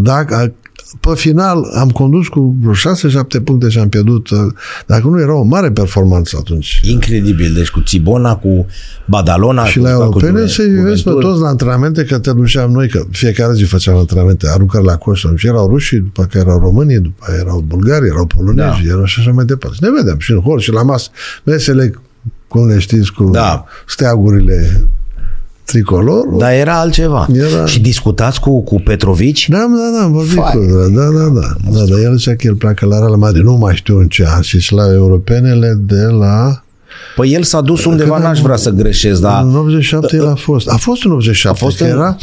dacă 0.00 0.52
pe 1.00 1.10
final 1.14 1.64
am 1.74 1.90
condus 1.90 2.28
cu 2.28 2.56
vreo 2.60 2.72
6-7 2.72 3.44
puncte 3.44 3.68
și 3.68 3.78
am 3.78 3.88
pierdut. 3.88 4.30
uh, 4.30 4.38
Dacă 4.86 5.06
nu 5.08 5.20
era 5.20 5.34
o 5.34 5.42
mare 5.42 5.70
performanță 5.70 6.36
atunci. 6.40 6.80
Incredibil. 6.84 7.52
Deci 7.54 7.70
cu 7.70 7.80
Țibona, 7.80 8.36
cu 8.36 8.66
Badalona. 9.06 9.64
Și 9.64 9.78
cu, 9.78 9.84
la 9.84 9.92
cu 9.94 10.02
europene 10.02 10.38
Juve- 10.38 10.46
să 10.50 10.62
vezi 10.62 11.02
pe 11.02 11.08
Juventud. 11.10 11.20
toți 11.20 11.40
la 11.40 11.48
antrenamente, 11.48 12.04
că 12.04 12.18
te 12.18 12.32
duceam 12.32 12.70
noi, 12.70 12.88
că 12.88 13.04
fiecare 13.10 13.52
zi 13.54 13.62
făceam 13.64 13.96
antrenamente, 13.96 14.48
aruncări 14.48 14.84
la 14.84 14.96
coș, 14.96 15.24
și 15.36 15.46
erau 15.46 15.68
rușii, 15.68 15.98
după 15.98 16.22
care 16.22 16.44
erau 16.46 16.58
românii, 16.58 16.98
după 16.98 17.24
care 17.26 17.38
erau 17.38 17.64
bulgari, 17.66 18.06
erau 18.06 18.26
polonezi, 18.26 18.82
Da. 18.86 18.90
erau 18.92 19.04
și 19.04 19.20
așa 19.20 19.30
mai 19.32 19.44
departe. 19.44 19.76
Și 19.76 19.82
ne 19.82 19.90
vedem 20.02 20.18
și 20.18 20.32
în 20.32 20.40
hol 20.40 20.58
și 20.58 20.72
la 20.72 20.82
masă. 20.82 21.08
Mesele, 21.44 21.92
cum 22.48 22.66
le 22.66 22.78
știți, 22.78 23.12
cu 23.12 23.24
Da. 23.30 23.64
steagurile 23.86 24.88
tricolor. 25.72 26.26
Dar 26.38 26.52
era 26.52 26.78
altceva. 26.80 27.26
Era- 27.32 27.66
Și 27.66 27.80
discutați 27.80 28.40
cu, 28.40 28.62
cu 28.62 28.80
Petrovici? 28.80 29.48
Da, 29.48 29.56
da, 29.58 29.98
da, 29.98 30.04
am 30.04 30.12
vorbit 30.12 30.32
Fai. 30.32 30.50
cu 30.52 30.58
da, 30.58 31.00
da, 31.02 31.08
da, 31.18 31.24
da, 31.40 31.54
da, 31.70 31.84
dar 31.84 31.98
el 31.98 32.16
zicea 32.16 32.30
că 32.34 32.46
el 32.46 32.54
pleacă 32.54 32.86
la 32.86 32.98
Real 32.98 33.16
Madrid, 33.16 33.42
nu 33.42 33.56
mai 33.56 33.74
știu 33.76 33.98
în 33.98 34.06
ce 34.08 34.26
an, 34.28 34.40
și 34.42 34.72
la 34.72 34.92
europenele 34.92 35.78
de 35.86 36.02
la... 36.02 36.62
Păi 37.16 37.32
el 37.32 37.42
s-a 37.42 37.60
dus 37.60 37.84
undeva, 37.84 38.12
Când- 38.14 38.24
n-aș 38.24 38.40
vrea 38.40 38.56
să 38.56 38.70
greșesc, 38.70 39.20
dar 39.20 39.42
În 39.42 39.56
87 39.56 40.16
el 40.16 40.26
a 40.28 40.34
fost. 40.34 40.68
A 40.68 40.76
fost 40.76 41.04
în 41.04 41.10
87. 41.12 41.48
A 41.62 41.64
fost 41.66 41.76
că 41.78 41.84
în- 41.84 41.90
era, 41.90 42.16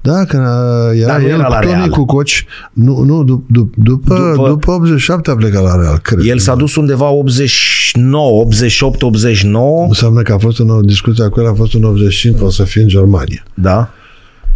da, 0.00 0.24
când 0.24 0.42
uh, 0.42 1.00
era 1.00 1.06
Dar 1.06 1.20
nu 1.20 1.26
el, 1.28 1.38
era 1.38 1.48
la 1.48 1.58
Toni 1.58 1.72
Real. 1.74 1.88
cu 1.88 2.04
coci. 2.04 2.46
Nu, 2.72 3.02
nu, 3.02 3.24
dup, 3.24 3.44
dup, 3.50 3.74
după, 3.76 4.14
După- 4.14 4.32
după, 4.34 4.48
după 4.48 4.70
87 4.70 5.30
a 5.30 5.34
plecat 5.34 5.62
la 5.62 5.76
Real, 5.80 5.98
cred. 5.98 6.18
el 6.26 6.38
s-a 6.38 6.54
dus 6.54 6.76
undeva 6.76 7.08
89, 7.10 8.40
88, 8.40 9.02
89. 9.02 9.84
Înseamnă 9.86 10.22
că 10.22 10.32
a 10.32 10.38
fost 10.38 10.58
în 10.58 10.68
o 10.70 10.80
discuție 10.80 11.24
cu 11.28 11.40
el, 11.40 11.48
a 11.48 11.54
fost 11.54 11.74
în 11.74 11.84
85, 11.84 12.40
o 12.40 12.50
să 12.50 12.62
fie 12.62 12.82
în 12.82 12.88
Germania. 12.88 13.42
Da. 13.54 13.88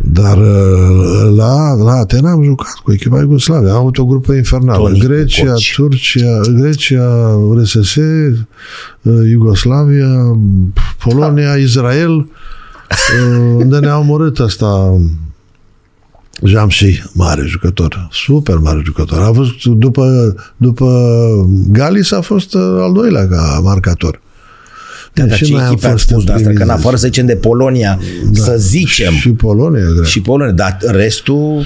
Dar 0.04 0.36
uh, 0.36 1.32
la, 1.36 1.72
la 1.74 1.92
Atena 1.92 2.30
am 2.30 2.42
jucat 2.42 2.80
cu 2.84 2.92
echipa 2.92 3.18
Iugoslavia. 3.20 3.70
Am 3.72 3.76
avut 3.78 3.98
o 3.98 4.04
grupă 4.06 4.32
infernală. 4.32 4.78
Toni 4.78 4.98
Grecia, 4.98 5.42
Kukoc. 5.44 5.60
Turcia, 5.74 6.40
Grecia, 6.60 7.38
RSS, 7.56 7.94
uh, 7.96 9.30
Iugoslavia, 9.30 10.36
Polonia, 11.04 11.54
Israel, 11.54 12.10
uh, 12.18 13.54
unde 13.56 13.78
ne-a 13.78 13.98
omorât 13.98 14.38
asta 14.38 15.00
Jamsi, 16.44 17.02
mare 17.12 17.42
jucător, 17.46 18.08
super 18.12 18.56
mare 18.56 18.80
jucător. 18.84 19.22
A 19.22 19.32
fost 19.32 19.64
după, 19.64 20.34
după 20.56 20.86
Galis 21.70 22.10
a 22.10 22.20
fost 22.20 22.54
uh, 22.54 22.62
al 22.80 22.92
doilea 22.92 23.28
ca 23.28 23.60
marcator. 23.62 24.20
Da, 25.12 25.24
dar 25.24 25.36
Și 25.36 25.44
ce 25.44 25.52
noi 25.52 25.62
am 25.62 25.72
echipe 25.72 25.86
ați 25.86 25.94
fost 25.94 26.08
spus 26.08 26.24
de 26.24 26.32
asta? 26.32 26.44
Că 26.44 26.50
în 26.50 26.54
primiți. 26.54 26.76
afară 26.78 26.96
să 26.96 27.06
zicem 27.06 27.26
de 27.26 27.36
Polonia, 27.36 27.98
să 28.32 28.54
zicem, 28.58 29.12
Și 29.12 29.30
Polonia, 29.30 29.84
da. 30.00 30.04
și 30.04 30.20
Polonia, 30.20 30.52
dar 30.52 30.76
restul 30.80 31.64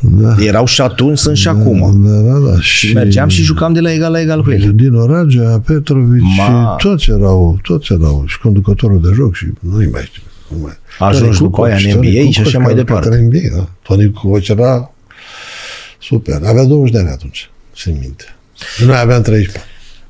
da. 0.00 0.34
erau 0.38 0.66
și 0.66 0.80
atunci, 0.80 1.18
sunt 1.18 1.36
și 1.36 1.48
acum. 1.48 2.02
Da, 2.04 2.30
da, 2.30 2.38
da. 2.38 2.60
Și 2.60 2.92
mergeam 2.92 3.28
și 3.28 3.42
jucam 3.42 3.72
de 3.72 3.80
la 3.80 3.92
egal 3.92 4.12
la 4.12 4.20
egal 4.20 4.42
cu 4.42 4.50
ei. 4.50 4.70
Din 4.74 4.94
Oragea, 4.94 5.62
Petrovici, 5.66 6.22
Ma. 6.38 6.76
și 6.78 6.86
toți 6.88 7.10
erau, 7.10 7.58
toți 7.62 7.92
erau, 7.92 8.24
și 8.26 8.38
conducătorul 8.38 9.00
de 9.00 9.10
joc 9.14 9.34
și 9.34 9.46
nu-i 9.60 9.88
mai 9.92 10.02
știu. 10.04 10.22
Nu 10.54 10.58
mai. 10.62 10.72
Ajungi 10.98 11.38
Toni 11.38 11.50
după 11.50 11.64
aia 11.64 11.74
în 11.74 11.80
Kukoc, 11.82 11.94
Toni 12.02 12.08
NBA 12.20 12.30
și 12.30 12.36
Kukoc, 12.36 12.46
așa 12.46 12.58
mai 12.58 12.66
care- 12.66 12.78
departe. 12.82 13.08
care 13.08 13.20
în 13.20 13.26
NBA, 13.26 13.56
da. 13.56 13.68
Toni 13.82 14.10
Kukoc 14.12 14.48
era 14.48 14.90
super. 16.00 16.40
Avea 16.46 16.64
20 16.64 16.92
de 16.92 16.98
ani 16.98 17.08
atunci, 17.08 17.50
țin 17.76 17.96
minte. 18.00 18.24
Noi 18.86 18.96
aveam 18.96 19.22
13. 19.22 19.62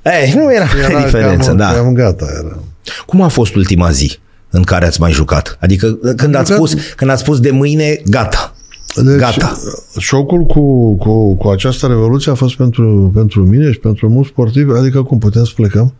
Ei, 0.04 0.32
nu 0.34 0.54
era, 0.54 0.66
Era 0.88 1.00
diferență, 1.04 1.48
cam, 1.48 1.56
da. 1.56 1.72
Cam 1.72 1.92
gata 1.94 2.26
era. 2.38 2.58
Cum 3.06 3.22
a 3.22 3.28
fost 3.28 3.54
ultima 3.54 3.90
zi 3.90 4.18
în 4.50 4.62
care 4.62 4.86
ați 4.86 5.00
mai 5.00 5.12
jucat? 5.12 5.56
Adică 5.60 5.98
când 6.16 6.34
ați, 6.34 6.52
jucat- 6.52 6.68
spus, 6.68 6.82
când 6.96 7.10
ați 7.10 7.22
spus 7.22 7.40
de 7.40 7.50
mâine, 7.50 8.00
gata. 8.06 8.54
Deci, 8.96 9.16
Gata. 9.16 9.58
Șocul 9.98 10.42
cu, 10.44 10.94
cu, 10.96 11.34
cu 11.34 11.48
această 11.48 11.86
revoluție 11.86 12.30
a 12.32 12.34
fost 12.34 12.56
pentru, 12.56 13.10
pentru 13.14 13.46
mine 13.46 13.72
și 13.72 13.78
pentru 13.78 14.08
mulți 14.08 14.28
sportivi, 14.30 14.72
adică 14.72 15.02
cum 15.02 15.18
putem 15.18 15.44
să 15.44 15.52
plecăm? 15.56 15.94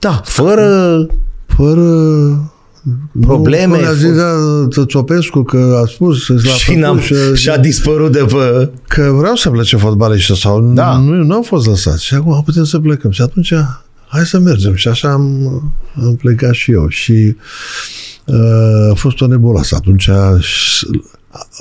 Da, 0.00 0.20
fără... 0.24 0.96
Fără 1.46 1.82
Probleme, 3.20 3.66
Nu, 3.76 3.78
cum 3.78 3.88
a 3.88 3.92
zis 3.92 4.10
fă- 4.10 4.14
da, 4.16 4.66
Tățopescu 4.70 5.42
că 5.42 5.80
a 5.84 5.86
spus 5.86 6.24
să 6.24 6.32
la 6.32 6.40
Și, 6.52 6.74
n-am, 6.74 7.00
și-a 7.34 7.58
dispărut 7.58 8.12
de 8.12 8.18
pe... 8.28 8.70
că 8.88 9.12
vreau 9.18 9.34
să 9.34 9.50
plece 9.50 9.76
fotbaliști 9.76 10.38
sau 10.38 10.60
Da. 10.74 10.96
nu, 10.98 11.14
nu 11.24 11.34
au 11.34 11.42
fost 11.42 11.66
lăsați. 11.66 12.04
Și 12.04 12.14
acum 12.14 12.42
putem 12.44 12.64
să 12.64 12.78
plecăm. 12.78 13.10
Și 13.10 13.22
atunci 13.22 13.52
hai 14.08 14.26
să 14.26 14.38
mergem. 14.38 14.74
Și 14.74 14.88
așa 14.88 15.08
am, 15.12 15.46
am 16.04 16.16
plecat 16.16 16.52
și 16.54 16.72
eu. 16.72 16.88
Și 16.88 17.36
uh, 18.24 18.90
a 18.90 18.94
fost 18.94 19.20
o 19.20 19.26
nebuloasă. 19.26 19.74
Atunci 19.74 20.08
și- 20.38 20.86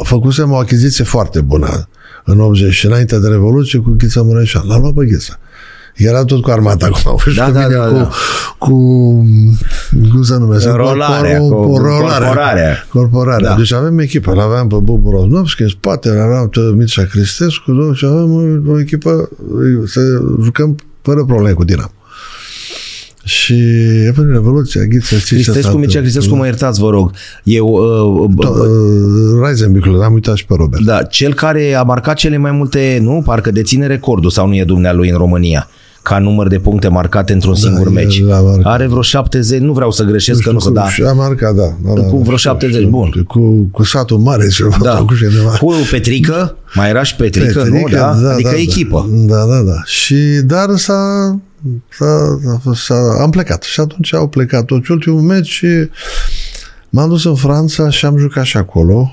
făcusem 0.03 0.51
o 0.51 0.55
achiziție 0.55 1.03
foarte 1.03 1.41
bună 1.41 1.87
în 2.25 2.39
80 2.39 2.73
și 2.73 2.85
înainte 2.85 3.19
de 3.19 3.27
Revoluție 3.27 3.79
cu 3.79 3.89
Ghița 3.97 4.21
Mureșan. 4.21 4.67
L-am 4.67 4.81
luat 4.81 4.93
pe 4.93 5.05
Ghița. 5.05 5.39
Era 5.95 6.23
tot 6.25 6.41
cu 6.41 6.49
armata 6.49 6.85
acum. 6.85 7.17
Da, 7.35 7.49
da, 7.51 7.67
da, 7.67 7.85
cu, 7.87 7.93
da. 7.93 8.09
cu, 8.57 8.69
cum 10.11 10.23
se 10.23 10.37
numește? 10.37 10.69
Înrolarea, 10.69 11.37
cu, 11.39 11.49
cu- 11.49 11.55
cu, 11.55 11.71
cu 11.71 11.77
rolarea. 11.77 12.17
corporarea. 12.17 12.85
Corporarea. 12.89 13.49
Da. 13.49 13.55
Deci 13.55 13.73
avem 13.73 13.99
echipă. 13.99 14.31
Îl 14.31 14.39
aveam 14.39 14.67
pe 14.67 14.75
Bobu 14.81 15.09
Roznovski, 15.09 15.61
în 15.61 15.67
spate 15.67 16.09
aveam 16.09 16.47
pe 16.49 16.59
Mircea 16.75 17.03
Cristescu 17.03 17.71
nu? 17.71 17.93
și 17.93 18.05
avem 18.05 18.31
o, 18.67 18.71
o 18.71 18.79
echipă 18.79 19.29
să 19.85 19.99
jucăm 20.43 20.75
fără 21.01 21.25
probleme 21.25 21.51
cu 21.51 21.63
Dinamo. 21.63 21.89
Și 23.23 23.53
e 24.07 24.11
până 24.15 24.31
Revoluția, 24.33 24.81
Ghiță, 24.83 25.15
știți 25.15 25.27
ce 25.35 25.43
s-a 25.43 25.51
Cristescu, 25.51 25.77
Mircea 25.77 25.99
întâmplat? 25.99 26.01
Cristescu, 26.01 26.35
mă 26.35 26.45
iertați, 26.45 26.79
vă 26.79 26.89
rog. 26.89 27.11
Eu, 27.43 27.67
uh, 27.67 28.29
To- 28.45 28.49
uh, 28.49 28.55
uh, 28.59 29.47
Reisenbüchel, 29.47 30.03
am 30.03 30.13
uitat 30.13 30.35
și 30.35 30.45
pe 30.45 30.53
Robert. 30.57 30.83
da, 30.83 31.03
cel 31.03 31.33
care 31.33 31.73
a 31.73 31.83
marcat 31.83 32.15
cele 32.15 32.37
mai 32.37 32.51
multe, 32.51 32.97
nu? 33.01 33.21
Parcă 33.25 33.51
deține 33.51 33.87
recordul 33.87 34.29
sau 34.29 34.47
nu 34.47 34.55
e 34.55 34.63
dumnealui 34.63 35.09
în 35.09 35.17
România 35.17 35.67
ca 36.07 36.19
număr 36.19 36.47
de 36.47 36.59
puncte 36.59 36.87
marcate 36.87 37.33
într-un 37.33 37.55
singur 37.55 37.85
el 37.87 37.91
meci. 37.93 38.23
l-a 38.23 38.39
marcat. 38.41 38.65
Are 38.73 38.87
vreo 38.87 39.01
70, 39.01 39.59
nu 39.59 39.73
vreau 39.73 39.91
să 39.91 40.03
greșesc, 40.03 40.41
că 40.41 40.51
nu 40.51 40.59
să 40.59 40.67
cu, 40.67 40.73
da. 40.73 40.89
Și 40.89 41.01
a 41.01 41.11
marcat, 41.13 41.55
da. 41.55 41.61
da, 41.83 41.93
da 41.93 42.01
Cu 42.01 42.15
da, 42.17 42.23
vreo 42.23 42.37
știu, 42.37 42.49
70, 42.51 42.75
știu. 42.75 42.89
bun. 42.89 43.23
Cu, 43.27 43.67
cu 43.71 43.83
satul 43.83 44.17
mare 44.17 44.49
și 44.49 44.63
Da. 44.81 44.95
cu 44.95 45.15
cineva. 45.15 45.49
Cu 45.57 45.73
Petrică, 45.91 46.57
mai 46.73 46.89
era 46.89 47.03
și 47.03 47.15
Petrică, 47.15 47.63
nu? 47.63 47.71
Petrică, 47.71 48.17
Da? 48.21 48.31
Adică 48.31 48.49
da, 48.49 48.57
echipă. 48.59 49.09
Da, 49.11 49.45
da, 49.45 49.59
da. 49.59 49.81
Și, 49.85 50.15
dar 50.43 50.75
s-a, 50.75 51.35
s-a, 51.89 52.39
a 52.55 52.59
fost- 52.63 52.83
s-a, 52.83 53.17
am 53.21 53.29
plecat. 53.29 53.63
Și 53.63 53.79
atunci 53.79 54.13
au 54.13 54.27
plecat 54.27 54.65
toți. 54.65 54.91
Ultimul 54.91 55.21
meci 55.21 55.47
și 55.47 55.67
m-am 56.89 57.09
dus 57.09 57.25
în 57.25 57.35
Franța 57.35 57.89
și 57.89 58.05
am 58.05 58.17
jucat 58.17 58.43
și 58.43 58.57
acolo. 58.57 59.11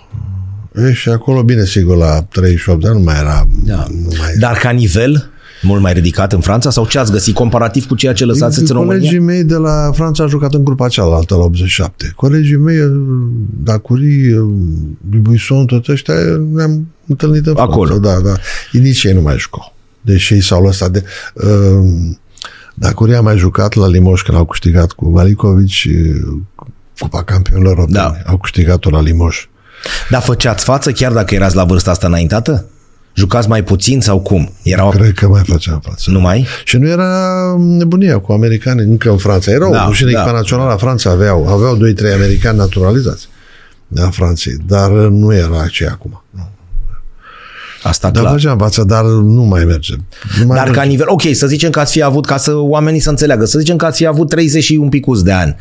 E, 0.89 0.93
și 0.93 1.09
acolo, 1.09 1.43
bine, 1.43 1.65
sigur, 1.65 1.97
la 1.97 2.23
38 2.23 2.81
de 2.81 2.89
ani 2.89 2.97
nu 2.99 3.05
mai 3.05 3.17
era... 3.21 3.47
Da. 3.65 3.85
Nu 3.91 4.09
mai 4.19 4.35
Dar 4.39 4.57
ca 4.57 4.71
nivel 4.71 5.31
mult 5.63 5.83
mai 5.83 5.93
ridicat 5.93 6.33
în 6.33 6.41
Franța 6.41 6.71
sau 6.71 6.87
ce 6.87 6.99
ați 6.99 7.13
găsit 7.13 7.35
comparativ 7.35 7.87
cu 7.87 7.95
ceea 7.95 8.13
ce 8.13 8.25
lăsați 8.25 8.59
în 8.59 8.67
România? 8.67 8.97
Colegii 8.97 9.19
mei 9.19 9.45
de 9.45 9.55
la 9.55 9.91
Franța 9.95 10.23
au 10.23 10.29
jucat 10.29 10.55
în 10.55 10.65
grupa 10.65 10.89
cealaltă 10.89 11.35
la 11.35 11.43
87. 11.43 12.13
Colegii 12.17 12.57
mei, 12.57 12.79
Dacuri, 13.63 14.35
Buisson, 15.01 15.67
toți 15.67 15.91
ăștia, 15.91 16.15
ne-am 16.53 16.87
întâlnit 17.07 17.47
în 17.47 17.55
Franța. 17.55 17.73
Acolo. 17.73 17.99
Da, 17.99 18.21
da. 18.21 18.35
Ei 18.73 18.81
nici 18.81 19.05
ei 19.05 19.13
nu 19.13 19.21
mai 19.21 19.39
jucau. 19.39 19.75
Deși 20.01 20.35
ei 20.35 20.43
s-au 20.43 20.63
lăsat 20.63 20.91
de... 20.91 21.05
Uh, 21.35 22.15
Dacuri 22.75 23.15
a 23.15 23.21
mai 23.21 23.37
jucat 23.37 23.75
la 23.75 23.87
Limoș 23.87 24.23
când 24.23 24.39
au 24.39 24.45
câștigat 24.45 24.93
cu 24.93 25.09
Malicovici 25.09 25.85
uh, 25.85 26.41
Cupa 26.99 27.23
Campionilor 27.23 27.71
Europeni. 27.79 27.97
Da. 27.97 28.15
Au 28.27 28.39
câștigat-o 28.39 28.91
la 28.91 29.01
Limoș. 29.01 29.47
Dar 30.11 30.23
făceați 30.23 30.65
față 30.65 30.93
chiar 30.93 31.13
dacă 31.13 31.35
erați 31.35 31.57
la 31.57 31.65
vârsta 31.65 31.91
asta 31.91 32.07
înaintată? 32.07 32.67
Jucați 33.15 33.49
mai 33.49 33.65
puțin 33.65 34.01
sau 34.01 34.21
cum? 34.21 34.53
Erau 34.63 34.91
Cred 34.91 35.13
că 35.13 35.29
mai 35.29 35.43
făceam 35.47 35.81
față. 35.85 36.11
nu 36.11 36.21
mai? 36.21 36.47
Și 36.65 36.77
nu 36.77 36.89
era 36.89 37.09
nebunia 37.59 38.19
cu 38.19 38.33
americani 38.33 38.81
încă 38.83 39.11
în 39.11 39.17
Franța. 39.17 39.51
Erau 39.51 39.73
Da, 39.73 39.85
da, 39.87 39.93
și 39.93 40.03
în 40.03 40.13
da. 40.13 40.21
echipa 40.21 40.37
națională 40.37 40.73
a 40.73 40.77
Franței 40.77 41.11
aveau, 41.11 41.47
aveau 41.49 41.77
2-3 41.77 41.79
americani 42.15 42.57
naturalizați 42.59 43.29
a 43.97 44.09
Franței, 44.11 44.57
dar 44.67 44.91
nu 44.91 45.35
era 45.35 45.61
aceea 45.63 45.91
acum. 45.93 46.23
Nu. 46.31 46.49
Asta 47.83 48.11
Dar 48.11 48.23
clar. 48.23 48.35
făceam 48.35 48.59
față, 48.59 48.85
dar 48.85 49.05
nu 49.05 49.43
mai 49.43 49.65
merge. 49.65 49.95
Nu 50.39 50.47
mai 50.47 50.57
Dar 50.57 50.65
merge. 50.67 50.81
ca 50.81 50.87
nivel, 50.87 51.07
ok, 51.09 51.23
să 51.33 51.47
zicem 51.47 51.71
că 51.71 51.81
ați 51.81 51.93
fi 51.93 52.03
avut, 52.03 52.27
ca 52.27 52.37
să 52.37 52.55
oamenii 52.57 53.01
să 53.01 53.11
înțeleagă, 53.11 53.45
să 53.45 53.59
zicem 53.59 53.77
că 53.77 53.85
ați 53.85 53.97
fi 53.97 54.07
avut 54.07 54.29
30 54.29 54.63
și 54.65 54.75
un 54.75 54.89
picuț 54.89 55.21
de 55.21 55.33
ani. 55.33 55.57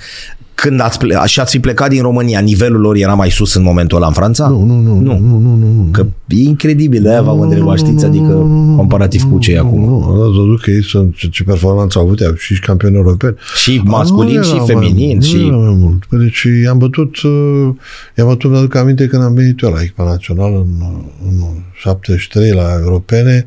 Când 0.54 0.82
ați 0.82 0.98
ple- 0.98 1.22
și 1.26 1.40
ați 1.40 1.52
fi 1.52 1.60
plecat 1.60 1.90
din 1.90 2.02
România, 2.02 2.40
nivelul 2.40 2.82
lor 2.82 2.96
era 2.96 3.14
mai 3.14 3.30
sus 3.30 3.54
în 3.56 3.64
momentul 3.64 3.98
ăla 3.98 4.08
în 4.08 4.14
Franța? 4.14 4.48
Nu, 4.48 4.64
nu, 4.64 4.80
nu, 4.80 5.00
nu, 5.00 5.18
nu, 5.18 5.38
nu, 5.40 5.56
nu. 5.56 5.88
Că 5.92 6.06
e 6.28 6.44
incredibil, 6.44 7.02
de-aia 7.02 7.22
v-am 7.22 7.40
întrebat, 7.40 7.78
știți, 7.78 8.06
adică 8.06 8.34
comparativ 8.76 9.24
cu 9.32 9.40
ce 9.40 9.52
e 9.52 9.58
acum. 9.58 9.84
Nu, 9.84 10.04
am 10.04 10.18
văzut 10.18 10.62
că 10.62 10.72
ei 10.72 10.84
sunt, 10.84 11.16
ce, 11.16 11.28
ce 11.28 11.44
performanță 11.44 12.00
au 12.00 12.06
avut, 12.06 12.20
au 12.20 12.34
și 12.36 12.60
campioni 12.60 12.96
europeni. 12.96 13.36
Și 13.56 13.82
masculin 13.86 14.38
Nu 14.38 14.44
și 14.44 14.56
era 14.56 14.64
feminin. 14.64 15.18
Mai, 15.18 15.28
și... 15.28 15.36
Nu 15.36 15.46
era 15.46 15.56
mai 15.56 15.76
mult. 15.80 16.06
Păi 16.06 16.20
Deci 16.20 16.48
i-am 16.64 16.78
bătut, 16.78 17.22
uh, 17.22 17.70
i-am 18.18 18.28
bătut, 18.28 18.52
mi-aduc 18.52 18.76
aminte 18.76 19.08
când 19.08 19.24
am 19.24 19.34
venit 19.34 19.62
eu 19.62 19.70
la 19.70 19.82
echipa 19.82 20.04
națională 20.04 20.56
în, 20.56 20.86
în 21.28 21.34
73 21.82 22.52
la 22.52 22.68
europene, 22.82 23.46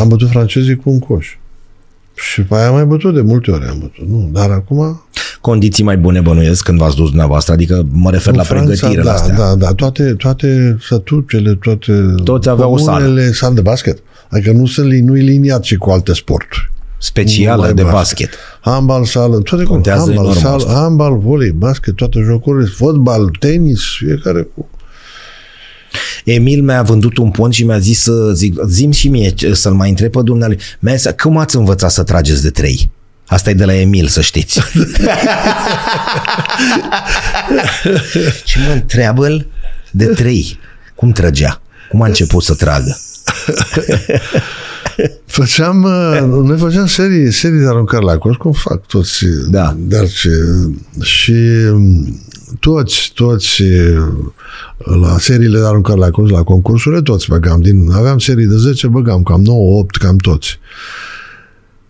am 0.00 0.08
bătut 0.08 0.28
francezii 0.28 0.76
cu 0.76 0.90
un 0.90 0.98
coș. 0.98 1.36
Și 2.16 2.42
pe 2.42 2.54
aia 2.54 2.66
am 2.68 2.74
mai 2.74 2.84
bătut 2.84 3.14
de 3.14 3.20
multe 3.20 3.50
ori 3.50 3.64
am 3.66 3.78
bătut. 3.78 4.08
Nu, 4.08 4.28
dar 4.32 4.50
acum 4.50 5.00
Condiții 5.40 5.84
mai 5.84 5.96
bune 5.96 6.20
bănuiesc 6.20 6.64
când 6.64 6.78
v-ați 6.78 6.96
dus 6.96 7.08
dumneavoastră, 7.08 7.52
adică 7.52 7.86
mă 7.90 8.10
refer 8.10 8.32
în 8.32 8.38
la 8.38 8.44
Franța, 8.44 8.66
pregătire 8.66 9.02
da, 9.02 9.10
la 9.10 9.16
astea. 9.16 9.34
Da, 9.36 9.54
da, 9.54 9.72
toate, 9.72 10.14
toate 10.18 10.76
sătucele, 10.80 11.54
toate 11.54 12.14
Toți 12.24 12.48
aveau 12.48 12.72
o 12.72 12.78
sală. 12.78 13.04
comunele, 13.04 13.32
sală 13.32 13.54
de 13.54 13.60
basket. 13.60 13.98
Adică 14.28 14.52
nu 14.52 14.66
sunt 14.66 14.86
li- 14.88 15.00
nu-i 15.00 15.20
liniat 15.20 15.64
și 15.64 15.76
cu 15.76 15.90
alte 15.90 16.12
sporturi. 16.12 16.70
Specială 16.98 17.56
Numai 17.56 17.74
de 17.74 17.82
basket. 17.82 18.30
Handbal, 18.60 19.04
sală, 19.04 19.38
toate 19.38 19.64
cum. 19.64 19.72
Contează 19.72 20.00
Handbal, 20.00 20.24
enorm 20.24 20.38
sală, 20.38 20.54
asta. 20.56 20.72
handbal, 20.72 21.18
volei, 21.18 21.50
basket, 21.50 21.94
toate 21.94 22.20
jocurile, 22.24 22.70
fotbal, 22.74 23.30
tenis, 23.38 23.80
fiecare 23.98 24.48
cu... 24.54 24.68
Emil 26.24 26.62
mi-a 26.62 26.82
vândut 26.82 27.16
un 27.16 27.30
pont 27.30 27.52
și 27.52 27.64
mi-a 27.64 27.78
zis 27.78 28.00
să 28.02 28.32
zic, 28.34 28.54
zim 28.68 28.90
și 28.90 29.08
mie 29.08 29.30
ce- 29.30 29.54
să-l 29.54 29.72
mai 29.72 29.88
întreb 29.88 30.10
pe 30.10 30.20
dumnealui. 30.24 30.58
Mi-a 30.78 30.94
zis, 30.94 31.10
cum 31.22 31.36
ați 31.36 31.56
învățat 31.56 31.90
să 31.90 32.02
trageți 32.02 32.42
de 32.42 32.50
trei? 32.50 32.90
Asta 33.26 33.50
e 33.50 33.54
de 33.54 33.64
la 33.64 33.74
Emil, 33.74 34.06
să 34.06 34.20
știți. 34.20 34.60
Ce 38.44 38.58
mă 38.66 38.72
întreabă 38.72 39.26
el 39.26 39.46
de 39.90 40.04
trei? 40.04 40.58
Cum 40.94 41.12
trăgea? 41.12 41.60
Cum 41.90 42.02
a 42.02 42.06
început 42.06 42.42
să 42.42 42.54
tragă? 42.54 42.96
Făceam, 45.26 45.82
uh, 45.82 46.20
noi 46.42 46.58
făceam 46.58 46.86
serii, 46.86 47.32
serii 47.32 47.58
de 47.58 47.66
aruncări 47.66 48.04
la 48.04 48.18
coș, 48.18 48.36
cum 48.36 48.52
fac 48.52 48.86
toți. 48.86 49.24
Da. 49.50 49.74
Dar 49.78 50.08
ce, 50.08 50.30
și 51.00 51.32
um, 51.72 52.20
toți, 52.60 53.12
toți 53.14 53.62
uh, 53.62 54.06
la 55.00 55.18
seriile 55.18 55.58
de 55.58 55.66
aruncări 55.66 55.98
la 55.98 56.10
coș, 56.10 56.30
la 56.30 56.42
concursurile, 56.42 57.02
toți 57.02 57.28
băgam. 57.28 57.60
Din, 57.60 57.90
aveam 57.92 58.18
serii 58.18 58.46
de 58.46 58.56
10, 58.56 58.86
băgam 58.86 59.22
cam 59.22 59.42
9, 59.42 59.78
8, 59.78 59.96
cam 59.96 60.16
toți. 60.16 60.58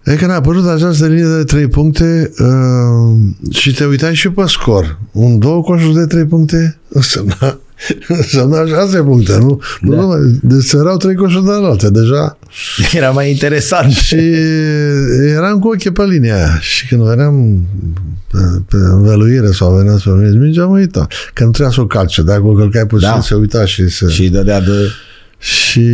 E 0.07 0.15
când 0.15 0.31
a 0.31 0.35
apărut 0.35 0.69
această 0.69 1.07
linie 1.07 1.37
de 1.37 1.45
3 1.45 1.69
puncte 1.69 2.33
uh, 2.39 3.19
și 3.51 3.75
te 3.75 3.85
uitai 3.85 4.15
și 4.15 4.29
pe 4.29 4.43
scor. 4.47 4.99
Un 5.13 5.39
două 5.39 5.63
coșuri 5.63 5.95
de 5.95 6.07
3 6.07 6.25
puncte 6.25 6.79
însemna, 6.89 7.59
însemna 8.09 8.67
6 8.67 8.99
puncte, 8.99 9.37
nu? 9.39 9.61
Da. 9.81 9.95
nu 9.95 10.01
numai, 10.01 10.39
deci 10.43 10.73
erau 10.73 10.97
3 10.97 11.15
coșuri 11.15 11.45
de 11.45 11.51
alte, 11.53 11.91
deja. 11.91 12.39
Era 12.93 13.11
mai 13.11 13.31
interesant. 13.31 13.93
Și 13.93 14.17
eram 15.35 15.59
cu 15.59 15.69
ochii 15.69 15.93
pe 15.93 16.05
linia 16.05 16.37
aia. 16.37 16.59
Și 16.61 16.87
când 16.87 17.03
veneam 17.03 17.67
pe, 18.31 18.39
pe 18.69 18.77
învăluire 18.77 19.51
sau 19.51 19.77
venea 19.77 19.97
să 19.97 20.11
veniți 20.11 20.37
mingea, 20.37 20.65
mă 20.67 20.77
uita. 20.77 21.07
Că 21.35 21.45
nu 21.45 21.51
trebuia 21.51 21.75
să 21.75 21.81
o 21.81 21.87
calce. 21.87 22.23
Dacă 22.23 22.43
o 22.45 22.53
călcai 22.53 22.87
puțin, 22.87 23.09
Da. 23.09 23.15
da. 23.15 23.21
se 23.21 23.35
uita 23.35 23.65
și 23.65 23.89
se... 23.89 24.09
Și 24.09 24.29
dădea 24.29 24.61
de... 24.61 24.91
Și 25.39 25.91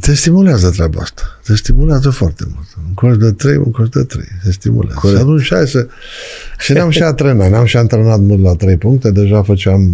te 0.00 0.14
stimulează 0.14 0.70
treaba 0.70 1.00
asta. 1.00 1.22
Te 1.44 1.56
stimulează 1.56 2.10
foarte 2.10 2.44
mult. 2.54 2.66
Un 2.86 2.94
coș 2.94 3.16
de 3.16 3.32
trei, 3.32 3.56
un 3.56 3.70
coș 3.70 3.88
de 3.88 4.02
trei. 4.02 4.28
Te 4.44 4.52
stimulează. 4.52 4.98
Corect. 5.00 5.18
Și 5.18 5.24
atunci 5.24 5.52
hai 5.52 5.66
să... 5.66 5.86
Și 6.58 6.72
ne-am 6.72 6.90
și 6.90 7.02
antrenat. 7.02 7.50
Ne-am 7.50 7.64
și 7.64 7.76
antrenat 7.76 8.20
mult 8.20 8.42
la 8.42 8.54
trei 8.54 8.76
puncte. 8.76 9.10
Deja 9.10 9.42
făceam 9.42 9.92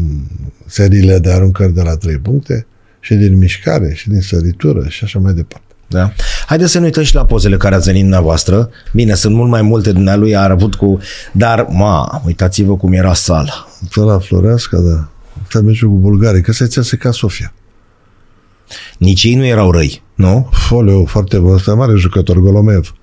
seriile 0.67 1.19
de 1.19 1.33
aruncări 1.33 1.75
de 1.75 1.83
la 1.83 1.97
trei 1.97 2.19
puncte 2.19 2.67
și 3.01 3.15
din 3.15 3.39
mișcare 3.39 3.93
și 3.95 4.09
din 4.09 4.21
săritură 4.21 4.85
și 4.89 5.05
așa 5.05 5.19
mai 5.19 5.33
departe. 5.33 5.67
Da. 5.89 6.13
Haideți 6.47 6.71
să 6.71 6.79
ne 6.79 6.85
uităm 6.85 7.03
și 7.03 7.15
la 7.15 7.25
pozele 7.25 7.57
care 7.57 7.75
ați 7.75 7.87
venit 7.87 8.01
dumneavoastră. 8.01 8.71
Bine, 8.93 9.15
sunt 9.15 9.35
mult 9.35 9.51
mai 9.51 9.63
multe 9.63 9.93
dumnealui, 9.93 10.37
a 10.37 10.51
avut 10.51 10.75
cu... 10.75 10.99
Dar, 11.33 11.67
ma, 11.71 12.23
uitați-vă 12.27 12.77
cum 12.77 12.93
era 12.93 13.15
sala. 13.15 13.69
Pe 13.95 14.01
la 14.01 14.19
Floreasca, 14.19 14.79
da. 14.79 15.09
Asta 15.43 15.61
meciul 15.61 15.89
cu 15.89 15.97
Bulgarii, 15.97 16.43
că 16.43 16.53
se 16.53 16.67
țese 16.67 16.97
ca 16.97 17.11
Sofia. 17.11 17.53
Nici 18.99 19.23
ei 19.25 19.35
nu 19.35 19.45
erau 19.45 19.71
răi, 19.71 20.03
nu? 20.15 20.49
Foleu, 20.53 21.05
foarte 21.05 21.39
bun. 21.39 21.53
Ăsta 21.53 21.71
e 21.71 21.75
mare 21.75 21.95
jucător, 21.97 22.39
Golomev. 22.39 22.95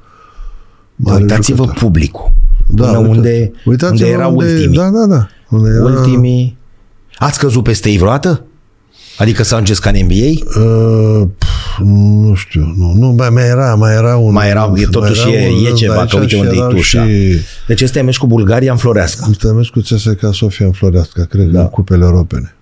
Mare 0.96 1.22
Uitați-vă 1.22 1.64
jucător. 1.64 1.82
publicul. 1.84 2.32
Da, 2.68 2.86
Până 2.86 2.98
uite- 2.98 3.10
unde, 3.18 3.52
uitați-vă 3.66 4.06
unde 4.06 4.16
erau 4.18 4.36
ultimii. 4.36 4.78
Da, 4.78 4.90
da, 4.90 5.06
da. 5.06 5.28
Unde 5.50 5.70
era, 5.70 5.84
Ultimii. 5.84 6.58
Ați 7.18 7.40
căzut 7.40 7.64
peste 7.64 7.90
ei 7.90 7.98
vreodată? 7.98 8.44
Adică 9.18 9.44
să 9.44 9.54
ajungeți 9.54 9.82
ca 9.82 9.90
în 9.90 9.96
NBA? 10.04 10.60
Uh, 10.62 11.28
pf, 11.38 11.80
nu 11.84 12.34
știu, 12.36 12.74
nu, 12.78 12.94
nu, 12.94 13.08
mai, 13.12 13.30
mai 13.30 13.48
era, 13.48 13.76
mai 13.76 13.94
era 13.96 14.18
un... 14.18 14.32
Mai 14.32 14.50
era, 14.50 14.72
e, 14.76 14.86
totuși 14.86 15.26
mai 15.28 15.34
e, 15.34 15.50
un 15.50 15.64
e 15.64 15.66
rând 15.66 15.78
ceva, 15.78 16.00
aici 16.00 16.10
că 16.10 16.18
uite 16.20 16.36
și 16.36 16.42
unde 16.42 16.54
e 16.54 16.58
erau 16.58 16.70
tușa. 16.70 17.08
Și, 17.08 17.36
Deci 17.68 17.82
ăsta 17.82 18.00
e 18.00 18.02
meci 18.02 18.18
cu 18.18 18.28
Bulgaria 18.28 18.72
în 18.72 18.78
Floreasca. 18.78 19.26
Ăsta 19.30 19.52
meci 19.54 19.70
cu 19.70 19.80
CSKA 19.80 20.32
Sofia 20.32 20.66
în 20.66 20.72
Floreasca, 20.72 21.24
cred, 21.24 21.46
Da. 21.46 21.52
da. 21.52 21.60
în 21.62 21.68
cupele 21.70 22.04
europene. 22.06 22.56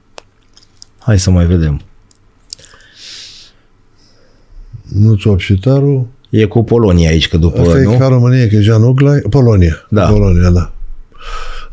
Hai 0.99 1.19
să 1.19 1.31
mai 1.31 1.45
vedem. 1.45 1.81
Nuțu 4.93 5.29
Opșitaru, 5.29 6.07
E 6.29 6.45
cu 6.45 6.63
Polonia 6.63 7.09
aici, 7.09 7.27
că 7.27 7.37
după, 7.37 7.61
Asta 7.61 7.79
e 7.79 7.83
nu? 7.83 7.97
ca 7.97 8.07
România, 8.07 8.47
că 8.47 8.55
e 8.55 8.61
Jean 8.61 8.83
Uglai, 8.83 9.19
Polonia. 9.29 9.85
Da. 9.89 10.05
Polonia, 10.05 10.49
da. 10.49 10.71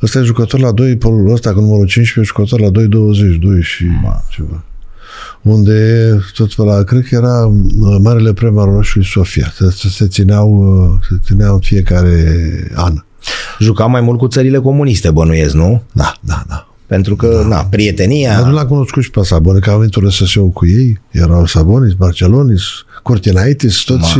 Ăsta 0.02 0.18
e 0.18 0.22
jucător 0.22 0.60
la 0.60 0.72
2, 0.72 0.96
Pol- 0.96 1.30
ăsta 1.30 1.52
cu 1.52 1.60
numărul 1.60 1.86
15, 1.86 2.34
jucător 2.34 2.60
la 2.60 2.70
2-20, 2.70 3.38
2 3.40 3.62
și 3.62 3.84
ceva. 4.30 4.64
Unde 5.42 5.72
e 5.72 6.20
tot 6.34 6.54
pe 6.54 6.62
la, 6.62 6.82
cred 6.82 7.02
că 7.08 7.14
era 7.14 7.46
uh, 7.46 7.96
Marele 8.00 8.32
Premiu 8.32 8.58
al 8.58 8.70
Roșului 8.70 9.06
Sofia. 9.06 9.52
Se, 9.54 9.70
se, 9.70 9.88
se, 9.88 10.06
țineau, 10.06 10.52
uh, 10.52 10.98
se 11.10 11.16
țineau 11.24 11.54
în 11.54 11.60
fiecare 11.60 12.70
an. 12.74 12.94
Juca 13.58 13.86
mai 13.86 14.00
mult 14.00 14.18
cu 14.18 14.26
țările 14.28 14.58
comuniste, 14.58 15.10
bănuiesc, 15.10 15.54
nu? 15.54 15.82
Da, 15.92 16.14
da, 16.20 16.42
da. 16.48 16.68
Pentru 16.86 17.16
că, 17.16 17.38
da. 17.42 17.48
na, 17.48 17.64
prietenia... 17.70 18.34
Dar 18.40 18.48
nu 18.48 18.52
l-am 18.54 18.66
cunoscut 18.66 19.02
și 19.02 19.10
pe 19.10 19.20
Sabonis, 19.22 19.62
că 19.62 19.70
am 19.70 19.78
venit 19.78 19.94
RSS-ul 19.94 20.48
cu 20.48 20.66
ei. 20.66 21.00
Erau 21.10 21.46
Sabonis, 21.46 21.92
Barcelonis, 21.92 22.62
Cortinaitis, 23.02 23.82
toți... 23.82 24.16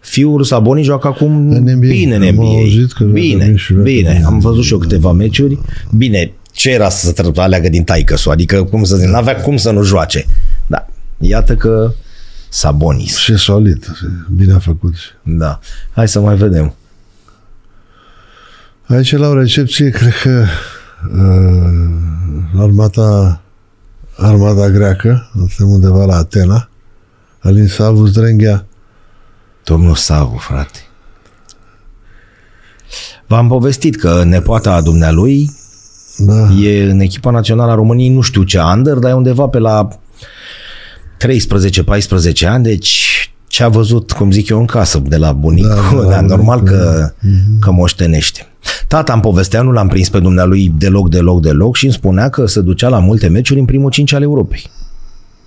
Fiul 0.00 0.44
Saboni 0.44 0.82
joacă 0.82 1.06
acum 1.06 1.50
În 1.50 1.62
NBA. 1.62 1.86
bine 1.86 2.14
în 2.14 2.22
Am 2.22 2.34
NBA. 2.34 2.42
auzit 2.42 2.92
că 2.92 3.04
joacă 3.04 3.12
bine, 3.12 3.44
bine 3.44 3.56
și 3.56 3.66
joacă 3.72 3.82
bine. 3.82 4.12
bine. 4.12 4.24
Am 4.24 4.38
văzut 4.38 4.64
și 4.64 4.72
eu 4.72 4.78
câteva 4.78 5.12
meciuri. 5.12 5.58
Bine, 5.96 6.32
ce 6.52 6.70
era 6.70 6.88
să 6.88 7.12
se 7.16 7.30
aleagă 7.34 7.68
din 7.68 7.82
taică 7.82 8.16
Adică, 8.30 8.64
cum 8.64 8.84
să 8.84 8.96
zic, 8.96 9.08
n-avea 9.08 9.36
cum 9.36 9.56
să 9.56 9.70
nu 9.70 9.82
joace. 9.82 10.26
Da, 10.66 10.86
iată 11.18 11.54
că 11.54 11.92
Sabonis. 12.48 13.16
Și 13.16 13.36
solid, 13.36 13.86
bine 14.36 14.52
a 14.52 14.58
făcut. 14.58 14.94
Da. 15.22 15.58
Hai 15.94 16.08
să 16.08 16.20
mai 16.20 16.34
vedem. 16.36 16.74
Aici 18.86 19.16
la 19.16 19.28
o 19.28 19.38
recepție, 19.38 19.90
cred 19.90 20.12
că 20.22 20.44
uh, 21.14 22.07
armata, 22.60 23.40
armata 24.16 24.70
greacă, 24.70 25.30
suntem 25.32 25.68
undeva 25.68 26.04
la 26.04 26.16
Atena, 26.16 26.68
Alin 27.38 27.68
Savu 27.68 28.06
Zdrenghea, 28.06 28.66
Domnul 29.64 29.94
Savu, 29.94 30.36
frate. 30.36 30.78
V-am 33.26 33.48
povestit 33.48 33.96
că 33.96 34.22
nepoata 34.24 34.80
dumnealui 34.80 35.50
da, 36.18 36.52
e 36.62 36.90
în 36.90 37.00
echipa 37.00 37.30
națională 37.30 37.70
a 37.70 37.74
României, 37.74 38.08
nu 38.08 38.20
știu 38.20 38.42
ce 38.42 38.60
under, 38.60 38.94
dar 38.94 39.10
e 39.10 39.14
undeva 39.14 39.46
pe 39.46 39.58
la 39.58 39.88
13-14 42.38 42.46
ani, 42.46 42.62
deci 42.62 43.32
ce 43.46 43.62
a 43.62 43.68
văzut, 43.68 44.12
cum 44.12 44.30
zic 44.30 44.48
eu, 44.48 44.58
în 44.58 44.66
casă 44.66 44.98
de 44.98 45.16
la 45.16 45.32
bunicul, 45.32 45.68
da, 45.68 45.96
Da, 45.96 46.02
da, 46.02 46.08
dar 46.08 46.20
la 46.20 46.20
normal 46.20 46.58
bunic, 46.58 46.74
că, 46.74 47.12
că 47.60 47.70
moștenește. 47.70 48.46
Tata 48.88 49.12
îmi 49.12 49.22
povestea, 49.22 49.62
nu 49.62 49.70
l-am 49.70 49.88
prins 49.88 50.08
pe 50.08 50.18
dumnealui 50.18 50.72
deloc, 50.78 51.08
deloc, 51.10 51.40
deloc 51.40 51.76
și 51.76 51.84
îmi 51.84 51.92
spunea 51.94 52.28
că 52.28 52.46
se 52.46 52.60
ducea 52.60 52.88
la 52.88 52.98
multe 52.98 53.28
meciuri 53.28 53.58
în 53.60 53.64
primul 53.66 53.90
cinci 53.90 54.12
al 54.12 54.22
Europei, 54.22 54.62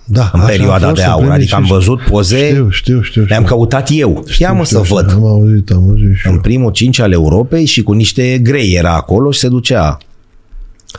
da, 0.04 0.30
în 0.32 0.40
așa 0.40 0.48
a 0.48 0.50
perioada 0.50 0.84
fost, 0.88 0.96
de 1.00 1.02
în 1.06 1.10
aur. 1.10 1.18
primii 1.20 1.36
Adică 1.36 1.54
am 1.54 1.62
cinci- 1.64 1.72
văzut 1.72 2.00
poze, 2.00 2.46
Știu, 2.48 2.68
știu, 2.70 3.02
știu. 3.02 3.24
le-am 3.28 3.42
știu. 3.42 3.54
căutat 3.54 3.88
eu. 3.92 4.24
Ia 4.38 4.52
mă 4.52 4.64
să 4.64 4.80
Știu, 4.84 4.94
văd. 4.94 5.10
Am 5.12 5.26
auzit, 5.26 5.70
am 5.70 5.88
auzit 5.88 6.16
și 6.16 6.26
În 6.26 6.32
eu. 6.34 6.40
primul 6.40 6.70
cinci 6.70 6.98
al 6.98 7.12
Europei 7.12 7.64
și 7.64 7.82
cu 7.82 7.92
niște 7.92 8.38
grei 8.38 8.74
era 8.74 8.94
acolo 8.94 9.30
și 9.30 9.38
se 9.38 9.48
ducea. 9.48 9.98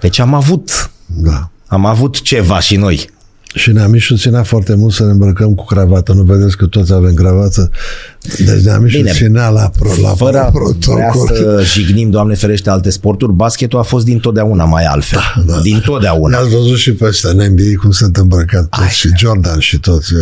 Deci 0.01 0.19
am 0.19 0.34
avut, 0.34 0.91
Da. 1.05 1.49
am 1.67 1.86
avut 1.86 2.21
ceva 2.21 2.59
și 2.59 2.76
noi. 2.76 3.09
Și 3.53 3.71
neamișul 3.71 4.17
ținea 4.17 4.43
foarte 4.43 4.75
mult 4.75 4.93
să 4.93 5.03
ne 5.03 5.11
îmbrăcăm 5.11 5.53
cu 5.55 5.65
cravată. 5.65 6.13
Nu 6.13 6.21
vedeți 6.23 6.57
că 6.57 6.65
toți 6.65 6.93
avem 6.93 7.13
cravată? 7.13 7.69
Deci 8.45 8.63
neamișul 8.63 8.99
Bine. 9.01 9.11
ținea 9.11 9.49
la, 9.49 9.71
pro, 9.79 9.89
la 10.01 10.09
Fără 10.09 10.37
a 10.37 10.49
vrea 10.49 10.61
protocol. 10.61 11.27
să 11.27 11.61
jignim, 11.63 12.09
Doamne 12.09 12.35
ferește, 12.35 12.69
alte 12.69 12.89
sporturi, 12.89 13.33
basketul 13.33 13.79
a 13.79 13.81
fost 13.81 14.05
dintotdeauna 14.05 14.65
mai 14.65 14.83
altfel. 14.85 15.19
Da, 15.45 15.53
da. 15.53 15.59
Dintotdeauna. 15.61 16.37
Ne-ați 16.37 16.55
văzut 16.55 16.77
și 16.77 16.93
pe 16.93 17.05
ăștia 17.05 17.29
în 17.29 17.37
NBA 17.37 17.81
cum 17.81 17.91
sunt 17.91 18.17
îmbrăcat 18.17 18.67
toți, 18.69 18.81
Ai, 18.83 18.89
și 18.89 19.09
Jordan 19.17 19.59
și 19.59 19.79
toți. 19.79 20.13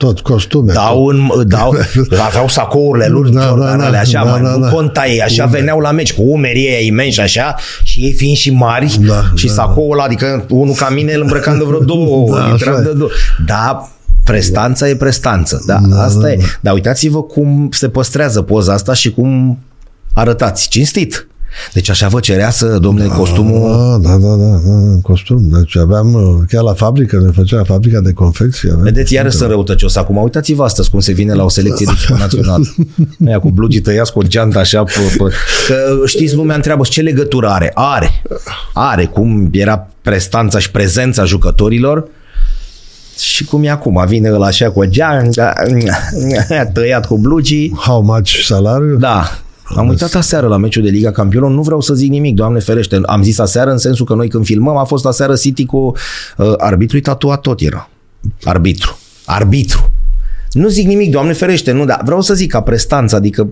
Ia. 0.00 0.06
tot 0.06 0.20
costume. 0.20 0.72
Dau 0.72 1.06
în, 1.06 1.30
dau, 1.46 1.74
aveau 2.26 2.48
sacourile 2.48 3.06
lor, 3.06 3.28
Da, 3.28 3.40
da, 3.40 3.40
da, 3.40 3.46
Jordanele, 3.48 3.90
da, 3.90 3.98
așa, 3.98 4.22
da, 4.24 4.30
mai, 4.30 4.42
da, 4.42 4.50
nu 4.50 4.58
da. 4.58 4.68
conta 4.68 5.06
ei, 5.06 5.20
așa 5.22 5.46
veneau 5.46 5.78
la 5.78 5.90
meci, 5.90 6.12
cu 6.12 6.22
umerii 6.22 6.66
ei 6.66 6.86
imensi, 6.86 7.20
așa, 7.20 7.54
și 7.82 8.00
ei 8.00 8.12
fiind 8.12 8.36
și 8.36 8.50
mari, 8.50 8.98
Da, 9.06 9.22
și 9.34 9.46
da. 9.46 9.52
sacoul 9.52 9.92
ăla, 9.92 10.02
adică 10.04 10.44
unul 10.48 10.74
ca 10.74 10.88
mine 10.88 11.12
îl 11.12 11.20
îmbrăcam 11.20 11.58
de 11.58 11.64
vreo 11.64 11.78
două, 11.94 12.28
Da, 12.30 12.34
ori, 12.34 12.42
așa 12.42 12.50
intram 12.50 12.80
e. 12.80 12.82
de 12.82 12.92
două. 12.92 13.10
Da, 13.46 13.88
prestanța 14.24 14.88
e 14.88 14.96
prestanță, 14.96 15.62
da, 15.66 15.78
Da, 15.88 16.02
asta 16.02 16.20
da, 16.20 16.32
e. 16.32 16.36
da. 16.36 16.42
Dar 16.60 16.74
uitați-vă 16.74 17.22
cum 17.22 17.68
se 17.72 17.88
păstrează 17.88 18.42
poza 18.42 18.72
asta 18.72 18.92
și 18.94 19.10
cum 19.10 19.58
arătați, 20.14 20.68
cinstit. 20.68 21.26
Deci 21.72 21.88
așa 21.90 22.08
vă 22.08 22.20
cerea 22.20 22.50
să, 22.50 22.66
domnule, 22.78 23.08
costumul... 23.08 23.70
Da, 24.02 24.08
da, 24.10 24.16
da, 24.16 24.34
da, 24.34 24.44
da, 24.44 24.72
în 24.72 25.00
costum. 25.00 25.48
Deci 25.48 25.76
aveam, 25.76 26.14
uh, 26.14 26.22
chiar 26.48 26.62
la 26.62 26.74
fabrică, 26.74 27.18
ne 27.24 27.30
făcea 27.30 27.62
fabrica 27.64 28.00
de 28.00 28.12
confecție. 28.12 28.70
aveam- 28.70 28.82
Vedeți, 28.82 29.14
iarăși 29.14 29.36
sunt 29.36 29.48
răutăcios 29.50 29.96
acum. 29.96 30.16
Uitați-vă 30.16 30.64
astăzi 30.64 30.90
cum 30.90 31.00
se 31.00 31.12
vine 31.12 31.34
la 31.34 31.44
o 31.44 31.48
selecție 31.48 31.86
de 31.86 31.92
echipă 31.96 32.16
națională. 32.18 32.64
Aia 33.26 33.38
cu 33.38 33.50
blugii 33.50 33.80
tăiați 33.80 34.12
cu 34.12 34.18
o 34.18 34.22
geantă 34.22 34.58
așa. 34.58 34.82
Pe, 34.82 34.92
pe. 35.18 35.24
Că 35.66 36.02
știți, 36.06 36.34
lumea 36.34 36.56
întreabă, 36.56 36.82
ce 36.88 37.00
legătură 37.00 37.48
are? 37.48 37.70
Are. 37.74 38.22
Are. 38.72 39.04
Cum 39.04 39.48
era 39.52 39.88
prestanța 40.02 40.58
și 40.58 40.70
prezența 40.70 41.24
jucătorilor 41.24 42.08
și 43.18 43.44
cum 43.44 43.64
e 43.64 43.70
acum. 43.70 44.04
Vine 44.06 44.30
ăla 44.32 44.46
așa 44.46 44.70
cu 44.70 44.80
o 44.80 44.84
geantă, 44.86 45.52
tăiat 46.72 47.06
cu 47.06 47.18
blugii. 47.18 47.72
How 47.76 48.00
much 48.02 48.30
salariu? 48.44 48.96
Da. 48.96 49.41
Am 49.64 49.88
uitat 49.88 50.14
aseară 50.14 50.46
la 50.46 50.56
meciul 50.56 50.82
de 50.82 50.88
Liga 50.88 51.10
Campionilor, 51.10 51.54
nu 51.54 51.62
vreau 51.62 51.80
să 51.80 51.94
zic 51.94 52.10
nimic, 52.10 52.34
Doamne 52.34 52.58
ferește. 52.58 53.00
Am 53.02 53.22
zis 53.22 53.38
aseară 53.38 53.70
în 53.70 53.78
sensul 53.78 54.06
că 54.06 54.14
noi 54.14 54.28
când 54.28 54.44
filmăm 54.44 54.76
a 54.76 54.84
fost 54.84 55.06
aseară 55.06 55.34
City 55.34 55.64
cu 55.66 55.76
uh, 56.36 56.52
arbitru 56.56 57.00
tatuat 57.00 57.40
tot 57.40 57.60
era. 57.60 57.90
Arbitru. 58.44 58.98
Arbitru. 59.24 59.90
Nu 60.50 60.68
zic 60.68 60.86
nimic, 60.86 61.10
Doamne 61.10 61.32
ferește, 61.32 61.72
nu, 61.72 61.84
dar 61.84 62.00
vreau 62.04 62.20
să 62.20 62.34
zic 62.34 62.50
ca 62.50 62.60
prestanță, 62.60 63.16
adică 63.16 63.48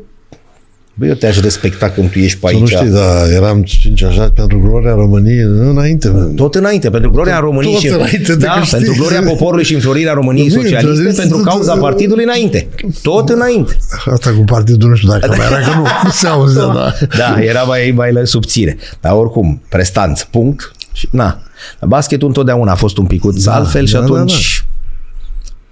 Băi, 1.00 1.08
eu 1.08 1.14
te-aș 1.14 1.40
respecta 1.40 1.90
când 1.90 2.10
tu 2.10 2.18
ești 2.18 2.38
pe 2.38 2.46
Să 2.48 2.52
nu 2.54 2.60
aici. 2.60 2.68
știi, 2.70 2.88
da, 2.88 3.30
eram 3.32 3.62
cinci 3.62 4.02
așa 4.02 4.30
pentru 4.34 4.60
gloria 4.60 4.94
României 4.94 5.38
înainte. 5.40 6.08
Tot 6.36 6.54
înainte, 6.54 6.90
pentru 6.90 7.10
gloria 7.10 7.38
României 7.38 7.72
tot 7.72 7.82
și 7.82 7.88
înainte 7.88 8.34
de 8.36 8.44
da, 8.44 8.52
câștig. 8.58 8.78
pentru 8.78 8.94
gloria 8.98 9.22
poporului 9.22 9.64
și 9.64 9.74
înflorirea 9.74 10.12
României 10.12 10.46
Bine, 10.46 10.60
socialiste, 10.62 10.92
trebuie 10.92 11.12
pentru 11.14 11.36
să- 11.38 11.42
cauza 11.44 11.76
partidului 11.76 12.24
înainte. 12.24 12.68
Tot 13.02 13.28
înainte. 13.28 13.76
Asta 14.12 14.30
cu 14.36 14.44
partidul 14.44 14.88
nu 14.88 14.94
știu 14.94 15.08
dacă 15.08 15.34
mai 15.36 15.46
era, 15.46 15.56
că 15.58 15.74
nu, 15.76 15.86
nu 16.04 16.10
se 16.20 16.26
auzea, 16.26 16.66
da. 16.66 16.92
Da, 17.18 17.42
era 17.42 17.62
mai, 17.62 17.92
mai 17.96 18.12
la 18.12 18.24
subțire. 18.24 18.76
Dar 19.00 19.12
oricum, 19.12 19.62
prestanță, 19.68 20.24
punct. 20.30 20.72
Și, 20.92 21.08
na. 21.10 21.42
Dar 21.80 21.88
basketul 21.88 22.26
întotdeauna 22.28 22.72
a 22.72 22.74
fost 22.74 22.96
un 22.98 23.06
picuț 23.06 23.42
da, 23.44 23.54
altfel 23.54 23.86
și 23.86 23.92
da, 23.92 23.98
da, 23.98 24.04
atunci... 24.04 24.64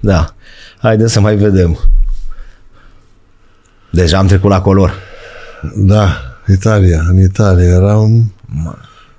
Da, 0.00 0.12
da. 0.12 0.34
Haideți 0.88 1.12
să 1.12 1.20
mai 1.20 1.36
vedem. 1.36 1.78
Deja 3.90 4.18
am 4.18 4.26
trecut 4.26 4.50
la 4.50 4.60
color. 4.60 5.06
Da, 5.76 6.08
Italia, 6.52 7.06
în 7.10 7.20
Italia. 7.20 7.64
Eram, 7.64 8.32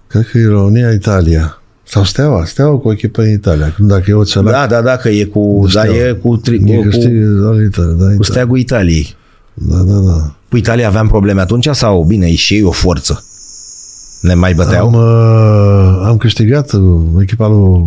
cred 0.07 0.27
că 0.31 0.37
e 0.37 0.47
România, 0.47 0.91
Italia. 0.91 1.53
Sau 1.83 2.03
Steaua, 2.03 2.45
Steaua 2.45 2.77
cu 2.77 2.87
o 2.87 2.91
echipă 2.91 3.21
în 3.21 3.29
Italia. 3.31 3.73
Când 3.75 3.87
dacă 3.89 4.03
e 4.07 4.13
o 4.13 4.23
țărană, 4.23 4.51
Da, 4.51 4.67
da, 4.67 4.81
da, 4.81 4.95
că 4.95 5.09
e 5.09 5.23
cu, 5.23 5.61
da, 5.63 5.69
Steaua. 5.81 5.97
e 6.07 6.11
cu, 6.11 6.37
tri, 6.37 6.55
e 6.71 6.75
cu, 6.75 6.81
câștigă, 6.81 7.25
da, 7.25 7.49
în 7.49 7.63
Italia, 7.65 7.89
da, 7.91 7.95
cu 7.95 8.03
Italia. 8.03 8.17
steagul 8.21 8.57
Italiei. 8.57 9.15
Da, 9.53 9.77
da, 9.77 9.97
da. 9.97 10.33
Cu 10.49 10.57
Italia 10.57 10.87
aveam 10.87 11.07
probleme 11.07 11.41
atunci 11.41 11.67
sau, 11.71 12.03
bine, 12.03 12.27
e 12.27 12.35
și 12.35 12.53
ei 12.53 12.63
o 12.63 12.71
forță? 12.71 13.23
Ne 14.21 14.33
mai 14.33 14.53
băteau? 14.53 14.87
Am, 14.87 14.93
uh, 14.93 16.07
am 16.07 16.17
câștigat 16.17 16.71
uh, 16.71 16.81
echipa 17.21 17.47
lui 17.47 17.85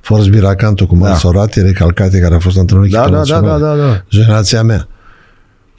Forz 0.00 0.26
Biracanto 0.26 0.86
cu 0.86 0.96
Mari 0.96 1.12
Da. 1.12 1.18
Sorati, 1.18 1.60
Recalcate, 1.60 2.18
care 2.18 2.34
a 2.34 2.38
fost 2.38 2.58
antrenor 2.58 2.86
Da, 2.88 2.98
echipa 2.98 3.04
da, 3.04 3.10
da, 3.10 3.16
națională. 3.18 3.58
da, 3.64 3.74
da, 3.76 3.82
da. 3.92 4.04
Generația 4.10 4.62
mea. 4.62 4.88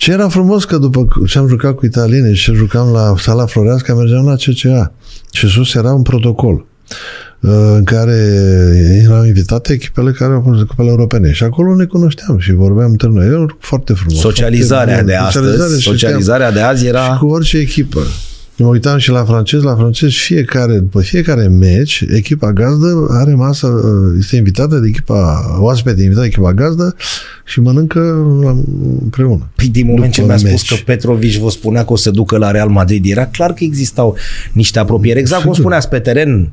Ce 0.04 0.12
era 0.12 0.28
frumos 0.28 0.66
că 0.66 0.78
după 0.78 1.08
ce 1.28 1.38
am 1.38 1.48
jucat 1.48 1.76
cu 1.76 1.86
italieni 1.86 2.36
și 2.36 2.54
jucam 2.54 2.92
la 2.92 3.16
sala 3.18 3.46
Floreasca, 3.46 3.94
mergeam 3.94 4.26
la 4.26 4.36
CCA. 4.36 4.94
Și 5.32 5.48
sus 5.48 5.74
era 5.74 5.94
un 5.94 6.02
protocol 6.02 6.66
uh, 7.40 7.52
în 7.76 7.84
care 7.84 8.16
erau 9.04 9.24
invitate 9.24 9.74
echipele 9.74 10.12
care 10.12 10.34
au 10.34 10.42
fost 10.46 10.62
echipele 10.62 10.90
europene. 10.90 11.32
Și 11.32 11.44
acolo 11.44 11.76
ne 11.76 11.86
cunoșteam 11.86 12.40
și 12.40 12.54
vorbeam 12.54 12.92
între 12.92 13.08
noi. 13.12 13.26
Era 13.26 13.46
foarte 13.60 13.94
frumos. 13.94 14.20
Socializarea 14.20 14.94
foarte 14.94 15.12
de 15.12 15.18
bun. 15.18 15.26
astăzi, 15.26 15.46
Socializare 15.46 15.80
și 15.80 15.88
socializarea 15.88 16.52
de 16.52 16.60
azi 16.60 16.82
și 16.82 16.88
era... 16.88 17.18
cu 17.20 17.26
orice 17.26 17.58
echipă. 17.58 18.02
Mă 18.58 18.68
uitam 18.68 18.98
și 18.98 19.10
la 19.10 19.24
francez, 19.24 19.62
la 19.62 19.76
francez 19.76 20.10
fiecare, 20.12 20.74
după 20.78 21.02
fiecare 21.02 21.48
meci, 21.48 22.04
echipa 22.10 22.52
gazdă 22.52 23.08
are 23.12 23.34
masă, 23.34 23.68
este 24.20 24.36
invitată 24.36 24.78
de 24.78 24.88
echipa, 24.88 25.46
oaspete 25.60 26.02
invitată 26.02 26.22
de 26.22 26.32
echipa 26.34 26.54
gazdă 26.54 26.96
și 27.46 27.60
mănâncă 27.62 28.00
la- 28.44 28.58
împreună. 29.02 29.50
Păi 29.56 29.68
din 29.68 29.86
moment 29.88 30.14
ce 30.14 30.22
După 30.22 30.34
mi-a 30.34 30.38
spus 30.50 30.70
meci. 30.70 30.80
că 30.80 30.84
Petrovici 30.86 31.38
vă 31.38 31.50
spunea 31.50 31.86
că 31.86 31.94
o 31.94 31.96
să 31.96 32.12
ducă 32.12 32.38
la 32.38 32.52
Real 32.52 32.70
Madrid, 32.70 33.06
era 33.10 33.26
clar 33.26 33.54
că 33.54 33.64
existau 33.64 34.16
niște 34.52 34.80
apropieri. 34.80 35.20
Exact 35.20 35.44
cum 35.44 35.54
spuneați 35.54 35.90
pe 35.90 36.00
teren, 36.00 36.50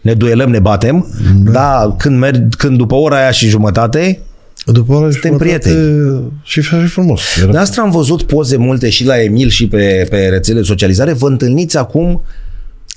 ne 0.00 0.14
duelăm, 0.14 0.50
ne 0.50 0.58
batem, 0.58 1.06
da. 1.42 1.50
dar 1.50 1.94
când, 1.96 2.18
merg, 2.18 2.54
când 2.54 2.76
după 2.76 2.94
ora 2.94 3.16
aia 3.16 3.30
și 3.30 3.48
jumătate, 3.48 4.20
După 4.72 4.94
ora 4.94 5.10
Suntem 5.10 5.30
jumătate 5.30 5.70
Și 6.42 6.58
așa 6.58 6.80
și 6.80 6.86
frumos. 6.86 7.20
Era 7.42 7.50
de 7.50 7.58
asta 7.58 7.82
am 7.82 7.90
văzut 7.90 8.22
poze 8.22 8.56
multe 8.56 8.88
și 8.88 9.04
la 9.04 9.22
Emil 9.22 9.48
și 9.48 9.68
pe, 9.68 10.06
pe 10.10 10.16
rețele 10.16 10.58
de 10.58 10.64
socializare. 10.64 11.12
Vă 11.12 11.28
întâlniți 11.28 11.76
acum, 11.76 12.22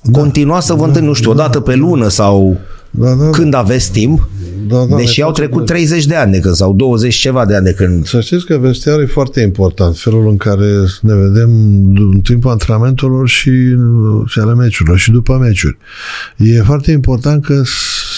da. 0.04 0.20
continua 0.20 0.60
să 0.60 0.74
vă 0.74 0.86
întâlniți, 0.86 1.08
nu 1.08 1.14
știu, 1.14 1.32
o 1.32 1.34
dată 1.34 1.60
pe 1.60 1.76
lună 1.76 2.08
sau 2.08 2.58
da, 2.90 3.14
da, 3.14 3.30
când 3.30 3.54
aveți 3.54 3.92
timp, 3.92 4.30
da, 4.68 4.86
da, 4.86 4.96
deși 4.96 5.20
ne 5.20 5.26
au 5.26 5.30
facem 5.30 5.46
trecut 5.46 5.66
bine. 5.66 5.78
30 5.78 6.06
de 6.06 6.16
ani 6.16 6.32
de 6.32 6.40
când 6.40 6.56
sau 6.56 6.74
20 6.74 7.16
ceva 7.16 7.46
de 7.46 7.56
ani 7.56 7.66
de 7.66 7.74
când. 7.74 8.06
Să 8.06 8.20
știți 8.20 8.46
că 8.46 8.58
vestiarul 8.58 9.04
e 9.04 9.06
foarte 9.06 9.42
important, 9.42 9.98
felul 9.98 10.30
în 10.30 10.38
care 10.38 10.72
ne 11.02 11.16
vedem 11.16 11.50
în 11.96 12.20
timpul 12.24 12.52
antrenamentelor 12.52 13.28
și, 13.28 13.52
și 14.26 14.40
ale 14.40 14.54
meciurilor 14.54 14.98
și 14.98 15.12
după 15.12 15.38
meciuri. 15.42 15.78
E 16.38 16.62
foarte 16.62 16.92
important 16.92 17.46
că 17.46 17.62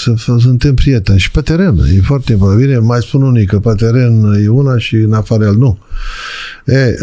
să, 0.03 0.13
să 0.17 0.35
suntem 0.39 0.73
prieteni 0.73 1.19
și 1.19 1.31
pe 1.31 1.41
teren. 1.41 1.77
E 1.95 2.01
foarte 2.01 2.31
important. 2.31 2.59
Bine, 2.61 2.77
mai 2.77 2.99
spun 3.01 3.21
unii 3.21 3.45
că 3.45 3.59
pe 3.59 3.73
teren 3.77 4.43
e 4.43 4.47
una 4.47 4.77
și 4.77 4.95
în 4.95 5.13
afară 5.13 5.43
el 5.43 5.55
nu. 5.55 5.77
E, 6.65 6.95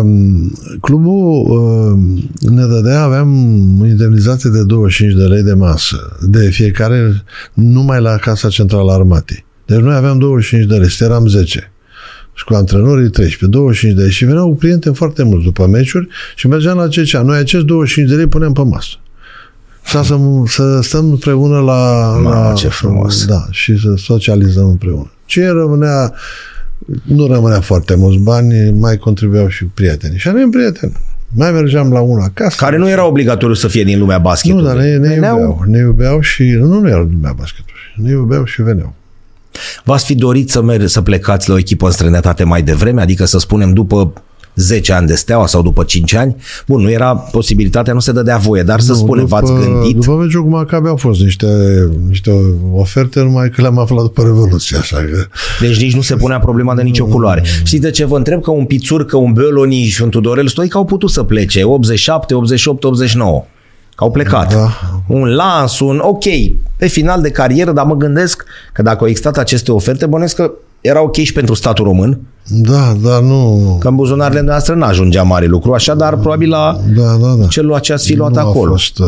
um, 0.00 0.52
clubul 0.80 1.50
um, 1.50 2.30
ne 2.40 2.66
dădea, 2.66 3.02
aveam 3.02 3.28
indemnizație 3.86 4.50
de 4.50 4.62
25 4.64 5.16
de 5.16 5.24
lei 5.24 5.42
de 5.42 5.52
masă 5.52 6.16
de 6.20 6.48
fiecare 6.50 7.24
numai 7.52 8.00
la 8.00 8.16
Casa 8.16 8.48
Centrală 8.48 8.81
a 8.90 8.94
Armatei. 8.94 9.44
Deci 9.66 9.78
noi 9.78 9.94
aveam 9.94 10.18
25 10.18 10.66
de 10.68 10.76
lei, 10.76 10.88
eram 10.98 11.26
10 11.26 11.72
și 12.34 12.44
cu 12.44 12.54
antrenorii 12.54 13.08
13, 13.10 13.46
25 13.58 13.96
de 13.96 14.02
lei 14.02 14.10
și 14.10 14.24
veneau 14.24 14.54
prieteni 14.54 14.94
foarte 14.94 15.22
mulți 15.22 15.44
după 15.44 15.66
meciuri 15.66 16.08
și 16.36 16.46
mergeam 16.46 16.76
la 16.76 16.86
CCA. 16.86 17.22
Noi 17.22 17.38
acest 17.38 17.64
25 17.64 18.10
de 18.10 18.16
lei 18.16 18.26
puneam 18.26 18.52
pe 18.52 18.62
masă. 18.62 18.94
Să, 19.84 20.02
să, 20.02 20.16
să 20.46 20.80
stăm 20.82 21.10
împreună 21.10 21.58
la, 21.60 22.10
Mamă, 22.22 22.28
la... 22.48 22.52
ce 22.56 22.68
frumos. 22.68 23.24
Da, 23.26 23.46
și 23.50 23.78
să 23.80 23.94
socializăm 23.96 24.68
împreună. 24.68 25.10
Ce 25.24 25.48
rămânea, 25.48 26.12
nu 27.02 27.26
rămânea 27.26 27.60
foarte 27.60 27.94
mulți 27.94 28.18
bani, 28.22 28.70
mai 28.70 28.96
contribuiau 28.96 29.48
și 29.48 29.64
prietenii. 29.64 30.18
Și 30.18 30.28
aveam 30.28 30.50
prieteni. 30.50 30.92
Mai 31.34 31.50
mergeam 31.52 31.92
la 31.92 32.00
una 32.00 32.24
acasă. 32.24 32.56
Care 32.64 32.76
nu 32.76 32.88
era 32.88 33.06
obligatoriu 33.06 33.54
să 33.54 33.68
fie 33.68 33.84
din 33.84 33.98
lumea 33.98 34.16
Nu, 34.16 34.22
basketului. 34.22 34.64
dar 34.64 34.76
ne, 34.76 34.96
ne 34.96 35.08
Veneau- 35.08 35.38
iubeau. 35.38 35.62
Ne 35.66 35.78
iubeau 35.78 36.20
și... 36.20 36.42
Nu, 36.42 36.80
nu 36.80 36.88
erau 36.88 37.02
lumea 37.02 37.32
basketului. 37.32 37.80
Ne 37.94 38.10
iubeau 38.10 38.44
și 38.44 38.62
veneau. 38.62 38.94
V-ați 39.84 40.04
fi 40.04 40.14
dorit 40.14 40.50
să, 40.50 40.62
mer- 40.62 40.86
să 40.86 41.00
plecați 41.00 41.48
la 41.48 41.54
o 41.54 41.58
echipă 41.58 41.86
în 41.86 41.92
străinătate 41.92 42.44
mai 42.44 42.62
devreme, 42.62 43.00
adică 43.00 43.24
să 43.24 43.38
spunem 43.38 43.72
după 43.72 44.12
10 44.54 44.92
ani 44.92 45.06
de 45.06 45.14
steaua 45.14 45.46
sau 45.46 45.62
după 45.62 45.84
5 45.84 46.14
ani? 46.14 46.36
Bun, 46.66 46.82
nu 46.82 46.90
era 46.90 47.14
posibilitatea, 47.14 47.92
nu 47.92 48.00
se 48.00 48.12
dădea 48.12 48.36
voie, 48.36 48.62
dar 48.62 48.80
să 48.80 48.92
Nu, 48.92 48.98
spunem, 48.98 49.26
v-ați 49.26 49.52
gândit? 49.52 49.94
După 49.94 50.12
meciul 50.12 50.42
cu 50.42 50.48
Maccabi 50.48 50.88
au 50.88 50.96
fost 50.96 51.20
niște, 51.20 51.46
niște 52.08 52.30
oferte, 52.74 53.20
numai 53.20 53.50
că 53.50 53.60
le-am 53.60 53.78
aflat 53.78 54.02
după 54.02 54.22
Revoluție, 54.22 54.76
așa 54.76 54.96
că... 54.96 55.26
Deci 55.60 55.80
nici 55.80 55.94
nu 55.94 56.00
se 56.00 56.16
punea 56.16 56.38
problema 56.38 56.74
de 56.74 56.82
nicio 56.82 57.04
culoare. 57.06 57.42
Știți 57.64 57.82
de 57.82 57.90
ce 57.90 58.04
vă 58.04 58.16
întreb? 58.16 58.42
Că 58.42 58.50
un 58.50 58.64
Pițur, 58.64 59.04
că 59.04 59.16
un 59.16 59.32
Băloni 59.32 59.82
și 59.84 60.02
un 60.02 60.08
Tudorel 60.10 60.48
Stoica 60.48 60.78
au 60.78 60.84
putut 60.84 61.10
să 61.10 61.22
plece 61.22 61.62
87, 61.64 62.34
88, 62.34 62.84
89. 62.84 63.44
Că 63.94 64.04
au 64.04 64.10
plecat. 64.10 64.52
Da. 64.54 64.68
Un 65.06 65.28
lans, 65.34 65.80
un 65.80 65.98
ok, 66.02 66.24
pe 66.76 66.86
final 66.86 67.20
de 67.22 67.30
carieră, 67.30 67.72
dar 67.72 67.84
mă 67.84 67.94
gândesc 67.96 68.44
că 68.72 68.82
dacă 68.82 68.98
au 69.00 69.06
existat 69.08 69.38
aceste 69.38 69.72
oferte, 69.72 70.06
bănesc 70.06 70.36
că 70.36 70.50
era 70.80 71.02
ok 71.02 71.14
și 71.16 71.32
pentru 71.32 71.54
statul 71.54 71.84
român, 71.84 72.20
Da, 72.48 72.96
dar 73.02 73.20
nu... 73.20 73.76
că 73.80 73.88
în 73.88 73.94
buzunarele 73.96 74.40
noastre 74.40 74.74
n-ajungea 74.74 75.22
mare 75.22 75.46
lucru, 75.46 75.72
așa, 75.72 75.94
dar 75.94 76.16
probabil 76.16 76.48
la 76.48 76.80
Da, 76.96 77.16
da, 77.20 77.34
da. 77.40 77.46
celul 77.46 77.78
ce 77.78 77.92
ați 77.92 78.06
fi 78.06 78.16
luat 78.16 78.32
nu 78.32 78.38
acolo. 78.38 78.68
A 78.68 78.70
fost, 78.70 78.98
uh, 78.98 79.06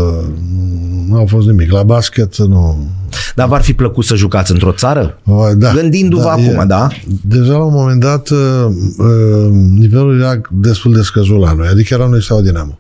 nu 1.09 1.19
a 1.21 1.25
fost 1.27 1.47
nimic. 1.47 1.71
La 1.71 1.83
basket 1.83 2.37
nu... 2.37 2.87
Dar 3.35 3.49
v-ar 3.49 3.63
fi 3.63 3.73
plăcut 3.73 4.05
să 4.05 4.15
jucați 4.15 4.53
într-o 4.53 4.73
țară? 4.73 5.19
Vai, 5.23 5.55
Da, 5.55 5.73
Gândindu-vă 5.73 6.29
acum, 6.29 6.45
e- 6.61 6.65
da? 6.67 6.89
Deja 7.21 7.53
la 7.53 7.65
un 7.65 7.73
moment 7.75 8.01
dat 8.01 8.29
uh, 8.29 8.39
uh, 8.99 9.51
nivelul 9.79 10.21
era 10.21 10.41
destul 10.51 10.93
de 10.93 11.03
scăzut 11.03 11.41
la 11.41 11.53
noi, 11.53 11.67
adică 11.71 11.95
eram 11.95 12.11
noi 12.11 12.23
sau 12.23 12.41
Dinamo. 12.41 12.79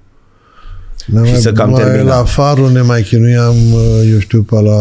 Ne 1.07 1.25
Și 1.25 1.31
mai, 1.33 1.41
să 1.41 1.53
cam 1.53 1.71
mai 1.71 1.83
termina. 1.83 2.17
La 2.17 2.25
Farul 2.25 2.71
ne 2.73 2.81
mai 2.81 3.03
chinuiam, 3.03 3.55
uh, 3.73 4.11
eu 4.13 4.19
știu, 4.19 4.43
pe 4.43 4.55
la 4.55 4.75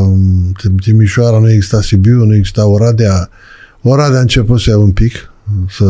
um, 0.00 0.52
Timișoara, 0.82 1.38
nu 1.38 1.50
exista 1.50 1.80
Sibiu, 1.82 2.24
nu 2.24 2.34
exista 2.34 2.66
Oradea. 2.66 3.28
Oradea 3.82 4.18
a 4.18 4.20
început 4.20 4.60
să 4.60 4.70
ia 4.70 4.78
un 4.78 4.90
pic, 4.90 5.12
să, 5.70 5.84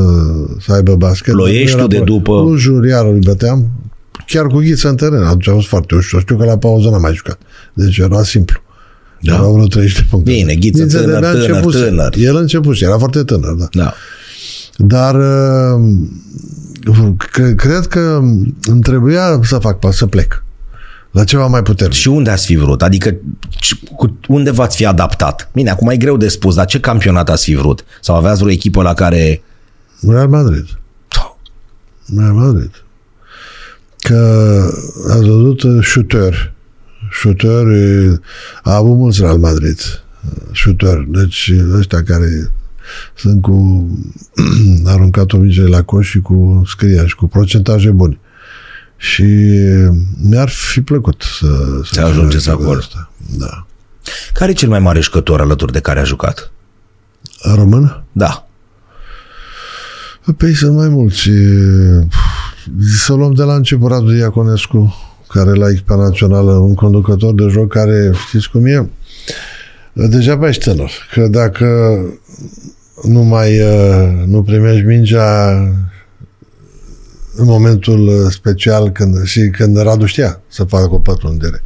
să 0.61 0.72
aibă 0.72 0.97
basket. 0.97 1.34
Ploieștiul 1.34 1.89
de 1.89 1.99
după- 1.99 2.41
Clujul, 2.43 2.89
iar 2.89 3.05
îl 3.07 3.18
băteam. 3.18 3.66
Chiar 4.26 4.47
cu 4.47 4.59
ghiță 4.59 4.89
în 4.89 4.97
teren. 4.97 5.22
Atunci 5.22 5.49
a 5.49 5.53
fost 5.53 5.66
foarte 5.66 5.95
ușor. 5.95 6.20
Știu 6.20 6.36
că 6.36 6.45
la 6.45 6.59
pauză 6.59 6.89
n-am 6.89 7.01
mai 7.01 7.14
jucat. 7.14 7.39
Deci 7.72 7.99
era 7.99 8.22
simplu. 8.22 8.61
Da. 9.20 9.34
Erau 9.34 9.53
vreo 9.53 9.66
30 9.66 9.95
de 9.97 10.05
puncte. 10.11 10.30
Bine, 10.32 10.55
Ghiță 10.55 10.86
tânăr, 10.86 11.09
de-abia 11.09 11.30
tânăr, 11.30 11.49
începuse. 11.49 11.78
tânăr. 11.78 12.14
El 12.18 12.36
începuse, 12.36 12.84
era 12.84 12.99
foarte 12.99 13.22
tânăr, 13.22 13.53
da. 13.53 13.66
Da. 13.72 13.95
Dar 14.76 15.14
uh, 15.14 15.80
cre- 15.80 16.58
cred 17.57 17.86
că 17.86 18.20
îmi 18.62 18.82
trebuia 18.82 19.41
să 19.43 19.59
fac 19.59 19.78
pas, 19.78 19.97
să 19.97 20.07
plec. 20.07 20.43
La 21.11 21.24
ceva 21.24 21.47
mai 21.47 21.62
puternic. 21.62 21.97
Și 21.97 22.09
unde 22.09 22.30
ați 22.30 22.47
fi 22.47 22.57
vrut? 22.57 22.82
Adică 22.82 23.14
ci- 23.49 23.84
cu, 23.97 24.18
unde 24.28 24.51
v-ați 24.51 24.76
fi 24.76 24.86
adaptat? 24.86 25.51
Bine, 25.53 25.70
acum 25.70 25.89
e 25.89 25.97
greu 25.97 26.16
de 26.16 26.28
spus, 26.28 26.55
dar 26.55 26.66
ce 26.66 26.80
campionat 26.80 27.28
ați 27.28 27.45
fi 27.45 27.55
vrut? 27.55 27.84
Sau 28.01 28.16
aveați 28.16 28.39
vreo 28.39 28.53
echipă 28.53 28.82
la 28.82 28.95
care... 28.95 29.43
Real 30.09 30.28
Madrid. 30.28 30.66
Real 32.16 32.32
Madrid. 32.32 32.70
Că 33.99 34.70
ați 35.09 35.20
văzut 35.20 35.62
uh, 35.62 35.84
shooter. 35.84 36.53
Shooter 37.20 37.66
uh, 37.66 38.18
a 38.62 38.74
avut 38.74 38.97
mulți 38.97 39.20
Real 39.20 39.39
Madrid. 39.39 39.80
Shooter. 40.55 41.05
Deci 41.09 41.53
ăștia 41.72 42.03
care 42.03 42.53
sunt 43.14 43.43
cu 43.43 43.86
aruncat 44.84 45.32
obicei 45.32 45.68
la 45.68 45.82
coș 45.82 46.09
și 46.09 46.20
cu 46.20 46.62
scria 46.66 47.07
și 47.07 47.14
cu 47.14 47.26
procentaje 47.26 47.91
bune. 47.91 48.18
Și 48.97 49.24
mi-ar 50.22 50.49
fi 50.49 50.80
plăcut 50.80 51.22
să, 51.39 51.80
Să 51.93 52.01
ajungeți 52.01 52.45
joc 52.45 52.61
acolo. 52.61 52.78
Asta. 52.78 53.11
Da. 53.39 53.66
Care 54.32 54.51
e 54.51 54.55
cel 54.55 54.68
mai 54.68 54.78
mare 54.78 55.01
jucător 55.01 55.41
alături 55.41 55.72
de 55.72 55.80
care 55.80 56.01
a 56.01 56.05
jucat? 56.05 56.53
Român? 57.55 58.03
Da. 58.12 58.49
Păi 60.36 60.55
sunt 60.55 60.76
mai 60.76 60.89
mulți. 60.89 61.28
E, 61.28 62.07
Să 62.97 63.12
luăm 63.12 63.32
de 63.32 63.43
la 63.43 63.55
început 63.55 63.91
Radu 63.91 64.12
Iaconescu, 64.12 64.95
care 65.28 65.53
la 65.53 65.68
echipa 65.68 65.97
națională, 65.97 66.53
un 66.53 66.74
conducător 66.74 67.34
de 67.34 67.47
joc 67.47 67.72
care, 67.72 68.12
știți 68.26 68.51
cum 68.51 68.66
e? 68.66 68.89
Degeaba 69.93 70.49
ești 70.49 70.64
tânăr. 70.64 70.91
Că 71.12 71.28
dacă 71.28 71.99
nu 73.03 73.23
mai 73.23 73.55
e, 73.55 74.25
nu 74.27 74.43
primești 74.43 74.85
mingea 74.85 75.59
în 77.35 77.45
momentul 77.45 78.31
special 78.31 78.91
când, 78.91 79.25
și 79.25 79.49
când 79.49 79.81
Radu 79.83 80.07
știa 80.07 80.41
să 80.49 80.65
facă 80.65 80.95
o 80.95 80.99
pătrundere 80.99 81.63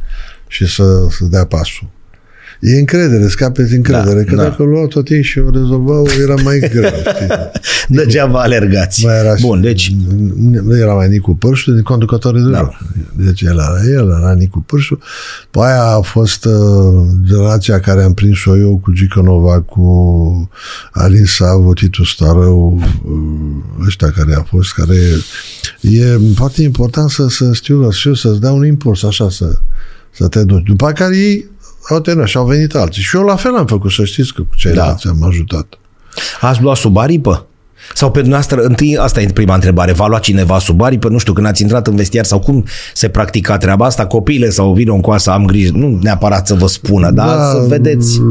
și 0.47 0.67
să, 0.67 1.07
să 1.09 1.25
dea 1.25 1.45
pasul. 1.45 1.87
E 2.65 2.79
încredere, 2.79 3.27
scapeți 3.27 3.75
încredere, 3.75 4.23
Da, 4.23 4.29
că 4.29 4.35
da. 4.35 4.43
dacă 4.43 4.63
luau 4.63 4.87
tot 4.87 5.09
ei 5.09 5.23
și 5.23 5.39
o 5.39 5.49
rezolvau, 5.49 6.07
era 6.21 6.33
mai 6.43 6.59
greu. 6.59 6.91
știi? 7.15 7.27
Degeaba 7.87 8.41
alergați. 8.41 9.05
Mai 9.05 9.19
era 9.19 9.33
Bun, 9.41 9.61
deci 9.61 9.95
nu 10.63 10.77
era 10.77 10.93
mai 10.93 11.07
Nicu 11.07 11.35
Pârșu, 11.35 11.81
conducătorii 11.83 12.43
de 12.43 12.49
Da. 12.49 12.57
joc. 12.57 12.73
Deci 13.25 13.41
el 13.41 13.51
era 13.57 13.99
el, 14.01 14.17
era 14.19 14.33
Nicu 14.33 14.59
Pârșu. 14.59 14.99
Pe 15.51 15.59
aia 15.61 15.83
a 15.83 16.01
fost 16.01 16.45
uh, 16.45 17.05
generația 17.25 17.79
care 17.79 18.03
am 18.03 18.13
prins-o 18.13 18.57
eu 18.57 18.79
cu 18.83 18.91
Gică 18.91 19.19
Nova, 19.21 19.61
cu 19.61 20.49
Alin 20.91 21.25
Savu, 21.25 21.73
Titu 21.73 22.03
Starău, 22.03 22.81
uh, 23.05 23.85
ăștia 23.85 24.09
care 24.11 24.33
a 24.35 24.41
fost, 24.41 24.73
care 24.73 24.95
e 25.81 26.19
foarte 26.35 26.61
important 26.61 27.09
să, 27.09 27.27
să 27.27 27.49
știu, 27.53 27.83
să 27.91 27.97
știu, 27.97 28.13
să-ți 28.13 28.39
dea 28.41 28.51
un 28.51 28.65
impuls, 28.65 29.03
așa, 29.03 29.29
să, 29.29 29.57
să 30.11 30.27
te 30.27 30.43
duci. 30.43 30.65
După 30.65 30.91
care 30.91 31.17
ei 31.17 31.51
au 31.89 31.99
terminat 31.99 32.27
și 32.29 32.37
au 32.37 32.45
venit 32.45 32.75
alții. 32.75 33.01
Și 33.01 33.15
eu 33.15 33.23
la 33.23 33.35
fel 33.35 33.55
am 33.55 33.65
făcut, 33.65 33.91
să 33.91 34.05
știți 34.05 34.33
că 34.33 34.41
cu 34.41 34.55
ceilalți 34.55 35.05
da. 35.05 35.11
am 35.11 35.23
ajutat. 35.23 35.77
ați 36.41 36.61
luat 36.61 36.77
sub 36.77 36.97
aripă? 36.97 37.47
Sau 37.93 38.11
pe 38.11 38.19
dumneavoastră, 38.19 38.61
întâi, 38.61 38.97
asta 38.97 39.21
e 39.21 39.25
prima 39.33 39.53
întrebare, 39.53 39.91
v-a 39.91 40.07
luat 40.07 40.21
cineva 40.21 40.59
sub 40.59 40.81
aripă? 40.81 41.09
Nu 41.09 41.17
știu, 41.17 41.33
când 41.33 41.47
ați 41.47 41.61
intrat 41.61 41.87
în 41.87 41.95
vestiar 41.95 42.25
sau 42.25 42.39
cum 42.39 42.65
se 42.93 43.07
practica 43.07 43.57
treaba 43.57 43.85
asta? 43.85 44.05
Copiile 44.05 44.49
sau 44.49 44.73
vină 44.73 44.93
în 44.93 45.01
coasă, 45.01 45.31
am 45.31 45.45
grijă, 45.45 45.71
nu 45.75 45.99
neapărat 46.01 46.47
să 46.47 46.53
vă 46.53 46.67
spună, 46.67 47.11
dar 47.11 47.37
Da, 47.37 47.49
să 47.51 47.65
vedeți. 47.67 48.21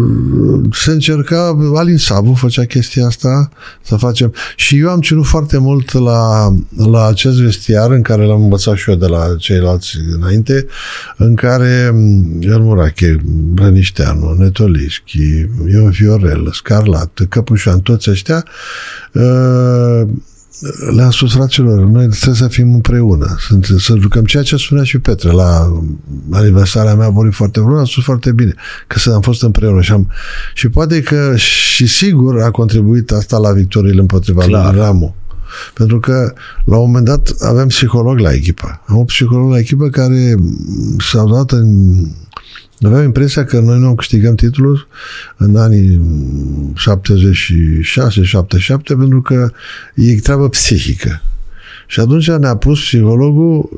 Se 0.72 0.90
încerca, 0.90 1.58
Alin 1.74 1.98
Sabu 1.98 2.34
făcea 2.34 2.64
chestia 2.64 3.06
asta, 3.06 3.48
să 3.82 3.96
facem. 3.96 4.34
Și 4.56 4.78
eu 4.78 4.88
am 4.88 5.00
ținut 5.00 5.24
foarte 5.24 5.58
mult 5.58 5.92
la, 5.92 6.52
la 6.76 7.06
acest 7.06 7.40
vestiar 7.40 7.90
în 7.90 8.02
care 8.02 8.24
l-am 8.24 8.42
învățat 8.42 8.76
și 8.76 8.90
eu 8.90 8.96
de 8.96 9.06
la 9.06 9.26
ceilalți 9.38 9.96
înainte, 10.20 10.66
în 11.16 11.34
care 11.34 11.94
El 12.40 12.58
Murache, 12.60 13.16
Brănișteanu, 13.52 14.34
Netolișchi, 14.38 15.46
Ion 15.72 15.90
Fiorel, 15.90 16.48
Scarlat, 16.52 17.20
Căpușan, 17.28 17.80
toți 17.80 18.10
ăștia, 18.10 18.44
uh, 19.12 19.22
le-am 20.94 21.10
spus 21.10 21.32
fraților, 21.32 21.78
noi 21.78 22.08
trebuie 22.08 22.34
să 22.34 22.48
fim 22.48 22.74
împreună, 22.74 23.36
să, 23.62 23.76
să 23.78 23.96
jucăm 24.00 24.24
ceea 24.24 24.42
ce 24.42 24.56
spunea 24.56 24.84
și 24.84 24.98
Petre 24.98 25.30
la 25.30 25.80
aniversarea 26.30 26.94
mea 26.94 27.06
a 27.06 27.10
vorbit 27.10 27.34
foarte 27.34 27.60
vreme, 27.60 27.80
a 27.80 27.84
spus 27.84 28.04
foarte 28.04 28.32
bine, 28.32 28.54
că 28.86 28.98
să 28.98 29.12
am 29.12 29.20
fost 29.20 29.42
împreună 29.42 29.80
și, 29.80 29.92
am, 29.92 30.10
și 30.54 30.68
poate 30.68 31.00
că 31.02 31.36
și 31.36 31.86
sigur 31.86 32.42
a 32.42 32.50
contribuit 32.50 33.10
asta 33.10 33.38
la 33.38 33.52
victoriile 33.52 34.00
împotriva 34.00 34.44
Clar. 34.44 34.72
lui 34.72 34.80
Ramu. 34.80 35.14
Pentru 35.74 36.00
că 36.00 36.32
la 36.64 36.76
un 36.76 36.86
moment 36.86 37.04
dat 37.04 37.34
aveam 37.38 37.66
psiholog 37.66 38.18
la 38.18 38.32
echipă. 38.32 38.82
Am 38.86 38.96
un 38.96 39.04
psiholog 39.04 39.50
la 39.50 39.58
echipă 39.58 39.88
care 39.88 40.34
s-au 40.98 41.32
dat 41.32 41.50
în 41.50 41.96
Aveam 42.82 43.02
impresia 43.04 43.44
că 43.44 43.58
noi 43.60 43.78
nu 43.78 43.86
am 43.86 43.94
câștigat 43.94 44.34
titlul 44.34 44.86
în 45.36 45.56
anii 45.56 46.00
76-77 46.72 46.76
pentru 48.84 49.22
că 49.22 49.50
e 49.94 50.20
treabă 50.20 50.48
psihică. 50.48 51.22
Și 51.86 52.00
atunci 52.00 52.30
ne-a 52.30 52.56
pus 52.56 52.80
psihologul, 52.80 53.68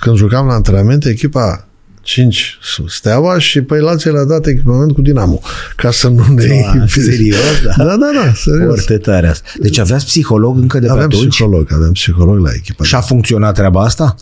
când 0.00 0.16
jucam 0.16 0.46
la 0.46 0.52
antrenament, 0.52 1.04
echipa 1.04 1.68
5 2.04 2.58
steaua 2.86 3.38
și 3.38 3.60
pe 3.60 3.80
alții 3.86 4.10
le-a 4.10 4.24
dat 4.24 4.46
echipament 4.46 4.92
cu 4.92 5.02
Dinamo 5.02 5.40
ca 5.76 5.90
să 5.90 6.08
nu 6.08 6.24
ne... 6.34 6.44
Da, 6.78 6.86
serios? 6.86 7.38
Da. 7.64 7.84
Da, 7.84 7.96
da, 7.96 8.10
da, 8.24 8.32
serios. 8.34 8.66
Foarte 8.66 8.98
tare 8.98 9.26
asta. 9.26 9.48
Deci 9.60 9.78
aveați 9.78 10.04
psiholog 10.04 10.58
încă 10.58 10.78
de 10.78 10.86
pe 10.86 10.92
Avem 10.92 11.04
atunci? 11.04 11.28
psiholog, 11.28 11.72
avem 11.72 11.92
psiholog 11.92 12.38
la 12.38 12.50
echipă. 12.54 12.84
Și 12.84 12.94
a 12.94 13.00
funcționat 13.00 13.54
treaba 13.54 13.82
asta? 13.82 14.14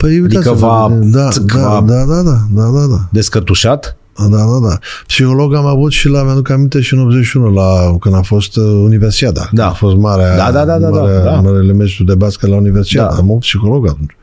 Păi, 0.00 0.20
uitați-vă, 0.20 0.54
v-a- 0.54 0.98
da, 1.00 1.28
v-a- 1.54 1.84
da, 1.86 1.94
da, 1.94 2.04
da, 2.04 2.22
da, 2.22 2.38
da, 2.54 2.62
da, 2.78 2.86
da. 2.86 2.98
Descătușat? 3.10 3.96
Da, 4.18 4.26
da, 4.36 4.68
da. 4.68 4.78
Psiholog 5.06 5.54
am 5.54 5.66
avut 5.66 5.92
și 5.92 6.08
la, 6.08 6.22
mi-aduc 6.22 6.50
aminte, 6.50 6.80
și 6.80 6.94
în 6.94 7.00
81, 7.00 7.52
la, 7.52 7.96
când 8.00 8.14
a 8.14 8.20
fost 8.22 8.56
uh, 8.56 8.64
Universiada. 8.64 9.48
Da. 9.52 9.66
A 9.66 9.70
fost 9.72 9.96
marea, 9.96 10.36
Da, 10.36 10.50
da, 10.52 10.64
da, 10.64 10.78
da, 10.78 10.88
da, 10.90 11.00
marea, 11.00 11.20
da. 11.22 11.30
marele 11.30 11.72
meciul 11.72 12.06
de 12.06 12.14
basket 12.14 12.48
la 12.50 12.56
Universiada. 12.56 13.08
Da. 13.08 13.14
Am 13.14 13.22
avut 13.22 13.38
psiholog 13.40 13.86
atunci. 13.88 14.16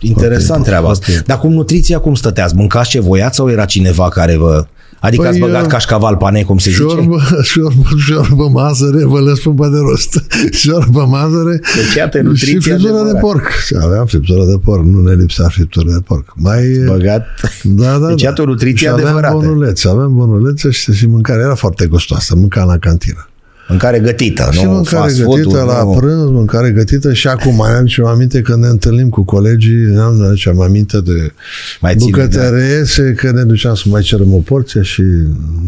Interesant 0.00 0.46
Foarte 0.46 0.68
treaba 0.68 0.88
asta. 0.88 1.04
important. 1.10 1.26
Dar 1.40 1.50
cu 1.50 1.56
nutriția 1.56 1.98
cum 1.98 2.14
stăteați? 2.14 2.54
Mâncați 2.54 2.88
ce 2.88 3.00
voiați 3.00 3.36
sau 3.36 3.50
era 3.50 3.64
cineva 3.64 4.08
care 4.08 4.36
vă... 4.36 4.64
Adică 5.02 5.22
Păi, 5.22 5.30
ați 5.30 5.38
băgat 5.38 5.62
uh, 5.62 5.68
cașcaval 5.68 6.16
pane, 6.16 6.42
cum 6.42 6.58
se 6.58 6.70
zice? 6.70 6.82
Șorbă, 6.82 7.20
șorbă, 7.52 7.88
șorbă 7.98 8.48
mazăre, 8.48 9.04
vă 9.04 9.20
le 9.20 9.34
spun 9.34 9.54
pe 9.54 9.68
de 9.68 9.78
rost. 9.78 10.24
Șorbă 10.62 11.04
mazăre 11.04 11.60
Deci, 11.76 11.94
iată, 11.96 12.18
și 12.18 12.24
nutriție 12.24 12.58
friptură 12.60 12.92
de 12.92 12.98
adevărată. 12.98 13.18
porc. 13.26 13.48
Și 13.66 13.76
aveam 13.80 14.06
friptură 14.06 14.44
de 14.44 14.58
porc, 14.64 14.84
nu 14.84 15.00
ne 15.00 15.14
lipsea 15.14 15.48
friptură 15.48 15.90
de 15.90 16.00
porc. 16.04 16.32
Mai, 16.36 16.62
Băgat. 16.86 17.26
Da, 17.62 17.98
da, 17.98 18.06
Deci, 18.08 18.22
da. 18.22 18.28
iată 18.28 18.42
o 18.42 18.44
nutriție 18.44 18.86
și 18.86 18.92
adevărată. 18.92 19.26
aveam 19.26 19.40
bonulețe, 19.40 19.88
aveam 19.88 20.14
bonulețe 20.14 20.70
și, 20.70 20.92
și 20.92 21.06
mâncarea 21.06 21.44
era 21.44 21.54
foarte 21.54 21.86
gustoasă. 21.86 22.36
Mâncam 22.36 22.66
la 22.68 22.78
cantină. 22.78 23.26
Mâncare 23.72 23.98
gătită, 23.98 24.48
Și 24.52 24.64
nu 24.64 24.70
mâncare 24.70 24.96
fast 24.96 25.16
gătită 25.16 25.42
food-uri, 25.42 25.66
la 25.66 25.82
nu... 25.82 25.90
prânz, 25.90 26.30
mâncare 26.30 26.70
gătită 26.70 27.12
și 27.12 27.28
acum 27.28 27.54
mai 27.54 27.78
am 27.78 27.86
și 27.86 28.00
aminte 28.00 28.40
când 28.40 28.62
ne 28.62 28.68
întâlnim 28.68 29.08
cu 29.08 29.22
colegii, 29.22 29.74
ne-am 29.74 30.14
ne 30.14 30.26
aduceam 30.26 30.60
aminte 30.60 31.00
de 31.00 31.32
Mai 31.80 31.94
ține, 31.96 32.10
da. 32.10 32.22
bucătăreese, 32.22 33.12
că 33.12 33.30
ne 33.30 33.42
duceam 33.42 33.74
să 33.74 33.84
mai 33.86 34.02
cerem 34.02 34.34
o 34.34 34.38
porție 34.38 34.82
și 34.82 35.02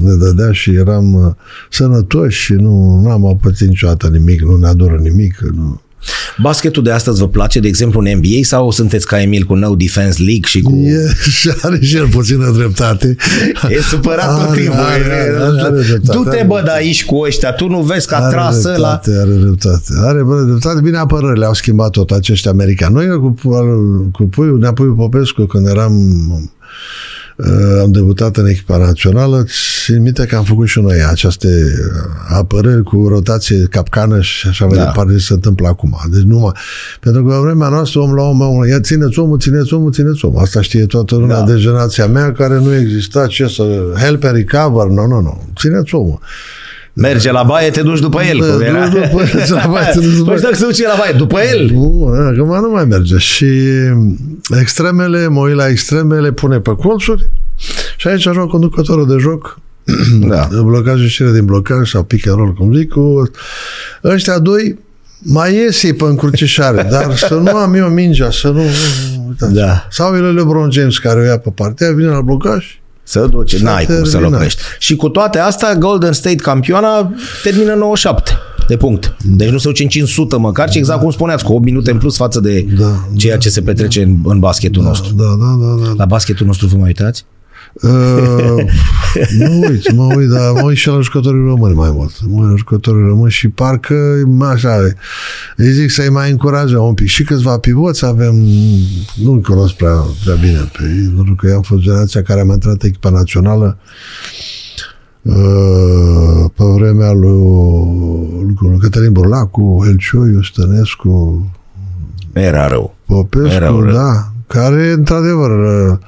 ne 0.02 0.14
dădea 0.18 0.52
și 0.52 0.74
eram 0.74 1.14
uh, 1.14 1.32
sănătoși 1.70 2.40
și 2.40 2.52
nu, 2.52 3.00
nu 3.00 3.10
am 3.10 3.38
pățit 3.42 3.68
niciodată 3.68 4.08
nimic, 4.08 4.40
nu 4.40 4.56
ne 4.56 4.66
adoră 4.66 4.98
nimic. 5.02 5.38
Nu. 5.54 5.80
Basketul 6.40 6.82
de 6.82 6.90
astăzi 6.90 7.20
vă 7.20 7.28
place, 7.28 7.60
de 7.60 7.68
exemplu, 7.68 8.00
în 8.00 8.16
NBA 8.16 8.42
sau 8.42 8.70
sunteți 8.70 9.06
ca 9.06 9.20
Emil 9.20 9.42
cu 9.42 9.54
No 9.54 9.74
Defense 9.74 10.22
League 10.22 10.44
și 10.44 10.60
cu... 10.60 10.72
E, 10.84 11.14
și 11.38 11.50
are 11.62 11.78
și 11.82 11.96
el 11.96 12.08
puțină 12.08 12.50
dreptate. 12.56 13.16
E 13.68 13.80
supărat 13.80 14.38
tot 14.38 14.48
Are, 14.48 14.60
timpul. 14.60 14.78
are, 14.78 15.02
are, 15.02 15.36
are, 15.40 15.60
are 15.60 15.82
dreptate, 15.82 16.18
Du-te, 16.18 16.28
are 16.36 16.44
bă, 16.46 16.60
de 16.64 16.70
aici 16.70 17.04
cu 17.04 17.16
ăștia. 17.16 17.52
Tu 17.52 17.68
nu 17.68 17.80
vezi 17.80 18.06
că 18.06 18.14
a 18.14 18.18
Are 18.18 18.34
tras 18.34 18.62
la... 18.62 18.70
dreptate, 18.72 19.10
Are 19.20 19.30
dreptate. 19.30 19.92
Are 20.02 20.22
bă, 20.22 20.42
dreptate. 20.42 20.80
Bine, 20.80 20.96
apărările 20.96 21.44
au 21.44 21.54
schimbat 21.54 21.90
tot 21.90 22.10
acești 22.10 22.48
americani. 22.48 22.94
Noi 22.94 23.08
cu, 23.08 23.34
cu 24.12 24.22
Puiu, 24.22 24.56
Neapuiu 24.56 24.94
Popescu, 24.94 25.42
când 25.44 25.66
eram 25.66 25.92
uh, 26.30 26.38
am 27.82 27.90
debutat 27.90 28.36
în 28.36 28.46
echipa 28.46 28.76
națională, 28.76 29.44
țin 29.84 30.02
minte 30.02 30.26
că 30.26 30.36
am 30.36 30.44
făcut 30.44 30.66
și 30.66 30.80
noi 30.80 30.96
aceste 31.10 31.48
uh, 31.48 32.36
apărări 32.36 32.82
cu 32.82 33.08
rotație 33.08 33.66
capcană 33.70 34.20
și 34.20 34.48
așa 34.48 34.66
mai 34.66 34.76
Da. 34.78 34.84
departe 34.84 35.18
se 35.18 35.32
întâmplă 35.32 35.68
acum. 35.68 35.96
Deci 36.10 36.22
numai. 36.22 36.52
Pentru 37.00 37.24
că 37.24 37.34
la 37.34 37.40
vremea 37.40 37.68
noastră 37.68 38.00
om 38.00 38.14
la 38.14 38.22
om, 38.22 38.40
om 38.40 38.66
ia 38.66 38.80
țineți 38.80 39.18
omul, 39.18 39.38
țineți 39.38 39.74
omul, 39.74 39.92
țineți 39.92 40.24
omul. 40.24 40.40
Asta 40.40 40.60
știe 40.62 40.86
toată 40.86 41.14
lumea 41.14 41.38
Da. 41.38 41.44
de 41.52 41.58
generația 41.60 42.06
mea 42.06 42.32
care 42.32 42.54
nu 42.58 42.74
exista 42.74 43.26
ce 43.26 43.46
să 43.46 43.92
help 43.96 44.24
and 44.24 44.36
recover, 44.36 44.86
nu, 44.86 45.06
nu, 45.06 45.20
nu. 45.20 45.42
Țineți 45.56 45.94
omul. 45.94 46.18
Merge 46.96 47.30
la 47.30 47.42
baie, 47.42 47.70
te 47.70 47.82
duci 47.82 48.00
după 48.00 48.22
el. 48.22 48.38
Da, 48.38 48.46
cum 48.52 48.60
era. 48.62 48.88
duci 48.88 49.00
după 49.02 49.22
el, 49.22 49.54
la 49.62 49.66
baie, 49.70 49.90
te 49.92 50.00
duci 50.00 50.16
după 50.16 50.24
Păi 50.24 50.34
el. 50.34 50.40
dacă 50.42 50.54
se 50.54 50.64
duce 50.64 50.86
la 50.86 50.94
baie, 50.98 51.12
după 51.12 51.40
el. 51.40 51.70
Nu, 51.72 52.06
acum 52.06 52.60
nu 52.60 52.70
mai 52.70 52.84
merge. 52.84 53.16
Și 53.18 53.46
extremele, 54.60 55.28
mă 55.28 55.40
uit 55.40 55.54
la 55.54 55.68
extremele, 55.68 56.32
pune 56.32 56.58
pe 56.60 56.70
colțuri 56.70 57.30
și 57.96 58.08
aici 58.08 58.22
joc 58.22 58.48
conducătorul 58.50 59.06
de 59.08 59.16
joc 59.18 59.58
Da. 60.28 60.48
blocaj 60.64 61.00
ieșire 61.00 61.32
din 61.32 61.44
blocaj 61.44 61.90
sau 61.90 62.02
pick 62.02 62.26
and 62.28 62.36
roll, 62.36 62.52
cum 62.52 62.74
zic, 62.74 62.90
cu 62.90 63.30
ăștia 64.04 64.38
doi 64.38 64.78
mai 65.18 65.54
ies 65.54 65.82
ei 65.82 65.92
pe 65.92 66.04
încrucișare, 66.04 66.86
dar 66.90 67.16
să 67.16 67.34
nu 67.34 67.56
am 67.56 67.74
eu 67.74 67.86
mingea, 67.88 68.30
să 68.30 68.48
nu... 68.48 68.62
Uitați. 69.28 69.52
Da. 69.54 69.86
Sau 69.90 70.14
el 70.16 70.34
LeBron 70.34 70.70
James 70.70 70.98
care 70.98 71.20
o 71.20 71.22
ia 71.24 71.38
pe 71.38 71.50
partea, 71.54 71.92
vine 71.92 72.08
la 72.08 72.20
blocaj, 72.20 72.64
Să 73.04 73.26
duce, 73.30 73.56
S-a 73.58 73.64
n-ai 73.64 73.84
cum 73.84 73.94
să-l 73.94 74.04
terminat. 74.10 74.32
oprești. 74.34 74.60
Și 74.78 74.96
cu 74.96 75.08
toate 75.08 75.38
astea, 75.38 75.74
Golden 75.74 76.12
State 76.12 76.34
campioana 76.36 77.12
termină 77.42 77.74
97 77.74 78.30
de 78.68 78.76
punct. 78.76 79.16
Deci 79.22 79.48
nu 79.48 79.58
se 79.58 79.68
duce 79.68 79.82
în 79.82 79.88
500 79.88 80.36
măcar, 80.36 80.68
ci 80.70 80.74
exact 80.74 81.00
cum 81.00 81.10
spuneați, 81.10 81.44
cu 81.44 81.52
8 81.52 81.64
minute 81.64 81.90
în 81.90 81.98
plus 81.98 82.16
față 82.16 82.40
de 82.40 82.66
Da, 82.78 83.08
ceea 83.16 83.36
ce 83.38 83.48
se 83.48 83.60
petrece 83.62 84.02
în, 84.02 84.16
în 84.24 84.38
basketul 84.38 84.82
nostru. 84.82 85.14
da, 85.14 85.24
da, 85.24 85.56
da, 85.66 85.84
da. 85.84 85.92
La 85.96 86.04
basketul 86.04 86.46
nostru 86.46 86.66
vă 86.66 86.76
mai 86.76 86.86
uitați? 86.86 87.24
Uh, 87.82 88.64
mă 89.38 89.66
uit, 89.68 89.92
mă 89.92 90.14
uit, 90.14 90.28
dar 90.28 90.52
mă 90.52 90.62
uit 90.62 90.76
și 90.76 90.88
la 90.88 91.00
jucătorii 91.00 91.44
români 91.44 91.74
mai 91.74 91.90
mult. 91.90 92.12
Mă 92.26 92.40
uit 92.40 92.50
la 92.50 92.56
jucătorii 92.56 93.06
români 93.06 93.30
și 93.30 93.48
parcă 93.48 94.22
așa, 94.40 94.76
îi 95.56 95.72
zic 95.72 95.90
să-i 95.90 96.08
mai 96.08 96.30
încurajăm 96.30 96.84
un 96.84 96.94
pic. 96.94 97.06
Și 97.06 97.24
câțiva 97.24 97.58
pivoți 97.58 98.04
avem, 98.04 98.34
nu-i 99.14 99.42
cunosc 99.42 99.74
prea, 99.74 100.04
prea 100.24 100.34
bine 100.34 100.70
pe 100.78 100.82
ei, 100.82 101.12
pentru 101.14 101.34
că 101.34 101.46
eu 101.46 101.56
am 101.56 101.62
fost 101.62 101.80
generația 101.80 102.22
care 102.22 102.40
am 102.40 102.48
intrat 102.48 102.82
echipa 102.82 103.10
națională 103.10 103.78
uh, 105.22 106.50
pe 106.54 106.64
vremea 106.64 107.12
lui, 107.12 107.42
lui, 108.42 108.56
lui 108.60 108.78
Cătălin 108.78 109.12
Burlacu, 109.12 109.84
Elcioiu, 109.86 110.42
Stănescu, 110.42 111.50
Era 112.32 112.66
rău. 112.66 112.94
Popescu, 113.06 113.48
Erau 113.54 113.80
rău. 113.80 113.92
da, 113.94 114.32
care, 114.46 114.90
într-adevăr, 114.90 115.50
uh, 115.50 115.98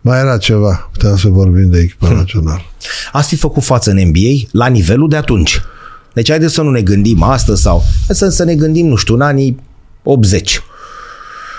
mai 0.00 0.18
era 0.18 0.36
ceva. 0.38 0.88
Puteam 0.92 1.16
să 1.16 1.28
vorbim 1.28 1.70
de 1.70 1.78
echipa 1.78 2.08
națională. 2.12 2.60
Ați 3.12 3.28
fi 3.28 3.36
făcut 3.36 3.62
față 3.62 3.90
în 3.90 3.96
NBA 4.08 4.48
la 4.50 4.66
nivelul 4.66 5.08
de 5.08 5.16
atunci. 5.16 5.60
Deci 6.12 6.28
haideți 6.28 6.54
să 6.54 6.62
nu 6.62 6.70
ne 6.70 6.80
gândim 6.82 7.22
astăzi 7.22 7.62
sau 7.62 7.82
să, 8.08 8.28
să 8.28 8.44
ne 8.44 8.54
gândim, 8.54 8.86
nu 8.86 8.96
știu, 8.96 9.14
în 9.14 9.20
anii 9.20 9.60
80. 10.02 10.62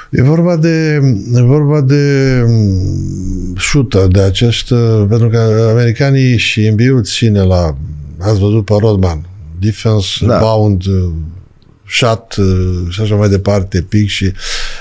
E 0.09 0.21
vorba 0.21 0.55
de, 0.55 1.01
e 1.34 1.41
vorba 1.41 1.82
de 1.82 2.43
mm, 2.47 3.55
șută, 3.57 4.07
de 4.11 4.21
acest, 4.21 4.69
uh, 4.69 5.05
pentru 5.09 5.30
că 5.30 5.67
americanii 5.69 6.38
și 6.38 6.69
NBA-ul 6.69 7.03
ține 7.03 7.41
la, 7.41 7.76
ați 8.19 8.39
văzut 8.39 8.65
pe 8.65 8.73
Rodman, 8.80 9.28
defense, 9.59 10.26
Da. 10.26 10.28
da. 10.28 10.39
bound, 10.39 10.84
uh, 11.86 11.92
shot 11.92 12.36
uh, 12.36 12.90
și 12.90 13.02
așa 13.02 13.16
mai 13.16 13.30
departe, 13.30 13.82
pic 13.82 14.08
și 14.08 14.34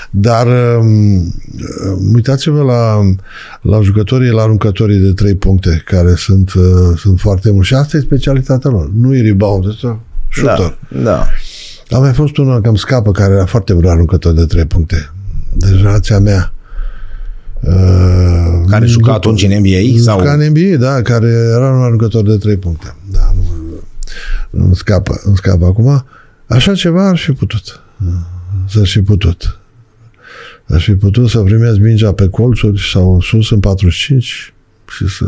dar 0.09 0.47
um, 0.79 1.15
uh, 1.17 1.97
uitați-vă 2.13 2.61
la, 2.61 2.99
la 3.61 3.81
jucătorii, 3.81 4.29
la 4.29 4.41
aruncătorii 4.41 4.97
de 4.97 5.11
trei 5.11 5.35
puncte 5.35 5.81
care 5.85 6.13
sunt, 6.15 6.53
uh, 6.53 6.97
sunt 6.97 7.19
foarte 7.19 7.51
mulți 7.51 7.67
și 7.67 7.73
asta 7.73 7.97
e 7.97 7.99
specialitatea 7.99 8.69
lor. 8.69 8.89
Nu 8.93 9.15
e 9.15 9.21
rebound, 9.21 9.65
este 9.65 9.99
shooter. 10.31 10.77
Da, 10.89 11.01
da. 11.01 11.27
A 11.97 11.99
mai 11.99 12.13
fost 12.13 12.37
unul 12.37 12.55
care 12.55 12.67
îmi 12.67 12.77
scapă, 12.77 13.11
care 13.11 13.33
era 13.33 13.45
foarte 13.45 13.73
bun 13.73 13.85
aruncător 13.85 14.33
de 14.33 14.45
trei 14.45 14.65
puncte. 14.65 15.09
De 15.53 15.67
generația 15.75 16.19
mea. 16.19 16.53
Uh, 17.59 18.69
Care 18.69 18.85
juca 18.85 19.13
atunci 19.13 19.43
în 19.43 19.57
NBA? 19.57 20.01
Sau... 20.01 20.19
Juca 20.19 20.33
în 20.33 20.47
NBA, 20.47 20.77
da, 20.77 21.01
care 21.01 21.27
era 21.27 21.71
un 21.71 21.81
aruncător 21.81 22.23
de 22.23 22.37
trei 22.37 22.57
puncte. 22.57 22.95
Da, 23.11 23.33
nu, 23.35 23.43
nu 24.49 24.65
îmi 24.65 24.75
scapă, 24.75 25.21
îmi 25.23 25.35
scapă 25.35 25.65
acum. 25.65 26.05
Așa 26.47 26.75
ceva 26.75 27.07
ar 27.07 27.17
fi 27.17 27.31
putut. 27.31 27.81
Să 28.69 28.81
fi 28.83 29.01
putut. 29.01 29.59
Aș 30.67 30.83
fi 30.83 30.95
putut 30.95 31.29
să 31.29 31.39
primesc 31.39 31.79
mingea 31.79 32.11
pe 32.13 32.29
colțuri 32.29 32.81
sau 32.91 33.21
sus 33.21 33.51
în 33.51 33.59
45 33.59 34.53
și 34.97 35.07
să 35.07 35.25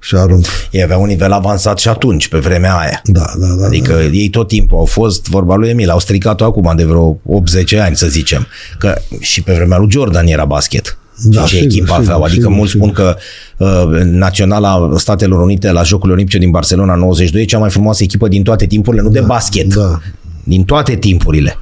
și 0.00 0.14
arunc. 0.14 0.46
Ei 0.70 0.82
aveau 0.82 1.02
un 1.02 1.06
nivel 1.06 1.32
avansat 1.32 1.78
și 1.78 1.88
atunci, 1.88 2.28
pe 2.28 2.38
vremea 2.38 2.76
aia. 2.76 3.00
Da, 3.04 3.32
da, 3.38 3.46
da. 3.46 3.66
Adică 3.66 3.92
da. 3.92 4.02
ei 4.02 4.28
tot 4.28 4.48
timpul 4.48 4.78
au 4.78 4.84
fost, 4.84 5.28
vorba 5.28 5.54
lui 5.54 5.68
Emil, 5.68 5.90
au 5.90 5.98
stricat-o 5.98 6.44
acum 6.44 6.72
de 6.76 6.84
vreo 6.84 7.20
80 7.26 7.72
ani, 7.72 7.96
să 7.96 8.06
zicem. 8.08 8.46
Că 8.78 9.00
și 9.20 9.42
pe 9.42 9.52
vremea 9.52 9.78
lui 9.78 9.90
Jordan 9.90 10.26
era 10.26 10.44
basket. 10.44 10.97
Da, 11.22 11.40
Da, 11.40 11.46
și 11.46 11.52
ce 11.54 11.56
sigur, 11.60 11.72
echipă 11.72 11.86
sigur, 11.86 11.98
aveau. 12.00 12.22
Adică 12.22 12.40
sigur, 12.40 12.56
mulți 12.56 12.72
sigur. 12.72 12.88
spun 12.88 13.04
că 13.04 13.16
uh, 13.64 14.00
Naționala 14.04 14.90
Statelor 14.96 15.40
Unite 15.40 15.72
la 15.72 15.82
Jocurile 15.82 16.12
Olimpice 16.14 16.38
din 16.38 16.50
Barcelona 16.50 16.94
92 16.94 17.42
e 17.42 17.44
cea 17.44 17.58
mai 17.58 17.70
frumoasă 17.70 18.02
echipă 18.02 18.28
din 18.28 18.42
toate 18.42 18.66
timpurile, 18.66 19.02
nu 19.02 19.08
de 19.08 19.20
basket. 19.20 19.74
da. 19.74 19.98
Din 20.44 20.64
toate 20.64 20.96
timpurile. 20.96 21.56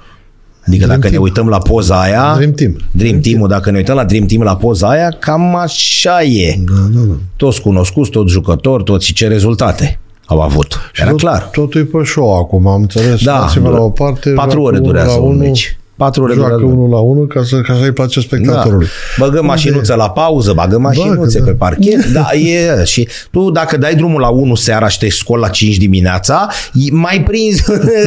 Adică 0.67 0.87
dacă 0.87 1.01
ne 1.05 1.09
Team. 1.11 1.23
uităm 1.23 1.49
la 1.49 1.59
poza 1.59 2.01
aia... 2.01 2.35
Dream 2.37 2.53
Team. 2.53 2.77
Dream 2.91 3.21
Team-ul, 3.21 3.49
dacă 3.49 3.71
ne 3.71 3.77
uităm 3.77 3.95
la 3.97 4.05
Dream 4.05 4.27
Team 4.27 4.43
la 4.43 4.57
poza 4.57 4.89
aia, 4.89 5.11
cam 5.11 5.55
așa 5.57 6.23
e. 6.23 6.59
Da, 6.65 6.75
da, 6.95 7.01
da. 7.07 7.15
Toți 7.37 7.61
cunoscuți, 7.61 8.11
toți 8.11 8.33
jucători, 8.33 8.85
toți 8.85 9.07
și 9.07 9.13
ce 9.13 9.29
rezultate 9.29 9.99
au 10.27 10.41
avut. 10.41 10.79
Era 10.95 11.11
tot, 11.11 11.19
clar. 11.19 11.43
Totul 11.43 11.81
e 11.81 11.85
pe 11.85 12.05
show 12.05 12.37
acum, 12.39 12.67
am 12.67 12.81
înțeles. 12.81 13.23
Da, 13.23 13.39
Dați-vă 13.39 13.69
la 13.69 13.81
o 13.81 13.91
parte. 13.91 14.31
patru 14.31 14.51
joacă 14.61 14.67
ore 14.67 14.77
unul 14.77 14.89
durează 14.91 15.11
la 15.11 15.17
un 15.17 15.29
unul, 15.31 15.37
meci. 15.47 15.76
Patru 15.97 16.23
ore 16.23 16.35
joacă 16.35 16.53
durează. 16.55 16.75
unul 16.75 16.91
la 16.91 16.99
unul 16.99 17.27
ca, 17.27 17.43
să, 17.45 17.61
ca 17.61 17.77
să-i 17.81 17.93
place 17.93 18.21
spectatorului. 18.21 18.87
Da. 19.19 19.25
Băgăm 19.27 19.45
mașinuță 19.45 19.95
la 19.95 20.11
pauză, 20.11 20.53
bagăm 20.53 20.81
mașinuțe 20.81 21.39
da. 21.39 21.45
pe 21.45 21.51
parchet. 21.53 22.05
Da, 22.07 22.29
e. 22.33 22.85
Și 22.85 23.09
tu 23.31 23.51
dacă 23.51 23.77
dai 23.77 23.95
drumul 23.95 24.21
la 24.21 24.29
1 24.29 24.55
seara 24.55 24.89
și 24.89 24.99
te 24.99 25.11
scoli 25.11 25.41
la 25.41 25.49
5 25.49 25.77
dimineața, 25.77 26.49
i- 26.73 26.91
mai 26.93 27.23
prins, 27.23 27.61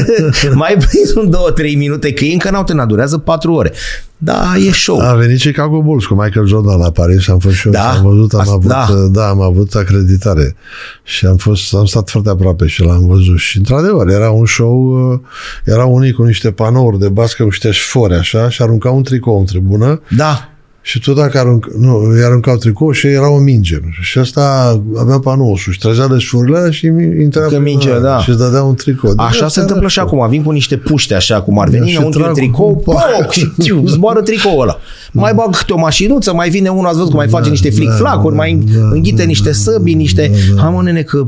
mai 0.53 0.77
prins 0.89 1.13
un 1.15 1.31
2-3 1.71 1.77
minute, 1.77 2.13
că 2.13 2.23
ei 2.23 2.33
încă 2.33 2.49
n-au 2.49 2.63
terminat, 2.63 2.89
durează 2.89 3.17
4 3.17 3.53
ore. 3.53 3.71
Da, 4.21 4.53
e 4.57 4.71
show. 4.71 4.99
A 5.01 5.13
venit 5.13 5.39
Chicago 5.39 5.81
Bulls 5.81 6.05
cu 6.05 6.13
Michael 6.13 6.45
Jordan 6.47 6.77
la 6.79 6.91
Paris 6.91 7.21
și 7.21 7.29
am 7.31 7.39
fost 7.39 7.55
și 7.55 7.65
eu, 7.65 7.71
Da? 7.73 7.89
am 7.91 8.03
văzut, 8.03 8.33
am 8.33 8.39
Asta- 8.39 8.53
avut, 8.53 8.67
da. 8.67 8.85
da. 8.89 8.95
da, 9.07 9.27
am 9.29 9.41
avut 9.41 9.73
acreditare 9.75 10.55
și 11.03 11.25
am 11.25 11.37
fost, 11.37 11.73
am 11.73 11.85
stat 11.85 12.09
foarte 12.09 12.29
aproape 12.29 12.67
și 12.67 12.83
l-am 12.83 13.07
văzut 13.07 13.37
și 13.37 13.57
într-adevăr 13.57 14.07
era 14.09 14.29
un 14.31 14.45
show, 14.45 15.11
uh, 15.11 15.19
era 15.63 15.85
unii 15.85 16.11
cu 16.11 16.23
niște 16.23 16.51
panouri 16.51 16.99
de 16.99 17.09
bască, 17.09 17.41
cu 17.43 17.47
niște 17.49 17.71
șfori 17.71 18.13
așa 18.13 18.49
și 18.49 18.61
aruncau 18.61 18.95
un 18.95 19.03
tricou 19.03 19.39
în 19.39 19.45
tribună 19.45 20.01
Da. 20.17 20.48
Și 20.81 20.99
tu 20.99 21.13
dacă 21.13 21.37
arunc, 21.37 21.65
nu, 21.77 21.95
îi 21.97 22.23
aruncau 22.23 22.55
tricou 22.57 22.91
și 22.91 23.07
era 23.07 23.29
o 23.29 23.37
minge. 23.37 23.75
nu 23.83 23.89
știu. 23.91 24.03
Și 24.03 24.19
ăsta 24.19 24.81
avea 24.97 25.19
panou 25.19 25.55
sus 25.57 25.73
și 25.73 25.79
trăgea 25.79 26.07
de 26.07 26.17
șurile 26.17 26.57
alea 26.57 26.71
și 26.71 26.85
intra 27.21 27.41
Că 27.41 27.47
pe- 27.47 27.57
minge, 27.59 27.99
da. 27.99 28.19
Și 28.19 28.29
îți 28.29 28.37
dădea 28.37 28.63
un 28.63 28.75
tricou. 28.75 29.09
Deci 29.13 29.19
Așa 29.25 29.29
asta 29.45 29.47
se 29.47 29.59
întâmplă 29.59 29.83
era 29.85 29.91
și 29.93 29.99
show. 30.07 30.19
acum. 30.19 30.29
Vin 30.29 30.43
cu 30.43 30.51
niște 30.51 30.77
puște 30.77 31.15
așa 31.15 31.41
cum 31.41 31.59
ar 31.59 31.69
veni, 31.69 31.89
și 31.89 31.95
înăuntru 31.95 32.19
un 32.19 32.25
trag 32.25 32.37
tricou, 32.37 32.75
cu- 32.75 32.81
poc, 32.83 33.31
și 33.31 33.45
tiu, 33.57 33.85
zboară 33.85 34.21
tricoul 34.21 34.61
ăla. 34.61 34.77
Mai 35.11 35.33
bag 35.33 35.55
câte 35.55 35.73
o 35.73 35.77
mașinuță, 35.77 36.33
mai 36.33 36.49
vine 36.49 36.69
unul, 36.69 36.85
ați 36.85 36.95
văzut 36.95 37.09
cum 37.09 37.17
mai 37.19 37.27
face 37.27 37.49
niște 37.49 37.69
flic-flacuri, 37.69 38.35
mai 38.35 38.63
înghite 38.91 39.23
niște 39.23 39.51
săbii, 39.51 39.93
niște... 39.93 40.31
Hai 40.57 40.69
mă 40.71 40.81
nene 40.83 41.01
că 41.01 41.25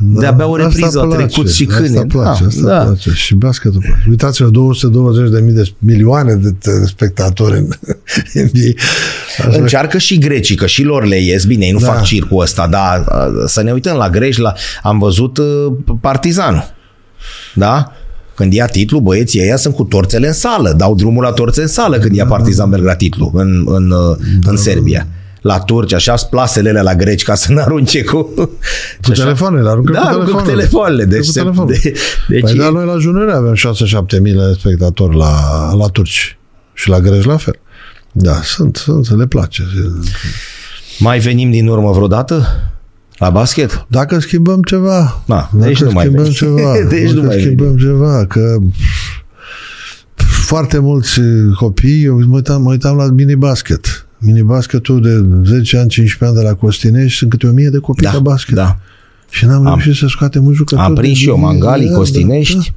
de-abia 0.00 0.46
o 0.46 0.54
Asta 0.54 0.66
repriză 0.66 1.00
a 1.00 1.02
place, 1.06 1.16
trecut 1.26 1.50
și 1.50 1.66
Asta 1.70 1.80
câine. 1.82 2.04
place, 2.04 2.40
Da, 2.42 2.46
asta 2.46 2.60
da. 2.66 2.84
place. 2.84 3.10
Și 3.10 3.34
basketul 3.34 3.80
place. 3.80 4.04
Uitați-vă, 4.08 4.48
220 4.48 5.30
de 5.30 5.40
mii 5.40 5.52
de 5.52 5.72
milioane 5.78 6.34
de 6.34 6.50
te- 6.58 6.86
spectatori 6.86 7.56
în 7.58 7.64
NBA. 8.44 8.80
Așa 9.48 9.58
Încearcă 9.60 9.98
și 9.98 10.18
grecii, 10.18 10.56
că 10.56 10.66
și 10.66 10.82
lor 10.82 11.04
le 11.04 11.16
ies. 11.16 11.44
Bine, 11.44 11.64
ei 11.64 11.72
nu 11.72 11.78
Da. 11.78 11.86
fac 11.86 12.02
circul 12.02 12.40
ăsta, 12.42 12.66
dar 12.66 12.98
uh, 13.00 13.42
să 13.46 13.62
ne 13.62 13.72
uităm 13.72 13.96
la 13.96 14.10
greci, 14.10 14.36
la... 14.38 14.52
am 14.82 14.98
văzut 14.98 15.38
uh, 15.38 15.72
Partizanul. 16.00 16.64
Da? 17.54 17.92
Când 18.34 18.52
ia 18.52 18.66
titlu, 18.66 19.00
băieții 19.00 19.40
ăia 19.40 19.56
sunt 19.56 19.74
cu 19.74 19.82
torțele 19.82 20.26
în 20.26 20.32
sală, 20.32 20.74
dau 20.76 20.94
drumul 20.94 21.22
la 21.22 21.30
torțe 21.32 21.60
în 21.62 21.66
sală 21.68 21.98
când 21.98 22.14
ia 22.14 22.26
Partizan 22.26 22.70
Belgrad 22.70 22.96
titlu 22.96 23.30
în, 23.34 23.64
în, 23.66 23.90
uh, 23.90 24.16
în 24.46 24.56
Serbia. 24.56 25.06
La 25.40 25.58
turci, 25.58 25.92
așa, 25.92 26.14
plasele 26.30 26.68
alea 26.68 26.82
la 26.82 26.94
greci 26.94 27.22
ca 27.22 27.34
să 27.34 27.52
n-arunce 27.52 28.04
cu... 28.04 28.22
Cu 29.02 29.10
telefoanele, 29.12 29.68
aruncă 29.68 29.92
Da, 29.92 30.00
cu 30.00 30.06
aruncă 30.06 30.24
cu 30.24 30.40
telefoanele. 30.40 30.56
telefoanele, 30.56 31.04
deci 31.04 31.26
Cu 31.26 31.32
se- 31.32 31.40
telefonul. 31.40 31.72
de- 31.82 31.92
deci 32.28 32.40
păi 32.40 32.52
e- 32.54 32.58
da, 32.58 32.68
noi 32.70 32.86
la 32.86 32.96
juniori 32.98 33.32
aveam 33.32 33.54
6-7 33.54 34.20
mii 34.20 34.32
de 34.32 34.52
spectatori 34.58 35.16
la, 35.16 35.34
la 35.74 35.86
turci. 35.86 36.38
Și 36.74 36.88
la 36.88 37.00
greci 37.00 37.24
la 37.24 37.36
fel. 37.36 37.58
Da, 38.12 38.40
sunt, 38.42 38.76
sunt, 38.76 39.16
le 39.18 39.26
place. 39.26 39.62
Mai 40.98 41.18
venim 41.18 41.50
din 41.50 41.68
urmă 41.68 41.92
vreodată? 41.92 42.46
La 43.18 43.30
basket? 43.30 43.84
Dacă 43.88 44.18
schimbăm 44.18 44.62
ceva, 44.62 45.22
Da, 45.26 45.48
dacă 45.52 45.66
deci 45.68 45.80
nu 45.80 45.90
mai 45.90 46.04
schimbăm 46.04 46.22
veni. 46.22 46.34
ceva, 46.34 46.72
Deci 46.88 47.02
dacă 47.02 47.14
nu 47.20 47.22
mai 47.26 47.40
schimbăm 47.44 47.76
ceva, 47.76 48.24
că 48.26 48.56
foarte 50.46 50.78
mulți 50.78 51.20
copii, 51.58 52.04
eu 52.04 52.18
mă 52.26 52.34
uitam, 52.34 52.62
mă 52.62 52.70
uitam 52.70 52.96
la 52.96 53.06
mini-basket. 53.06 54.06
Mini-basketul 54.20 55.00
de 55.02 55.24
10 55.48 55.76
ani, 55.76 55.88
15 55.88 56.24
ani 56.24 56.34
de 56.44 56.50
la 56.50 56.54
Costinești, 56.56 57.18
sunt 57.18 57.30
câte 57.30 57.46
o 57.46 57.50
mie 57.50 57.68
de 57.68 57.78
copii 57.78 58.06
Da, 58.06 58.12
la 58.12 58.18
basket. 58.18 58.54
da. 58.54 58.76
Și 59.30 59.44
n-am 59.46 59.64
reușit 59.64 59.94
să 59.94 60.06
scoatem 60.08 60.44
un 60.44 60.52
jucător. 60.52 60.84
Am 60.84 60.94
de 60.94 61.00
prins 61.00 61.16
și 61.16 61.28
eu 61.28 61.34
mini- 61.36 61.40
Mangali, 61.42 61.88
da, 61.88 61.94
Costinești. 61.96 62.72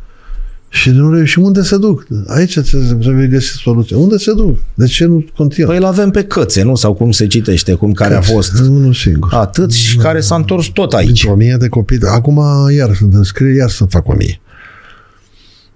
Și 0.69 0.89
nu 0.89 1.13
reușim. 1.13 1.43
Unde 1.43 1.61
se 1.61 1.77
duc? 1.77 2.05
Aici 2.27 2.59
trebuie, 2.59 2.93
trebuie 2.93 3.27
găsit 3.27 3.51
soluția. 3.59 3.97
Unde 3.97 4.17
se 4.17 4.33
duc? 4.33 4.57
De 4.73 4.85
ce 4.85 5.05
nu 5.05 5.25
continuă? 5.35 5.69
Păi 5.69 5.77
îl 5.79 5.85
avem 5.85 6.09
pe 6.09 6.23
cățe, 6.23 6.63
nu? 6.63 6.75
Sau 6.75 6.93
cum 6.93 7.11
se 7.11 7.27
citește, 7.27 7.73
cum 7.73 7.91
care 7.91 8.15
a 8.15 8.21
fost. 8.21 8.59
Unul 8.59 8.93
singur. 8.93 9.33
Atât 9.33 9.71
și 9.71 9.97
care 9.97 10.19
s-a 10.19 10.35
întors 10.35 10.67
tot 10.67 10.93
aici. 10.93 11.05
Dintr-o 11.05 11.35
mie 11.35 11.55
de 11.59 11.67
copii. 11.67 11.97
Acum 12.01 12.41
iar 12.75 12.93
sunt 12.95 13.13
înscrie, 13.13 13.55
iar 13.55 13.69
să 13.69 13.85
fac 13.85 14.07
o 14.07 14.13
mie. 14.17 14.39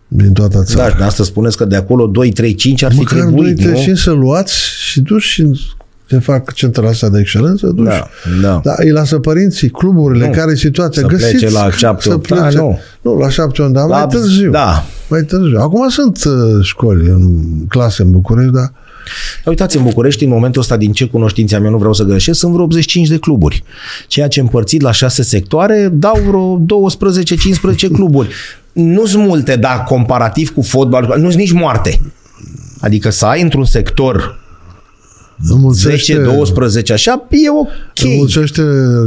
Din 0.08 0.34
toată 0.34 0.58
Da, 0.58 0.64
țara. 0.64 0.90
și 0.90 0.98
de 0.98 1.04
asta 1.04 1.24
spuneți 1.24 1.58
că 1.58 1.66
de 1.66 1.76
acolo 1.76 2.06
2, 2.08 2.32
3, 2.32 2.54
5 2.56 2.84
ar 2.84 2.92
fi 2.92 2.98
Măcar 2.98 3.18
2, 3.20 3.28
trebuit, 3.32 3.56
3, 3.56 3.72
nu? 3.72 3.78
5 3.78 3.98
să 3.98 4.12
luați 4.12 4.54
și 4.80 5.00
duci 5.02 5.22
și 5.22 5.60
se 6.10 6.20
fac 6.20 6.54
centrele 6.54 6.90
astea 6.90 7.10
de 7.10 7.20
excelență, 7.20 7.68
duci. 7.68 7.86
Da, 7.86 8.08
da. 8.42 8.60
Da, 8.64 8.74
îi 8.78 8.92
lasă 8.92 9.20
părinții, 9.20 9.70
cluburile, 9.70 10.26
Nu. 10.26 10.32
care 10.32 10.52
e 10.52 10.56
situația. 10.56 11.02
Să 11.02 11.08
Găsiți, 11.08 11.30
plece 11.32 11.50
la 11.54 11.72
șapte, 11.72 12.08
să 12.08 12.14
opt 12.14 12.28
plece- 12.28 12.42
ani, 12.44 12.56
nu. 12.56 12.80
Nu, 13.02 13.18
la 13.18 13.30
șapte 13.30 13.62
ani, 13.62 13.74
dar 13.74 13.88
La- 13.88 13.98
mai 13.98 14.08
târziu. 14.08 14.52
da. 14.52 14.86
Mai 15.10 15.22
târziu. 15.22 15.60
Acum 15.60 15.90
sunt 15.90 16.24
uh, 16.26 16.34
școli 16.64 17.08
în 17.10 17.42
clase 17.68 18.02
în 18.02 18.12
București, 18.12 18.52
dar 18.52 18.72
Uitați, 19.46 19.78
în 19.78 19.84
București, 19.84 20.24
în 20.24 20.30
momentul 20.30 20.62
ăsta, 20.62 20.78
din 20.78 20.92
ce 20.92 21.06
cunoștințe 21.06 21.56
am 21.56 21.66
eu, 21.66 21.72
nu 21.72 21.78
vreau 21.78 21.94
să 21.94 22.04
greșesc, 22.04 22.40
sunt 22.40 22.52
vreo 22.52 22.64
85 22.64 23.08
de 23.08 23.18
cluburi. 23.18 23.64
Ceea 24.08 24.28
ce 24.28 24.40
împărțit 24.40 24.82
la 24.82 24.92
șase 24.92 25.24
sectoare 25.24 25.90
dau 25.94 26.20
vreo 26.28 26.60
12-15 27.86 27.92
cluburi. 27.92 28.30
Nu 28.72 29.06
sunt 29.06 29.28
multe, 29.28 29.56
dar 29.56 29.84
comparativ 29.84 30.54
cu 30.54 30.62
fotbal, 30.62 31.14
nu 31.18 31.30
sunt 31.30 31.42
nici 31.42 31.52
moarte. 31.52 32.00
Adică 32.80 33.10
să 33.10 33.26
ai 33.26 33.42
într-un 33.42 33.66
sector 33.66 34.40
înmulțește, 35.50 36.26
10-12 36.90 36.92
așa, 36.94 37.28
e 37.30 37.50
ok. 37.50 37.70
înmulțește 38.04 38.62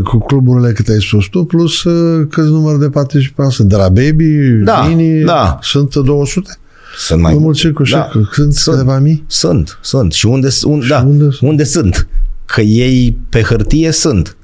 cu 0.04 0.18
cluburile 0.18 0.72
cât 0.72 0.88
ai 0.88 1.00
spus 1.00 1.26
tu, 1.26 1.44
plus 1.44 1.82
uh, 1.82 2.26
câți 2.30 2.48
număr 2.48 2.76
de 2.78 2.88
participanți 2.88 3.54
sunt. 3.54 3.68
De 3.68 3.76
la 3.76 3.88
Baby, 3.88 4.24
Da, 4.64 4.86
Mini, 4.86 5.24
da. 5.24 5.58
sunt 5.62 5.94
200. 5.94 6.58
Sunt 6.96 7.20
mai 7.20 7.34
Înmulțit 7.34 7.74
cu 7.74 7.82
Da. 7.82 7.96
da. 8.14 8.20
sunt, 8.32 8.54
Sunt. 8.54 8.76
câteva 8.76 8.98
mii. 8.98 9.24
Sunt, 9.26 9.78
sunt. 9.82 10.12
Și 10.12 10.26
unde, 10.26 10.48
un, 10.64 10.82
da, 10.88 10.98
unde 11.00 11.22
unde, 11.22 11.34
sunt? 11.36 11.50
unde 11.50 11.64
sunt? 11.64 12.06
Că 12.44 12.60
ei 12.60 13.16
pe 13.28 13.42
hârtie 13.42 13.90
sunt. 13.90 14.36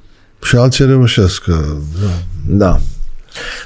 Și 0.42 0.56
alții 0.56 0.86
reușesc. 0.86 1.42
Că, 1.42 1.64
da. 2.02 2.22
Da. 2.56 2.80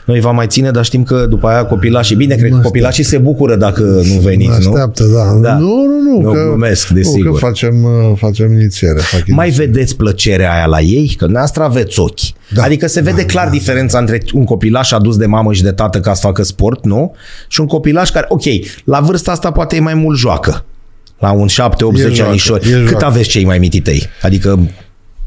Noi 0.04 0.20
va 0.20 0.30
mai 0.30 0.46
ține, 0.46 0.70
dar 0.70 0.84
știm 0.84 1.02
că 1.02 1.26
după 1.28 1.46
aia 1.46 1.64
copilașii, 1.64 2.16
bine, 2.16 2.34
cred 2.34 2.50
că 2.50 2.56
Mă 2.56 2.62
copilașii 2.62 3.04
se 3.04 3.18
bucură 3.18 3.56
dacă 3.56 3.82
nu 3.82 4.20
veniți, 4.20 4.62
nu? 4.62 4.68
Așteaptă, 4.70 5.04
da. 5.04 5.38
Da. 5.48 5.54
Nu, 5.58 5.66
nu, 5.86 6.10
nu. 6.12 6.20
Nu, 6.20 6.32
că, 6.32 6.42
glumesc, 6.46 6.88
nu, 6.88 6.96
desigur. 6.96 7.32
că 7.32 7.36
facem, 7.38 7.82
uh, 7.84 7.90
facem 8.16 8.52
inițiere. 8.52 8.98
Fac 9.00 9.22
Mai 9.26 9.46
inițiere. 9.46 9.70
vedeți 9.70 9.96
plăcerea 9.96 10.54
aia 10.54 10.66
la 10.66 10.80
ei? 10.80 11.14
Că 11.18 11.26
noastră 11.26 11.62
aveți 11.62 12.00
ochi. 12.00 12.20
Da. 12.54 12.62
Adică 12.62 12.86
se 12.86 13.00
vede 13.00 13.24
clar 13.24 13.48
diferența 13.48 13.98
între 13.98 14.22
un 14.32 14.44
copilaș 14.44 14.92
adus 14.92 15.16
de 15.16 15.26
mamă 15.26 15.52
și 15.52 15.62
de 15.62 15.70
tată 15.72 16.00
ca 16.00 16.14
să 16.14 16.20
facă 16.24 16.42
sport, 16.42 16.84
nu? 16.84 17.14
Și 17.48 17.60
un 17.60 17.66
copilaș 17.66 18.10
care, 18.10 18.26
ok, 18.28 18.42
la 18.84 19.00
vârsta 19.00 19.30
asta 19.30 19.50
poate 19.50 19.76
e 19.76 19.80
mai 19.80 19.94
mult 19.94 20.18
joacă. 20.18 20.64
La 21.18 21.30
un 21.32 21.46
7, 21.46 21.84
8, 21.84 21.96
E 21.98 22.00
10 22.00 22.14
joacă, 22.14 22.30
anișori. 22.30 22.68
e 22.68 22.72
Cât 22.72 22.88
joacă. 22.88 23.04
aveți 23.04 23.28
cei 23.28 23.44
mai 23.44 23.58
mititei? 23.58 24.02
Adică 24.22 24.58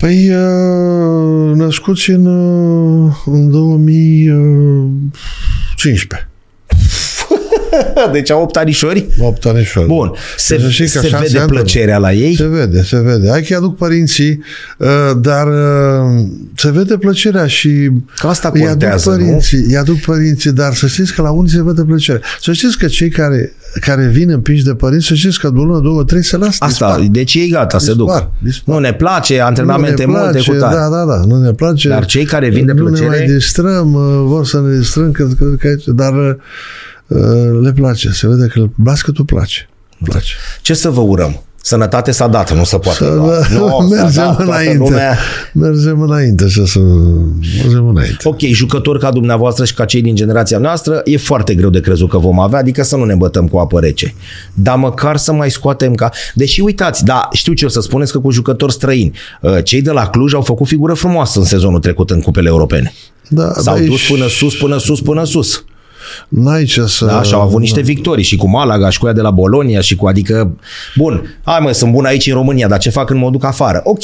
Păi, 0.03 0.29
uh, 0.29 1.55
născuți 1.55 2.09
în, 2.09 2.25
uh, 2.25 3.11
în 3.25 3.49
2015. 3.49 6.27
deci 8.13 8.31
au 8.31 8.41
8 8.41 8.55
anișori? 8.55 9.07
8 9.19 9.45
anișori. 9.45 9.87
Bun. 9.87 10.11
Se, 10.37 10.55
Deci 10.55 10.65
să 10.65 10.69
știi 10.71 10.89
că 10.89 10.99
se 10.99 11.07
șase 11.07 11.23
vede 11.23 11.39
ani- 11.39 11.47
plăcerea 11.47 11.97
la 11.97 12.13
ei? 12.13 12.35
Se 12.35 12.47
vede, 12.47 12.83
se 12.83 12.99
vede. 12.99 13.29
Hai 13.29 13.41
că 13.41 13.55
aduc 13.55 13.77
părinții, 13.77 14.43
uh, 14.77 14.87
dar 15.17 15.47
uh, 15.47 16.21
se 16.55 16.71
vede 16.71 16.97
plăcerea 16.97 17.47
și 17.47 17.89
Că 18.15 18.27
asta 18.27 18.51
îi 18.53 18.59
aduc 18.59 18.69
contează, 18.69 19.09
nu? 19.09 19.15
părinții, 19.15 19.59
îi 19.59 19.77
aduc 19.77 19.99
părinții, 19.99 20.51
dar 20.51 20.73
să 20.73 20.87
știți 20.87 21.13
că 21.13 21.21
la 21.21 21.31
unii 21.31 21.51
se 21.51 21.63
vede 21.63 21.83
plăcere. 21.83 22.21
Să 22.41 22.53
știți 22.53 22.77
că 22.77 22.87
cei 22.87 23.09
care, 23.09 23.53
care 23.81 24.07
vin 24.07 24.29
împinși 24.29 24.63
de 24.63 24.73
părinți, 24.73 25.05
să 25.05 25.13
știți 25.13 25.39
că 25.39 25.49
de 25.49 25.59
o 25.59 25.63
lună, 25.63 25.79
două, 25.79 26.03
trei 26.03 26.23
se 26.23 26.37
lasă. 26.37 26.57
Asta, 26.59 26.87
dispar. 26.95 27.07
deci 27.11 27.33
ei 27.33 27.49
gata, 27.49 27.77
se 27.77 27.93
Dispar, 27.93 28.19
duc. 28.21 28.31
dispar. 28.39 28.75
Nu 28.75 28.81
ne 28.81 28.93
place, 28.93 29.37
Nu 29.37 29.43
antrenamente 29.45 30.05
ne 30.05 30.11
multe 30.11 30.29
place, 30.31 30.51
cu 30.51 30.57
tare. 30.57 30.75
Da, 30.75 30.89
da, 30.89 31.05
da, 31.05 31.21
nu 31.25 31.37
ne 31.41 31.51
place. 31.51 31.87
Dar 31.89 32.05
cei 32.05 32.25
care 32.25 32.49
vin 32.49 32.65
de 32.65 32.71
nu 32.71 32.83
plăcere- 32.83 33.09
ne 33.09 33.15
mai 33.17 33.25
distrăm, 33.25 33.93
uh, 33.93 34.01
vor 34.25 34.45
să 34.45 34.61
ne 34.61 34.77
distrăm, 34.77 35.11
că, 35.11 35.27
că, 35.37 35.45
că, 35.59 35.91
dar 35.91 36.13
uh, 37.07 37.59
le 37.61 37.71
place, 37.71 38.09
se 38.09 38.27
vede 38.27 38.47
că 38.47 38.63
basketul 38.75 39.25
place. 39.25 39.69
place. 40.03 40.33
Ce 40.61 40.73
să 40.73 40.89
vă 40.89 41.01
urăm? 41.01 41.41
Sănătate 41.65 42.11
s-a 42.11 42.27
dat, 42.27 42.55
nu 42.55 42.63
se 42.63 42.77
poate. 42.77 42.97
Să 42.97 43.13
lua. 43.13 43.37
Nu, 43.49 43.67
s-a 43.89 43.95
mergem 43.95 44.23
dat, 44.23 44.35
toată 44.35 44.43
înainte. 44.51 44.77
lumea. 44.77 45.17
Mergem 45.53 46.01
înainte 46.01 46.47
și 46.47 46.65
să 46.65 46.79
mergem 46.79 47.87
înainte. 47.87 48.17
Ok, 48.23 48.39
jucători 48.39 48.99
ca 48.99 49.11
dumneavoastră 49.11 49.65
și 49.65 49.73
ca 49.73 49.85
cei 49.85 50.01
din 50.01 50.15
generația 50.15 50.57
noastră, 50.57 51.01
e 51.05 51.17
foarte 51.17 51.55
greu 51.55 51.69
de 51.69 51.79
crezut 51.79 52.09
că 52.09 52.17
vom 52.17 52.39
avea, 52.39 52.59
adică 52.59 52.83
să 52.83 52.95
nu 52.95 53.03
ne 53.03 53.15
bătăm 53.15 53.47
cu 53.47 53.57
apă 53.57 53.79
rece. 53.79 54.13
Dar 54.53 54.75
măcar 54.75 55.17
să 55.17 55.33
mai 55.33 55.51
scoatem 55.51 55.93
ca... 55.95 56.09
Deși 56.33 56.61
uitați, 56.61 57.03
da, 57.05 57.27
știu 57.31 57.53
ce 57.53 57.65
o 57.65 57.69
să 57.69 57.81
spuneți 57.81 58.11
că 58.11 58.19
cu 58.19 58.31
jucători 58.31 58.71
străini, 58.73 59.11
uh, 59.41 59.57
cei 59.63 59.81
de 59.81 59.91
la 59.91 60.07
Cluj 60.07 60.33
au 60.33 60.41
făcut 60.41 60.67
figură 60.67 60.93
frumoasă 60.93 61.39
în 61.39 61.45
sezonul 61.45 61.79
trecut 61.79 62.09
în 62.09 62.21
cupele 62.21 62.47
europene. 62.49 62.93
Da, 63.29 63.51
S-au 63.53 63.63
dar 63.75 63.83
dus 63.85 63.95
ești- 63.99 64.07
până 64.11 64.27
sus, 64.27 64.55
până 64.55 64.77
sus, 64.77 65.01
până 65.01 65.23
sus. 65.23 65.63
N-ai 66.27 66.63
ce 66.63 66.85
să... 66.85 67.05
Da, 67.05 67.21
și 67.21 67.33
au 67.33 67.41
avut 67.41 67.59
niște 67.59 67.81
victorii 67.81 68.23
și 68.23 68.35
cu 68.35 68.49
Malaga 68.49 68.89
și 68.89 68.99
cu 68.99 69.07
ea 69.07 69.13
de 69.13 69.21
la 69.21 69.31
Bolonia 69.31 69.81
și 69.81 69.95
cu 69.95 70.07
adică, 70.07 70.57
bun, 70.95 71.39
hai 71.43 71.59
mă, 71.59 71.71
sunt 71.71 71.91
bun 71.91 72.05
aici 72.05 72.27
în 72.27 72.33
România, 72.33 72.67
dar 72.67 72.79
ce 72.79 72.89
fac 72.89 73.05
când 73.05 73.19
mă 73.19 73.29
duc 73.29 73.43
afară? 73.43 73.81
Ok, 73.83 74.03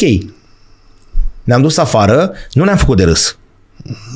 ne-am 1.44 1.62
dus 1.62 1.78
afară, 1.78 2.32
nu 2.54 2.64
ne-am 2.64 2.78
făcut 2.78 2.98
de 2.98 3.04
râs. 3.04 3.39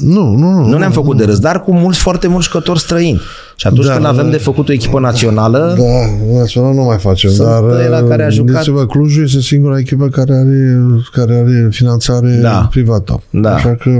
Nu, 0.01 0.35
nu, 0.35 0.51
nu. 0.51 0.67
Nu 0.67 0.77
ne-am 0.77 0.91
făcut 0.91 1.17
de 1.17 1.23
râs, 1.25 1.39
dar 1.39 1.61
cu 1.63 1.73
mulți, 1.73 1.99
foarte 1.99 2.27
mulți 2.27 2.47
jucători 2.47 2.79
străini. 2.79 3.21
Și 3.55 3.67
atunci 3.67 3.85
Da, 3.85 3.93
când 3.93 4.05
avem 4.05 4.29
de 4.29 4.37
făcut 4.37 4.69
o 4.69 4.71
echipă 4.71 4.99
națională, 4.99 5.75
Da, 5.77 6.33
național 6.37 6.73
nu 6.73 6.83
mai 6.83 6.97
facem, 6.97 7.29
Sunt 7.31 7.47
dar 7.47 7.63
ăia 7.63 8.03
care 8.07 8.23
a 8.23 8.29
jucat- 8.29 8.45
gândiți-vă, 8.45 8.85
Clujul 8.85 9.23
este 9.23 9.39
singura 9.41 9.77
echipă 9.77 10.07
care 10.07 10.33
are, 10.33 10.81
care 11.11 11.35
are 11.35 11.67
finanțare 11.71 12.39
Da. 12.41 12.67
privată. 12.71 13.21
Da. 13.29 13.53
Așa 13.53 13.75
că 13.75 13.99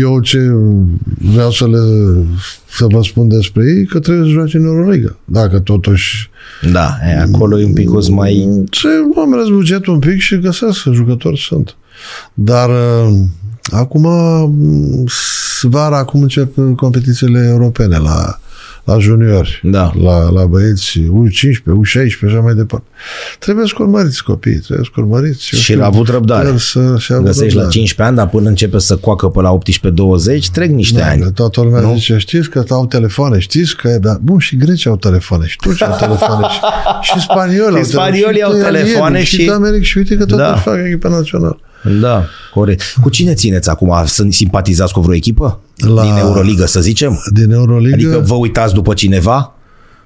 eu 0.00 0.20
ce 0.20 0.38
vreau 1.32 1.50
să 1.50 1.66
le 1.68 1.78
să 2.76 2.86
vă 2.88 3.02
spun 3.02 3.28
despre 3.28 3.64
ei, 3.76 3.84
că 3.86 3.98
trebuie 3.98 4.24
să 4.26 4.30
joace 4.30 4.56
în 4.56 4.64
Euroliga. 4.64 5.16
Dacă 5.24 5.58
totuși 5.58 6.30
da, 6.72 6.96
e, 7.08 7.20
acolo 7.20 7.60
e 7.60 7.64
un 7.64 7.72
pic 7.72 7.88
mai... 8.10 8.64
se 8.70 8.88
am 9.16 9.48
bugetul 9.52 9.92
un 9.92 9.98
pic 9.98 10.18
și 10.18 10.38
găsesc 10.38 10.82
că 10.82 10.90
jucători 10.92 11.38
sunt. 11.38 11.76
Dar 12.34 12.68
uh, 12.68 13.18
acum, 13.70 14.02
m, 14.50 15.04
s- 15.06 15.62
vara, 15.62 15.96
acum 15.98 16.22
încep 16.22 16.54
competițiile 16.76 17.46
europene 17.50 17.98
la, 17.98 18.38
la 18.84 18.98
juniori, 18.98 19.60
Da. 19.62 19.92
la, 20.02 20.30
la 20.30 20.44
băieți 20.46 20.98
U15, 21.00 21.62
U16 21.62 22.06
și 22.08 22.24
așa 22.26 22.40
mai 22.40 22.54
departe. 22.54 22.86
Trebuie 23.38 23.66
să 23.66 23.72
urmăriți 23.78 24.24
copiii, 24.24 24.58
trebuie 24.58 24.88
să 24.94 25.00
urmăriți. 25.00 25.50
Eu 25.52 25.58
Și 25.58 25.64
știu, 25.64 25.82
a 25.82 25.86
avut 25.86 26.08
răbdare. 26.08 26.40
trebuie 26.40 26.60
Să, 26.60 26.94
și 26.98 27.12
a 27.12 27.14
avut 27.14 27.26
Găsești 27.26 27.54
la 27.56 27.60
răbdare. 27.62 27.68
15 27.78 28.02
ani, 28.02 28.16
dar 28.16 28.28
până 28.28 28.48
începe 28.48 28.78
să 28.78 28.96
coacă 28.96 29.28
pe 29.28 29.40
la 29.40 29.58
18-20, 29.58 30.50
trec 30.52 30.70
niște 30.70 30.98
Da, 30.98 31.06
ani. 31.06 31.32
toată 31.34 31.60
lumea 31.60 31.80
Nu? 31.80 31.94
zice, 31.94 32.16
știți 32.18 32.48
că 32.50 32.64
au 32.68 32.86
telefoane, 32.86 33.38
știți 33.38 33.76
că, 33.76 33.98
da, 34.00 34.18
bun, 34.22 34.38
și 34.38 34.56
grecii 34.56 34.90
au 34.90 34.96
telefoane, 34.96 35.46
și 35.46 35.56
turcii 35.56 35.86
au 35.86 35.96
telefoane, 36.06 36.46
și, 36.48 36.60
și 37.12 37.20
spaniolii 37.20 37.76
au 37.78 37.82
Și 37.84 37.90
spaniolii 37.90 38.42
au 38.42 38.56
italienii, 38.56 38.86
telefoane 38.86 39.22
și, 39.22 39.34
și- 39.36 39.42
și 39.42 39.50
America, 39.50 39.82
și 39.84 39.98
uite 39.98 40.16
că 40.16 40.24
tot 40.24 40.38
Da. 40.38 40.48
da. 40.48 40.56
fac 40.56 40.76
echipa 40.86 41.08
națională. 41.08 41.58
Da, 42.00 42.24
corect. 42.54 42.82
Cu 43.02 43.08
cine 43.10 43.34
țineți 43.34 43.70
acum? 43.70 43.92
Sunt 44.06 44.32
simpatizați 44.32 44.92
cu 44.92 45.00
vreo 45.00 45.14
echipă? 45.14 45.60
La- 45.76 46.02
Din 46.02 46.16
Euroliga, 46.16 46.66
să 46.66 46.80
zicem? 46.80 47.18
Din 47.32 47.50
Euroliga, 47.50 47.94
Adică 47.94 48.18
vă 48.26 48.34
uitați 48.34 48.74
după 48.74 48.94
cineva? 48.94 49.50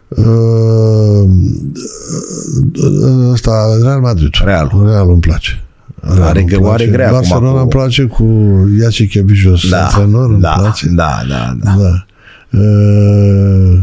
uh, 0.08 1.28
ăsta, 3.32 3.78
Real 3.82 4.00
Madrid. 4.00 4.30
Real. 4.44 4.72
Real 4.84 5.10
îmi 5.10 5.20
place. 5.20 5.64
Real 6.00 6.22
Are- 6.22 6.38
îmi 6.40 6.48
place. 6.48 6.66
are 6.72 6.86
grea 6.86 7.06
acum 7.06 7.18
Barcelona 7.18 7.50
cu- 7.52 7.58
îmi 7.58 7.68
place 7.68 8.02
cu 8.04 8.24
Iaci 8.80 9.08
Chebijos, 9.08 9.68
Da, 9.68 9.82
antrenor, 9.84 10.30
îmi 10.30 10.40
da, 10.40 10.54
place. 10.58 10.88
da, 10.88 11.10
da, 11.28 11.56
da. 11.62 11.74
da. 11.78 12.04
Uh, 12.58 13.78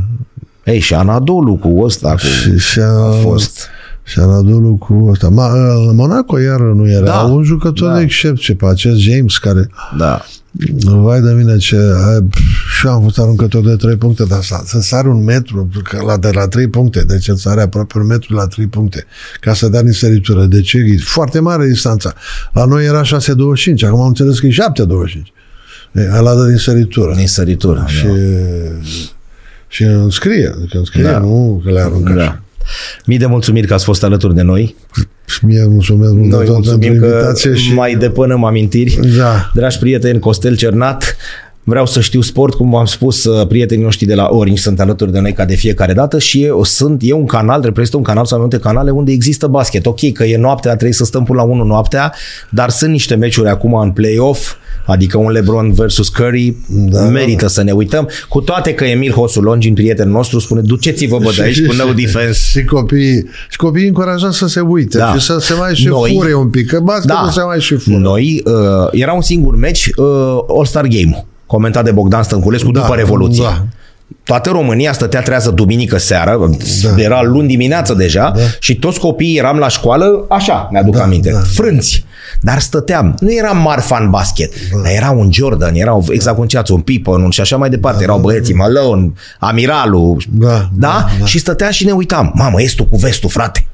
Ei, 0.63 0.79
și 0.79 0.93
Anadolu 0.93 1.55
cu 1.55 1.81
ăsta, 1.83 2.11
cu... 2.11 2.17
și, 2.17 2.57
și 2.57 2.79
a 2.79 2.85
a 2.87 3.11
fost... 3.11 3.67
Și 4.07 4.19
Anadolu 4.19 4.75
cu 4.75 5.07
ăsta. 5.11 5.29
Ma, 5.29 5.47
uh, 5.47 5.89
Monaco 5.93 6.39
iar 6.39 6.59
nu 6.59 6.89
era. 6.89 7.05
Da, 7.05 7.11
Da, 7.11 7.21
un 7.21 7.43
jucător 7.43 7.87
da. 7.87 7.93
da. 7.93 7.97
de 7.97 8.03
excepție 8.03 8.53
pe 8.53 8.65
acest 8.65 8.97
James 8.97 9.37
care 9.37 9.69
Da. 9.97 10.21
Vai 10.85 11.21
de 11.21 11.31
mine 11.31 11.57
ce... 11.57 11.75
ai, 11.75 12.27
Și 12.77 12.85
eu 12.85 12.91
am 12.91 13.01
fost 13.01 13.19
aruncător 13.19 13.63
de 13.63 13.75
3 13.75 13.95
puncte, 13.95 14.23
dar 14.25 14.41
să, 14.41 14.61
să 14.65 14.79
sari 14.79 15.07
un 15.07 15.23
metru 15.23 15.69
că 15.83 16.01
la, 16.05 16.17
de 16.17 16.29
la 16.33 16.47
3 16.47 16.67
puncte, 16.67 17.03
deci 17.03 17.27
îți 17.27 17.41
sare 17.41 17.61
aproape 17.61 17.97
un 17.97 18.05
metru 18.05 18.35
la 18.35 18.47
3 18.47 18.67
puncte, 18.67 19.05
ca 19.39 19.53
să 19.53 19.69
dea 19.69 19.81
din 19.83 19.91
săritură. 19.91 20.45
Deci 20.45 20.73
e 20.73 20.97
foarte 20.99 21.39
mare 21.39 21.67
distanța. 21.67 22.13
La 22.53 22.65
noi 22.65 22.85
era 22.85 23.01
6,25, 23.03 23.05
acum 23.85 23.99
am 23.99 24.07
înțeles 24.07 24.39
că 24.39 24.45
e 24.45 24.49
7,25. 24.49 24.55
E, 25.91 26.09
ăla 26.17 26.35
dă 26.35 26.43
din 26.43 26.57
săritură. 26.57 27.13
Din 27.15 27.27
săritură. 27.27 27.85
Și, 27.87 28.05
da. 28.05 28.11
și 29.67 29.83
înscrie, 29.83 30.53
adică 30.57 30.77
înscrie, 30.77 31.03
Da. 31.03 31.11
da. 31.11 31.19
nu 31.19 31.61
că 31.63 31.71
le 31.71 31.79
aruncă 31.79 32.13
Da. 32.13 32.21
așa. 32.21 32.41
Mii 33.05 33.17
de 33.17 33.25
mulțumiri 33.25 33.67
că 33.67 33.73
ați 33.73 33.83
fost 33.83 34.03
alături 34.03 34.35
de 34.35 34.41
noi. 34.41 34.75
Și 35.25 35.45
mie 35.45 35.65
mulțumesc 35.67 36.11
mult 36.11 36.29
de 36.29 36.35
Noi 36.35 36.45
tot 36.45 36.53
pentru 36.53 36.71
mulțumim 36.71 36.99
că 36.99 37.05
invitație 37.05 37.55
și... 37.55 37.73
mai 37.73 37.95
depunem 37.95 38.43
amintiri. 38.43 38.99
Da. 39.17 39.51
Dragi 39.53 39.79
prieteni, 39.79 40.19
Costel 40.19 40.55
Cernat, 40.55 41.17
Vreau 41.69 41.85
să 41.85 42.01
știu 42.01 42.21
sport, 42.21 42.53
cum 42.53 42.69
v-am 42.69 42.85
spus, 42.85 43.23
uh, 43.23 43.47
prietenii 43.47 43.83
noștri 43.83 44.05
de 44.05 44.15
la 44.15 44.27
Orange 44.31 44.61
sunt 44.61 44.79
alături 44.79 45.11
de 45.11 45.19
noi 45.19 45.33
ca 45.33 45.45
de 45.45 45.55
fiecare 45.55 45.93
dată 45.93 46.19
și 46.19 46.43
eu 46.43 46.63
sunt, 46.63 47.01
e 47.03 47.13
un 47.13 47.25
canal, 47.25 47.61
reprezintă 47.61 47.97
un 47.97 48.03
canal 48.03 48.25
sau 48.25 48.37
mai 48.37 48.47
multe 48.49 48.67
canale 48.67 48.91
unde 48.91 49.11
există 49.11 49.47
basket. 49.47 49.85
Ok, 49.85 50.11
că 50.11 50.23
e 50.23 50.37
noaptea, 50.37 50.71
trebuie 50.71 50.93
să 50.93 51.05
stăm 51.05 51.23
până 51.23 51.41
la 51.41 51.47
1 51.47 51.63
noaptea, 51.63 52.13
dar 52.49 52.69
sunt 52.69 52.91
niște 52.91 53.15
meciuri 53.15 53.49
acum 53.49 53.73
în 53.73 53.91
play-off, 53.91 54.53
adică 54.85 55.17
un 55.17 55.31
LeBron 55.31 55.73
versus 55.73 56.09
Curry, 56.09 56.55
da, 56.67 57.01
merită 57.01 57.41
da. 57.41 57.47
să 57.47 57.63
ne 57.63 57.71
uităm, 57.71 58.09
cu 58.29 58.41
toate 58.41 58.73
că 58.73 58.83
Emil 58.83 59.11
Hosu 59.11 59.41
Longin, 59.41 59.73
prietenul 59.73 60.13
nostru, 60.13 60.39
spune 60.39 60.61
duceți-vă 60.61 61.17
bă 61.21 61.31
de 61.35 61.41
aici 61.41 61.65
cu 61.65 61.73
no 61.73 61.93
defense. 61.93 62.59
Și 62.59 62.65
copiii, 62.65 63.25
și 63.49 63.57
copiii 63.57 63.87
încurajați 63.87 64.37
să 64.37 64.47
se 64.47 64.59
uite 64.59 64.97
da. 64.97 65.13
și 65.13 65.25
să 65.25 65.37
se 65.39 65.53
mai 65.53 65.75
și 65.75 65.87
Noi, 65.87 66.13
fure 66.19 66.35
un 66.35 66.49
pic, 66.49 66.67
că 66.67 66.79
basketul 66.79 67.25
da. 67.25 67.31
se 67.31 67.41
mai 67.41 67.59
și 67.59 67.75
fure. 67.75 67.97
Noi, 67.97 68.43
uh, 68.45 68.53
era 68.91 69.13
un 69.13 69.21
singur 69.21 69.55
meci, 69.55 69.89
uh, 69.95 70.05
All-Star 70.47 70.87
Game 70.87 71.25
comentat 71.47 71.83
de 71.83 71.91
Bogdan 71.91 72.23
Stănculescu 72.23 72.71
da, 72.71 72.79
după 72.79 72.95
Revoluție. 72.95 73.43
Da. 73.43 73.63
Toată 74.23 74.49
România 74.49 74.93
stătea 74.93 75.21
trează 75.21 75.49
duminică 75.51 75.97
seară, 75.97 76.49
da. 76.83 77.01
era 77.01 77.21
luni 77.23 77.47
dimineață 77.47 77.93
deja 77.93 78.31
da. 78.35 78.41
și 78.59 78.75
toți 78.75 78.99
copiii 78.99 79.37
eram 79.37 79.57
la 79.57 79.67
școală, 79.67 80.25
așa, 80.29 80.67
mi-aduc 80.71 80.95
da, 80.95 81.03
aminte, 81.03 81.31
da. 81.31 81.39
frânți. 81.39 82.05
Dar 82.41 82.59
stăteam, 82.59 83.15
nu 83.19 83.33
eram 83.33 83.57
mari 83.57 83.81
fan 83.81 84.09
basket, 84.09 84.53
da. 84.71 84.81
dar 84.83 84.91
era 84.91 85.11
un 85.11 85.29
Jordan, 85.31 85.75
erau 85.75 86.05
exact 86.09 86.37
un 86.37 86.47
ceață, 86.47 86.73
un 86.73 86.79
Pippen 86.79 87.29
și 87.29 87.41
așa 87.41 87.57
mai 87.57 87.69
departe, 87.69 87.97
da, 87.97 88.03
erau 88.03 88.19
băieții 88.19 88.53
da, 88.53 88.59
Malone, 88.59 89.13
Amiralul, 89.39 90.23
da, 90.29 90.47
da? 90.47 90.67
da, 90.73 91.05
da. 91.19 91.25
Și 91.25 91.39
stăteam 91.39 91.71
și 91.71 91.85
ne 91.85 91.91
uitam, 91.91 92.31
mamă, 92.35 92.61
estul 92.61 92.85
cu 92.85 92.97
vestul, 92.97 93.29
frate. 93.29 93.67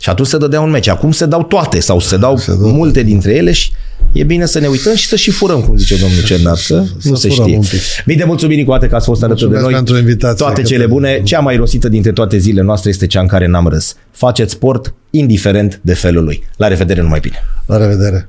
Și 0.00 0.08
atunci 0.08 0.28
se 0.28 0.38
dădea 0.38 0.60
un 0.60 0.70
meci. 0.70 0.88
Acum 0.88 1.10
se 1.10 1.26
dau 1.26 1.42
toate 1.42 1.80
sau 1.80 2.00
se 2.00 2.16
dau 2.16 2.36
se 2.36 2.52
multe 2.56 3.02
dintre 3.02 3.34
ele 3.34 3.52
și 3.52 3.72
e 4.12 4.24
bine 4.24 4.46
să 4.46 4.58
ne 4.58 4.66
uităm 4.66 4.94
și 4.94 5.06
să 5.06 5.16
și 5.16 5.30
furăm, 5.30 5.60
cum 5.60 5.76
zice 5.76 5.96
domnul 5.96 6.22
Cernat, 6.22 6.54
că 6.54 6.84
să 6.98 7.08
nu 7.08 7.14
se 7.14 7.28
știe. 7.28 7.58
Mii 8.06 8.16
de 8.16 8.24
mulțumiri 8.24 8.64
cu 8.64 8.76
că 8.88 8.94
ați 8.94 9.04
fost 9.04 9.22
alături 9.22 9.50
de 9.50 9.58
noi. 9.58 9.72
pentru 9.72 9.96
invitație. 9.96 10.44
Toate 10.44 10.62
cele 10.62 10.86
bune. 10.86 11.20
Cea 11.24 11.40
mai 11.40 11.56
rosită 11.56 11.88
dintre 11.88 12.12
toate 12.12 12.38
zilele 12.38 12.66
noastre 12.66 12.90
este 12.90 13.06
cea 13.06 13.20
în 13.20 13.26
care 13.26 13.46
n-am 13.46 13.66
râs. 13.66 13.96
Faceți 14.10 14.52
sport 14.52 14.94
indiferent 15.10 15.80
de 15.82 15.94
felul 15.94 16.24
lui. 16.24 16.42
La 16.56 16.68
revedere, 16.68 17.00
numai 17.00 17.20
bine. 17.20 17.36
La 17.66 17.76
revedere. 17.76 18.28